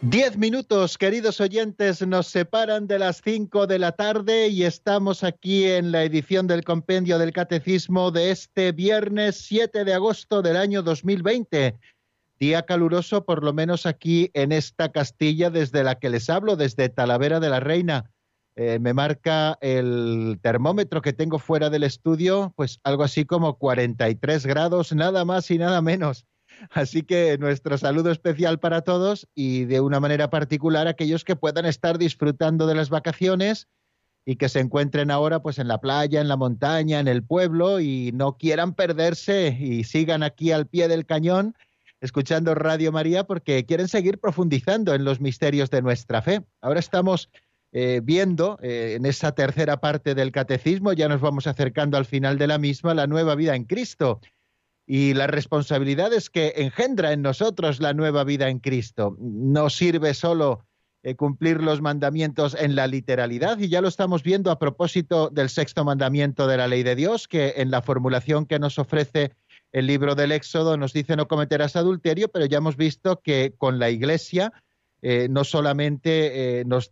Diez 0.00 0.38
minutos, 0.38 0.96
queridos 0.96 1.40
oyentes, 1.40 2.06
nos 2.06 2.28
separan 2.28 2.86
de 2.86 3.00
las 3.00 3.20
cinco 3.20 3.66
de 3.66 3.80
la 3.80 3.90
tarde 3.90 4.46
y 4.46 4.62
estamos 4.62 5.24
aquí 5.24 5.64
en 5.64 5.90
la 5.90 6.04
edición 6.04 6.46
del 6.46 6.62
Compendio 6.62 7.18
del 7.18 7.32
Catecismo 7.32 8.12
de 8.12 8.30
este 8.30 8.70
viernes 8.70 9.38
7 9.48 9.84
de 9.84 9.94
agosto 9.94 10.40
del 10.40 10.56
año 10.56 10.84
2020. 10.84 11.76
Día 12.38 12.62
caluroso, 12.62 13.24
por 13.24 13.42
lo 13.42 13.52
menos 13.52 13.86
aquí 13.86 14.30
en 14.34 14.52
esta 14.52 14.92
Castilla 14.92 15.50
desde 15.50 15.82
la 15.82 15.96
que 15.96 16.10
les 16.10 16.30
hablo, 16.30 16.54
desde 16.54 16.88
Talavera 16.88 17.40
de 17.40 17.48
la 17.48 17.58
Reina. 17.58 18.12
Eh, 18.54 18.78
me 18.78 18.94
marca 18.94 19.58
el 19.60 20.38
termómetro 20.40 21.02
que 21.02 21.12
tengo 21.12 21.40
fuera 21.40 21.70
del 21.70 21.82
estudio, 21.82 22.52
pues 22.54 22.78
algo 22.84 23.02
así 23.02 23.24
como 23.24 23.58
43 23.58 24.46
grados, 24.46 24.92
nada 24.92 25.24
más 25.24 25.50
y 25.50 25.58
nada 25.58 25.82
menos. 25.82 26.24
Así 26.70 27.02
que 27.02 27.38
nuestro 27.38 27.78
saludo 27.78 28.10
especial 28.10 28.58
para 28.58 28.82
todos 28.82 29.28
y 29.34 29.64
de 29.64 29.80
una 29.80 30.00
manera 30.00 30.30
particular 30.30 30.88
aquellos 30.88 31.24
que 31.24 31.36
puedan 31.36 31.66
estar 31.66 31.98
disfrutando 31.98 32.66
de 32.66 32.74
las 32.74 32.90
vacaciones 32.90 33.68
y 34.24 34.36
que 34.36 34.48
se 34.48 34.60
encuentren 34.60 35.10
ahora 35.10 35.40
pues 35.40 35.58
en 35.58 35.68
la 35.68 35.80
playa, 35.80 36.20
en 36.20 36.28
la 36.28 36.36
montaña, 36.36 37.00
en 37.00 37.08
el 37.08 37.22
pueblo 37.22 37.80
y 37.80 38.12
no 38.12 38.36
quieran 38.36 38.74
perderse 38.74 39.56
y 39.58 39.84
sigan 39.84 40.22
aquí 40.22 40.52
al 40.52 40.66
pie 40.66 40.88
del 40.88 41.06
cañón 41.06 41.54
escuchando 42.00 42.54
Radio 42.54 42.92
María 42.92 43.24
porque 43.24 43.64
quieren 43.64 43.88
seguir 43.88 44.18
profundizando 44.18 44.94
en 44.94 45.04
los 45.04 45.20
misterios 45.20 45.70
de 45.70 45.82
nuestra 45.82 46.22
fe. 46.22 46.44
Ahora 46.60 46.80
estamos 46.80 47.30
eh, 47.72 48.00
viendo 48.02 48.58
eh, 48.62 48.94
en 48.96 49.06
esa 49.06 49.32
tercera 49.32 49.80
parte 49.80 50.14
del 50.14 50.32
catecismo, 50.32 50.92
ya 50.92 51.08
nos 51.08 51.20
vamos 51.20 51.46
acercando 51.46 51.96
al 51.96 52.04
final 52.04 52.38
de 52.38 52.46
la 52.46 52.58
misma, 52.58 52.94
la 52.94 53.06
nueva 53.06 53.34
vida 53.34 53.56
en 53.56 53.64
Cristo 53.64 54.20
y 54.90 55.12
las 55.12 55.28
responsabilidades 55.28 56.30
que 56.30 56.54
engendra 56.56 57.12
en 57.12 57.20
nosotros 57.20 57.78
la 57.78 57.92
nueva 57.92 58.24
vida 58.24 58.48
en 58.48 58.58
Cristo. 58.58 59.18
No 59.20 59.68
sirve 59.68 60.14
solo 60.14 60.64
eh, 61.02 61.14
cumplir 61.14 61.62
los 61.62 61.82
mandamientos 61.82 62.56
en 62.58 62.74
la 62.74 62.86
literalidad 62.86 63.58
y 63.58 63.68
ya 63.68 63.82
lo 63.82 63.88
estamos 63.88 64.22
viendo 64.22 64.50
a 64.50 64.58
propósito 64.58 65.28
del 65.28 65.50
sexto 65.50 65.84
mandamiento 65.84 66.46
de 66.46 66.56
la 66.56 66.68
ley 66.68 66.84
de 66.84 66.96
Dios, 66.96 67.28
que 67.28 67.54
en 67.58 67.70
la 67.70 67.82
formulación 67.82 68.46
que 68.46 68.58
nos 68.58 68.78
ofrece 68.78 69.32
el 69.72 69.86
libro 69.86 70.14
del 70.14 70.32
Éxodo 70.32 70.78
nos 70.78 70.94
dice 70.94 71.16
no 71.16 71.28
cometerás 71.28 71.76
adulterio, 71.76 72.28
pero 72.28 72.46
ya 72.46 72.56
hemos 72.56 72.78
visto 72.78 73.20
que 73.20 73.52
con 73.58 73.78
la 73.78 73.90
Iglesia 73.90 74.54
eh, 75.00 75.28
no 75.30 75.44
solamente 75.44 76.60
eh, 76.60 76.64
nos 76.64 76.90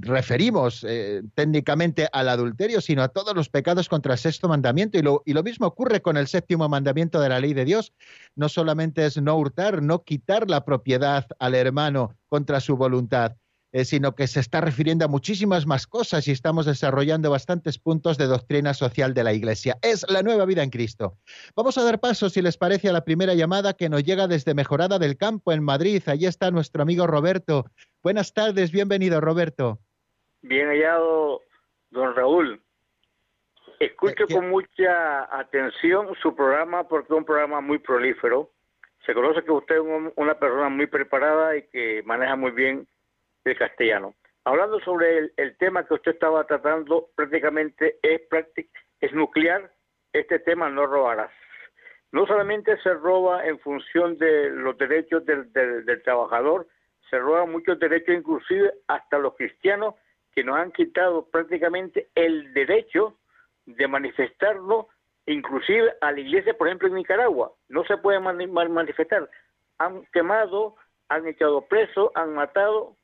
referimos 0.00 0.84
eh, 0.88 1.22
técnicamente 1.34 2.08
al 2.12 2.28
adulterio, 2.28 2.80
sino 2.80 3.02
a 3.02 3.08
todos 3.08 3.34
los 3.34 3.48
pecados 3.48 3.88
contra 3.88 4.14
el 4.14 4.18
sexto 4.18 4.48
mandamiento. 4.48 4.98
Y 4.98 5.02
lo, 5.02 5.22
y 5.24 5.32
lo 5.34 5.42
mismo 5.42 5.66
ocurre 5.66 6.02
con 6.02 6.16
el 6.16 6.26
séptimo 6.26 6.68
mandamiento 6.68 7.20
de 7.20 7.28
la 7.28 7.40
ley 7.40 7.54
de 7.54 7.64
Dios. 7.64 7.92
No 8.34 8.48
solamente 8.48 9.06
es 9.06 9.20
no 9.20 9.36
hurtar, 9.36 9.82
no 9.82 10.02
quitar 10.02 10.50
la 10.50 10.64
propiedad 10.64 11.26
al 11.38 11.54
hermano 11.54 12.16
contra 12.28 12.60
su 12.60 12.76
voluntad, 12.76 13.36
eh, 13.74 13.84
sino 13.84 14.14
que 14.14 14.28
se 14.28 14.38
está 14.38 14.60
refiriendo 14.60 15.04
a 15.04 15.08
muchísimas 15.08 15.66
más 15.66 15.88
cosas 15.88 16.28
y 16.28 16.30
estamos 16.30 16.64
desarrollando 16.64 17.28
bastantes 17.28 17.76
puntos 17.76 18.16
de 18.16 18.26
doctrina 18.26 18.72
social 18.72 19.14
de 19.14 19.24
la 19.24 19.32
Iglesia. 19.32 19.76
Es 19.82 20.06
la 20.08 20.22
nueva 20.22 20.44
vida 20.44 20.62
en 20.62 20.70
Cristo. 20.70 21.18
Vamos 21.56 21.76
a 21.76 21.82
dar 21.82 21.98
paso, 21.98 22.30
si 22.30 22.40
les 22.40 22.56
parece, 22.56 22.88
a 22.88 22.92
la 22.92 23.04
primera 23.04 23.34
llamada 23.34 23.72
que 23.74 23.88
nos 23.88 24.04
llega 24.04 24.28
desde 24.28 24.54
Mejorada 24.54 25.00
del 25.00 25.16
Campo, 25.16 25.50
en 25.52 25.64
Madrid. 25.64 26.00
Allí 26.06 26.26
está 26.26 26.52
nuestro 26.52 26.82
amigo 26.82 27.08
Roberto. 27.08 27.64
Buenas 28.00 28.32
tardes, 28.32 28.70
bienvenido, 28.70 29.20
Roberto. 29.20 29.80
Bien 30.42 30.68
hallado, 30.68 31.40
don 31.90 32.14
Raúl. 32.14 32.62
Escucho 33.80 34.22
Eh, 34.22 34.26
¿qué- 34.28 34.34
con 34.36 34.50
mucha 34.50 35.36
atención 35.36 36.08
su 36.22 36.36
programa 36.36 36.86
porque 36.86 37.12
es 37.12 37.18
un 37.18 37.24
programa 37.24 37.60
muy 37.60 37.78
prolífero. 37.80 38.52
Se 39.04 39.14
conoce 39.14 39.42
que 39.42 39.50
usted 39.50 39.74
es 39.74 39.80
un- 39.80 40.12
una 40.14 40.38
persona 40.38 40.68
muy 40.68 40.86
preparada 40.86 41.56
y 41.56 41.62
que 41.72 42.02
maneja 42.04 42.36
muy 42.36 42.52
bien 42.52 42.86
el 43.44 43.58
castellano. 43.58 44.14
Hablando 44.44 44.78
sobre 44.80 45.30
el, 45.36 45.56
tema 45.56 45.86
que 45.86 45.94
usted 45.94 46.12
estaba 46.12 46.44
tratando, 46.46 47.08
prácticamente 47.16 47.98
es, 48.02 48.22
es 49.00 49.12
nuclear 49.12 49.70
este 50.12 50.38
tema 50.38 50.68
no 50.70 50.86
robarás. 50.86 51.30
No 52.12 52.26
solamente 52.26 52.76
se 52.82 52.94
roba 52.94 53.44
en 53.46 53.58
función 53.58 54.16
de 54.18 54.50
los 54.50 54.76
derechos 54.78 55.24
del, 55.24 55.52
del- 55.52 55.84
del 55.84 56.02
trabajador, 56.02 56.68
se 57.10 57.18
roban 57.18 57.50
muchos 57.50 57.78
derechos, 57.80 58.14
inclusive 58.14 58.72
hasta 58.86 59.18
los 59.18 59.34
cristianos, 59.34 59.94
que 60.32 60.44
nos 60.44 60.56
han 60.56 60.72
quitado 60.72 61.26
prácticamente 61.30 62.08
el 62.14 62.52
derecho 62.54 63.16
de 63.66 63.88
manifestarlo, 63.88 64.88
inclusive 65.26 65.94
a 66.00 66.12
la 66.12 66.20
iglesia, 66.20 66.54
por 66.54 66.68
ejemplo, 66.68 66.88
en 66.88 66.94
Nicaragua. 66.94 67.52
No 67.68 67.84
se 67.84 67.96
puede 67.96 68.20
mani- 68.20 68.46
man- 68.46 68.72
manifestar. 68.72 69.28
Han 69.78 70.04
quemado, 70.12 70.76
han 71.08 71.26
echado 71.26 71.62
preso, 71.66 72.12
han 72.14 72.34
matado, 72.34 72.94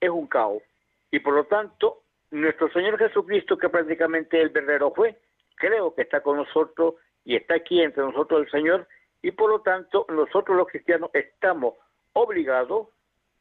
es 0.00 0.10
un 0.10 0.26
caos. 0.26 0.62
Y 1.10 1.20
por 1.20 1.34
lo 1.34 1.44
tanto, 1.44 2.02
nuestro 2.30 2.70
Señor 2.72 2.98
Jesucristo, 2.98 3.58
que 3.58 3.68
prácticamente 3.68 4.40
el 4.40 4.50
verdadero 4.50 4.92
fue, 4.92 5.16
creo 5.56 5.94
que 5.94 6.02
está 6.02 6.22
con 6.22 6.36
nosotros 6.36 6.94
y 7.24 7.36
está 7.36 7.54
aquí 7.54 7.82
entre 7.82 8.02
nosotros 8.02 8.42
el 8.42 8.50
Señor, 8.50 8.88
y 9.22 9.32
por 9.32 9.50
lo 9.50 9.60
tanto, 9.60 10.06
nosotros 10.08 10.56
los 10.56 10.68
cristianos 10.68 11.10
estamos 11.12 11.74
obligados 12.14 12.88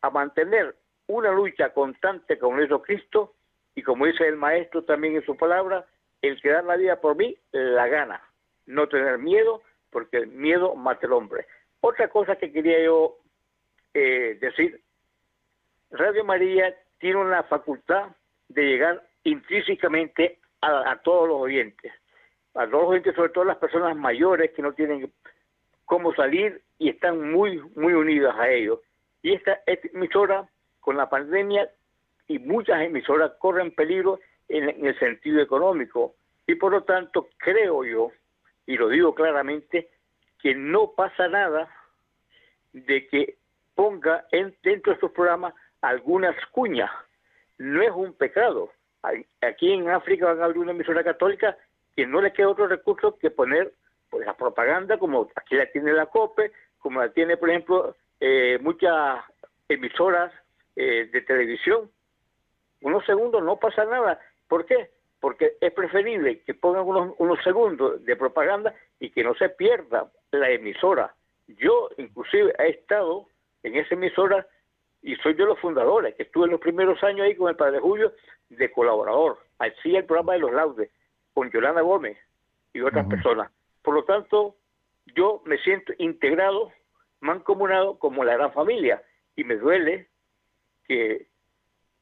a 0.01 0.09
mantener 0.09 0.75
una 1.07 1.31
lucha 1.31 1.73
constante 1.73 2.37
con 2.37 2.55
nuestro 2.55 2.81
Cristo, 2.81 3.33
y 3.75 3.81
como 3.81 4.05
dice 4.05 4.27
el 4.27 4.35
Maestro 4.35 4.83
también 4.83 5.15
en 5.15 5.25
su 5.25 5.37
palabra, 5.37 5.85
el 6.21 6.41
que 6.41 6.49
da 6.49 6.61
la 6.61 6.75
vida 6.75 6.99
por 6.99 7.15
mí, 7.15 7.37
la 7.51 7.87
gana. 7.87 8.21
No 8.65 8.87
tener 8.87 9.17
miedo, 9.17 9.61
porque 9.89 10.17
el 10.17 10.27
miedo 10.27 10.75
mata 10.75 11.07
al 11.07 11.13
hombre. 11.13 11.45
Otra 11.81 12.09
cosa 12.09 12.35
que 12.35 12.51
quería 12.51 12.83
yo 12.83 13.17
eh, 13.93 14.37
decir, 14.41 14.81
Radio 15.91 16.23
María 16.23 16.75
tiene 16.99 17.17
una 17.17 17.43
facultad 17.43 18.09
de 18.47 18.63
llegar 18.63 19.07
intrínsecamente 19.23 20.39
a, 20.61 20.91
a 20.91 21.01
todos 21.01 21.27
los 21.27 21.41
oyentes, 21.41 21.91
a 22.53 22.65
todos 22.67 22.83
los 22.83 22.89
oyentes, 22.91 23.15
sobre 23.15 23.29
todo 23.29 23.43
las 23.45 23.57
personas 23.57 23.95
mayores 23.95 24.51
que 24.51 24.61
no 24.61 24.73
tienen 24.73 25.11
cómo 25.85 26.13
salir 26.13 26.61
y 26.77 26.89
están 26.89 27.31
muy, 27.31 27.59
muy 27.75 27.93
unidas 27.93 28.35
a 28.37 28.49
ellos. 28.49 28.79
Y 29.23 29.33
esta 29.33 29.59
emisora, 29.65 30.47
con 30.79 30.95
la 30.97 31.09
pandemia, 31.09 31.69
y 32.27 32.37
muchas 32.37 32.81
emisoras 32.83 33.31
corren 33.39 33.71
peligro 33.71 34.19
en, 34.47 34.69
en 34.69 34.85
el 34.85 34.97
sentido 34.99 35.41
económico. 35.41 36.15
Y 36.45 36.55
por 36.55 36.71
lo 36.71 36.83
tanto, 36.83 37.29
creo 37.37 37.83
yo, 37.83 38.11
y 38.67 38.77
lo 38.77 38.87
digo 38.87 39.15
claramente, 39.15 39.89
que 40.39 40.53
no 40.53 40.91
pasa 40.91 41.27
nada 41.27 41.67
de 42.71 43.07
que 43.07 43.37
ponga 43.75 44.25
en, 44.31 44.55
dentro 44.61 44.91
de 44.91 44.95
estos 44.95 45.11
programas 45.11 45.53
algunas 45.81 46.35
cuñas. 46.47 46.91
No 47.57 47.81
es 47.81 47.91
un 47.91 48.13
pecado. 48.13 48.71
Aquí 49.41 49.71
en 49.71 49.89
África 49.89 50.25
van 50.25 50.41
a 50.41 50.45
abrir 50.45 50.59
una 50.59 50.71
emisora 50.71 51.03
católica 51.03 51.57
que 51.95 52.05
no 52.05 52.21
le 52.21 52.33
queda 52.33 52.49
otro 52.49 52.67
recurso 52.67 53.17
que 53.17 53.31
poner 53.31 53.73
pues, 54.09 54.25
la 54.25 54.35
propaganda 54.35 54.97
como 54.97 55.29
aquí 55.35 55.55
la 55.55 55.65
tiene 55.71 55.93
la 55.93 56.05
COPE, 56.07 56.51
como 56.79 57.01
la 57.01 57.09
tiene, 57.09 57.37
por 57.37 57.49
ejemplo, 57.49 57.95
eh, 58.19 58.57
muchas 58.61 59.19
emisoras 59.67 60.33
eh, 60.75 61.09
de 61.11 61.21
televisión. 61.21 61.89
Unos 62.81 63.05
segundos 63.05 63.43
no 63.43 63.57
pasa 63.57 63.85
nada. 63.85 64.19
¿Por 64.47 64.65
qué? 64.65 64.89
Porque 65.19 65.57
es 65.59 65.73
preferible 65.73 66.41
que 66.41 66.53
pongan 66.53 66.85
unos, 66.85 67.15
unos 67.17 67.43
segundos 67.43 68.03
de 68.05 68.15
propaganda 68.15 68.73
y 68.99 69.09
que 69.09 69.23
no 69.23 69.35
se 69.35 69.49
pierda 69.49 70.09
la 70.31 70.49
emisora. 70.49 71.13
Yo 71.47 71.89
inclusive 71.97 72.53
he 72.59 72.69
estado 72.69 73.25
en 73.63 73.75
esa 73.75 73.95
emisora 73.95 74.47
y 75.01 75.15
soy 75.17 75.33
de 75.33 75.45
los 75.45 75.59
fundadores, 75.59 76.15
que 76.15 76.23
estuve 76.23 76.45
en 76.45 76.51
los 76.51 76.59
primeros 76.59 77.01
años 77.03 77.21
ahí 77.21 77.35
con 77.35 77.49
el 77.49 77.55
Padre 77.55 77.79
Julio 77.79 78.13
de 78.49 78.71
colaborador. 78.71 79.39
Así 79.57 79.95
el 79.95 80.05
programa 80.05 80.33
de 80.33 80.39
los 80.39 80.51
laudes, 80.51 80.91
con 81.33 81.49
Yolanda 81.51 81.81
Gómez 81.81 82.17
y 82.73 82.81
otras 82.81 83.07
personas. 83.07 83.51
Por 83.81 83.93
lo 83.93 84.03
tanto, 84.03 84.55
yo 85.15 85.41
me 85.45 85.57
siento 85.59 85.93
integrado, 85.97 86.71
mancomunado 87.21 87.97
como 87.97 88.23
la 88.23 88.35
gran 88.35 88.53
familia 88.53 89.01
y 89.35 89.43
me 89.43 89.55
duele 89.55 90.07
que, 90.85 91.27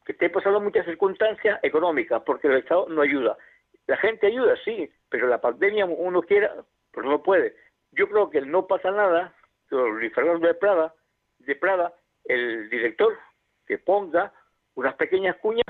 que 0.06 0.12
esté 0.12 0.30
pasando 0.30 0.60
muchas 0.60 0.86
circunstancias 0.86 1.60
económicas 1.64 2.22
porque 2.26 2.48
el 2.48 2.58
Estado 2.58 2.88
no 2.90 3.02
ayuda. 3.02 3.38
La 3.86 3.98
gente 3.98 4.28
ayuda, 4.28 4.56
sí, 4.66 4.92
pero 5.10 5.28
la 5.28 5.40
pandemia 5.40 5.86
uno 5.86 6.22
quiera, 6.22 6.54
pero 6.92 7.10
no 7.10 7.24
puede. 7.24 7.56
Yo 7.92 8.10
creo 8.10 8.30
que 8.30 8.42
no 8.42 8.68
pasa 8.68 8.92
nada, 8.92 9.34
Luis 9.70 10.14
Fernando 10.14 10.46
de 10.46 10.54
Prada, 10.56 10.94
de 11.40 11.56
Prada, 11.56 11.94
el 12.28 12.70
director, 12.70 13.18
que 13.66 13.78
ponga 13.78 14.34
unas 14.76 14.96
pequeñas 14.96 15.36
cuñas 15.38 15.66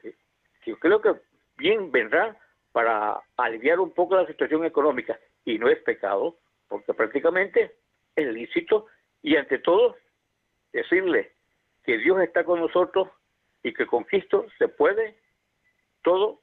que, 0.00 0.14
que 0.62 0.70
yo 0.70 0.78
creo 0.78 1.00
que 1.00 1.14
bien 1.56 1.90
vendrán 1.90 2.36
para 2.72 3.20
aliviar 3.36 3.80
un 3.80 3.92
poco 3.92 4.16
la 4.16 4.26
situación 4.26 4.64
económica. 4.64 5.18
Y 5.44 5.58
no 5.58 5.68
es 5.68 5.78
pecado, 5.82 6.36
porque 6.68 6.94
prácticamente 6.94 7.74
es 8.14 8.26
lícito 8.32 8.86
y 9.22 9.36
ante 9.36 9.58
todo 9.58 9.96
decirle 10.72 11.32
que 11.84 11.98
Dios 11.98 12.20
está 12.20 12.44
con 12.44 12.60
nosotros 12.60 13.08
y 13.62 13.72
que 13.72 13.86
con 13.86 14.04
Cristo 14.04 14.46
se 14.58 14.68
puede 14.68 15.16
todo 16.02 16.40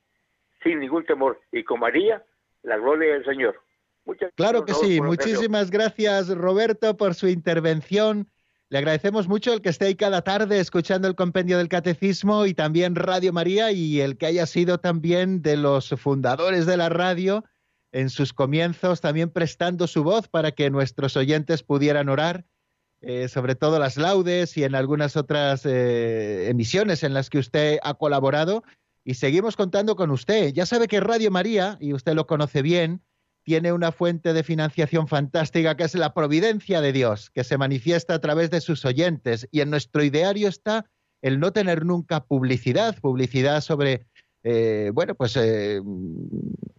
sin 0.63 0.79
ningún 0.79 1.05
temor. 1.05 1.39
Y 1.51 1.63
con 1.63 1.79
María, 1.79 2.23
la 2.63 2.77
gloria 2.77 3.13
del 3.13 3.25
Señor. 3.25 3.61
Muchas 4.05 4.31
Claro 4.35 4.65
que 4.65 4.73
sí. 4.73 5.01
Muchísimas 5.01 5.71
gracias, 5.71 6.35
Roberto, 6.35 6.97
por 6.97 7.13
su 7.13 7.27
intervención. 7.27 8.27
Le 8.75 8.79
agradecemos 8.79 9.29
mucho 9.29 9.53
el 9.53 9.61
que 9.61 9.69
esté 9.69 9.85
ahí 9.85 9.95
cada 9.95 10.21
tarde 10.21 10.59
escuchando 10.59 11.07
el 11.07 11.15
compendio 11.15 11.59
del 11.59 11.69
catecismo 11.69 12.45
y 12.45 12.53
también 12.53 12.95
Radio 12.95 13.31
María 13.31 13.71
y 13.71 14.01
el 14.01 14.17
que 14.17 14.25
haya 14.25 14.45
sido 14.45 14.79
también 14.79 15.41
de 15.41 15.55
los 15.55 15.91
fundadores 15.91 16.65
de 16.65 16.75
la 16.75 16.89
radio 16.89 17.45
en 17.93 18.09
sus 18.09 18.33
comienzos, 18.33 18.99
también 18.99 19.29
prestando 19.29 19.87
su 19.87 20.03
voz 20.03 20.27
para 20.27 20.51
que 20.51 20.69
nuestros 20.71 21.15
oyentes 21.15 21.63
pudieran 21.63 22.09
orar, 22.09 22.43
eh, 22.99 23.29
sobre 23.29 23.55
todo 23.55 23.79
las 23.79 23.95
laudes 23.95 24.57
y 24.57 24.65
en 24.65 24.75
algunas 24.75 25.15
otras 25.15 25.65
eh, 25.65 26.49
emisiones 26.49 27.03
en 27.03 27.13
las 27.13 27.29
que 27.29 27.37
usted 27.37 27.77
ha 27.81 27.93
colaborado. 27.93 28.65
Y 29.05 29.13
seguimos 29.13 29.55
contando 29.55 29.95
con 29.95 30.11
usted. 30.11 30.51
Ya 30.51 30.65
sabe 30.65 30.89
que 30.89 30.99
Radio 30.99 31.31
María, 31.31 31.77
y 31.79 31.93
usted 31.93 32.13
lo 32.13 32.27
conoce 32.27 32.61
bien, 32.61 33.01
tiene 33.45 33.71
una 33.71 33.91
fuente 33.91 34.33
de 34.33 34.43
financiación 34.43 35.07
fantástica 35.07 35.77
que 35.77 35.83
es 35.83 35.93
la 35.93 36.15
providencia 36.15 36.81
de 36.81 36.91
Dios, 36.91 37.29
que 37.29 37.43
se 37.43 37.59
manifiesta 37.59 38.15
a 38.15 38.19
través 38.19 38.49
de 38.49 38.59
sus 38.59 38.83
oyentes. 38.85 39.47
Y 39.51 39.61
en 39.61 39.69
nuestro 39.69 40.03
ideario 40.03 40.49
está 40.49 40.89
el 41.21 41.39
no 41.39 41.53
tener 41.53 41.85
nunca 41.85 42.25
publicidad, 42.25 42.99
publicidad 42.99 43.61
sobre, 43.61 44.07
eh, 44.43 44.89
bueno, 44.93 45.13
pues 45.13 45.37
eh, 45.37 45.79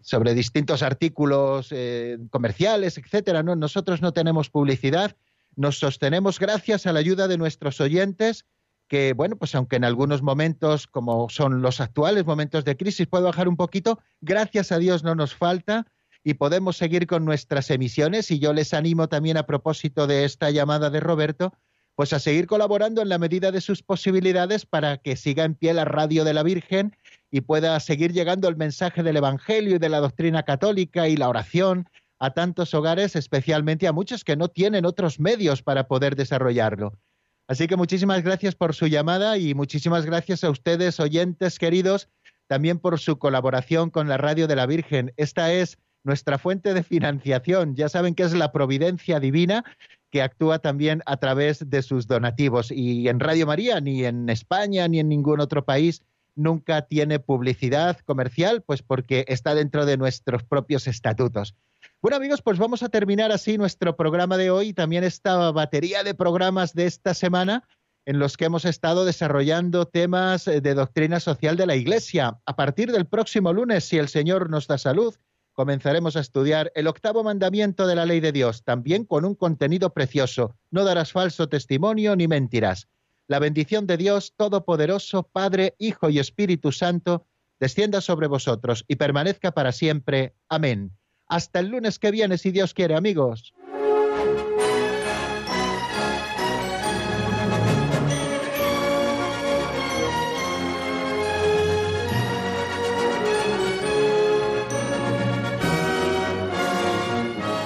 sobre 0.01 0.35
distintos 0.35 0.83
artículos 0.83 1.69
eh, 1.71 2.19
comerciales, 2.31 2.99
etcétera. 2.99 3.45
¿no? 3.45 3.55
Nosotros 3.55 4.03
no 4.03 4.12
tenemos 4.12 4.51
publicidad, 4.51 5.17
nos 5.55 5.79
sostenemos 5.79 6.41
gracias 6.41 6.87
a 6.87 6.93
la 6.93 6.99
ayuda 6.99 7.29
de 7.29 7.39
nuestros 7.39 7.81
oyentes 7.81 8.45
que, 8.89 9.12
bueno, 9.12 9.37
pues 9.37 9.55
aunque 9.55 9.77
en 9.77 9.85
algunos 9.85 10.23
momentos, 10.23 10.89
como 10.89 11.29
son 11.29 11.62
los 11.62 11.81
actuales 11.81 12.27
momentos 12.27 12.64
de 12.64 12.77
crisis, 12.77 13.07
puede 13.07 13.25
bajar 13.25 13.49
un 13.49 13.57
poquito, 13.57 14.01
gracias 14.21 14.73
a 14.73 14.79
Dios 14.79 15.05
no 15.05 15.14
nos 15.14 15.35
falta 15.35 15.87
y 16.27 16.35
podemos 16.35 16.77
seguir 16.77 17.07
con 17.07 17.24
nuestras 17.24 17.70
emisiones. 17.70 18.33
Y 18.33 18.41
yo 18.41 18.53
les 18.53 18.74
animo 18.74 19.09
también 19.09 19.37
a 19.37 19.47
propósito 19.47 20.09
de 20.09 20.24
esta 20.24 20.51
llamada 20.51 20.91
de 20.91 20.99
Roberto, 20.99 21.53
pues 21.95 22.12
a 22.12 22.18
seguir 22.18 22.49
colaborando 22.49 23.01
en 23.01 23.09
la 23.09 23.18
medida 23.18 23.53
de 23.53 23.61
sus 23.61 23.85
posibilidades 23.85 24.66
para 24.66 24.97
que 24.97 25.14
siga 25.14 25.45
en 25.45 25.55
pie 25.55 25.72
la 25.72 25.85
radio 25.85 26.24
de 26.24 26.35
la 26.35 26.43
Virgen 26.43 26.97
y 27.31 27.43
pueda 27.43 27.79
seguir 27.79 28.12
llegando 28.12 28.49
el 28.49 28.57
mensaje 28.57 29.05
del 29.05 29.18
Evangelio 29.18 29.77
y 29.77 29.79
de 29.79 29.89
la 29.89 30.01
doctrina 30.01 30.43
católica 30.43 31.07
y 31.07 31.16
la 31.16 31.29
oración 31.29 31.89
a 32.18 32.33
tantos 32.35 32.74
hogares, 32.74 33.14
especialmente 33.14 33.87
a 33.87 33.93
muchos 33.93 34.24
que 34.24 34.35
no 34.35 34.49
tienen 34.49 34.85
otros 34.85 35.20
medios 35.20 35.62
para 35.62 35.87
poder 35.87 36.16
desarrollarlo. 36.16 36.99
Así 37.47 37.68
que 37.68 37.77
muchísimas 37.77 38.24
gracias 38.24 38.57
por 38.57 38.74
su 38.74 38.89
llamada 38.89 39.39
y 39.39 39.55
muchísimas 39.55 40.05
gracias 40.05 40.43
a 40.43 40.51
ustedes, 40.51 40.99
oyentes 40.99 41.61
queridos, 41.61 42.09
también 42.49 42.81
por 42.81 42.99
su 42.99 43.16
colaboración 43.20 43.91
con 43.91 44.09
la 44.09 44.16
Radio 44.16 44.49
de 44.49 44.57
la 44.57 44.66
Virgen. 44.66 45.12
Esta 45.16 45.53
es 45.53 45.79
nuestra 46.07 46.39
fuente 46.39 46.73
de 46.73 46.83
financiación. 46.83 47.75
Ya 47.75 47.89
saben 47.89 48.15
que 48.15 48.23
es 48.23 48.33
la 48.33 48.53
providencia 48.53 49.21
divina 49.21 49.65
que 50.11 50.23
actúa 50.23 50.61
también 50.61 51.03
a 51.05 51.17
través 51.19 51.69
de 51.69 51.83
sus 51.83 52.07
donativos. 52.07 52.71
Y 52.71 53.09
en 53.09 53.21
Radio 53.21 53.47
María, 53.47 53.81
ni 53.81 54.05
en 54.05 54.29
España, 54.31 54.87
ni 54.89 55.01
en 55.01 55.09
ningún 55.09 55.41
otro 55.41 55.65
país, 55.65 56.03
nunca 56.37 56.83
tiene 56.83 57.19
publicidad 57.19 57.99
comercial, 58.05 58.63
pues 58.63 58.83
porque 58.83 59.25
está 59.27 59.55
dentro 59.55 59.85
de 59.85 59.97
nuestros 59.97 60.45
propios 60.45 60.87
estatutos. 60.87 61.57
Bueno 62.01 62.19
amigos, 62.19 62.41
pues 62.41 62.59
vamos 62.59 62.83
a 62.83 62.89
terminar 62.89 63.33
así 63.33 63.59
nuestro 63.59 63.97
programa 63.97 64.37
de 64.37 64.51
hoy, 64.51 64.73
también 64.73 65.03
esta 65.03 65.51
batería 65.51 66.05
de 66.05 66.15
programas 66.15 66.73
de 66.73 66.87
esta 66.87 67.15
semana 67.15 67.65
en 68.05 68.21
los 68.21 68.37
que 68.37 68.45
hemos 68.45 68.65
estado 68.65 69.05
desarrollando 69.05 69.87
temas 69.87 70.47
eh, 70.47 70.61
de 70.61 70.75
doctrina 70.75 71.19
social 71.19 71.57
de 71.57 71.67
la 71.67 71.75
Iglesia. 71.75 72.39
A 72.47 72.55
partir 72.55 72.93
del 72.93 73.07
próximo 73.07 73.53
lunes, 73.53 73.85
si 73.85 73.99
el 73.99 74.09
Señor 74.09 74.49
nos 74.49 74.69
da 74.69 74.79
salud, 74.79 75.17
comenzaremos 75.57 76.17
a 76.17 76.21
estudiar 76.21 76.71
el 76.75 76.87
octavo 76.87 77.25
mandamiento 77.25 77.87
de 77.87 77.97
la 77.97 78.07
ley 78.07 78.21
de 78.21 78.31
Dios, 78.31 78.63
también 78.63 79.05
con 79.05 79.25
un 79.25 79.35
contenido 79.35 79.93
precioso. 79.93 80.55
No 80.71 80.85
darás 80.85 81.13
falso 81.13 81.49
testimonio 81.49 82.15
ni 82.15 82.29
mentirás. 82.29 82.89
La 83.27 83.39
bendición 83.39 83.87
de 83.87 83.97
Dios 83.97 84.35
Todopoderoso, 84.37 85.25
Padre, 85.25 85.75
Hijo 85.79 86.11
y 86.11 86.19
Espíritu 86.19 86.71
Santo, 86.71 87.27
descienda 87.59 88.03
sobre 88.03 88.29
vosotros 88.29 88.85
y 88.87 88.97
permanezca 88.97 89.53
para 89.53 89.73
siempre. 89.73 90.35
Amén. 90.49 90.93
Hasta 91.27 91.59
el 91.59 91.69
lunes 91.69 91.99
que 91.99 92.11
viene, 92.11 92.39
si 92.39 92.53
Dios 92.53 92.75
quiere, 92.75 92.95
amigos. 92.95 93.55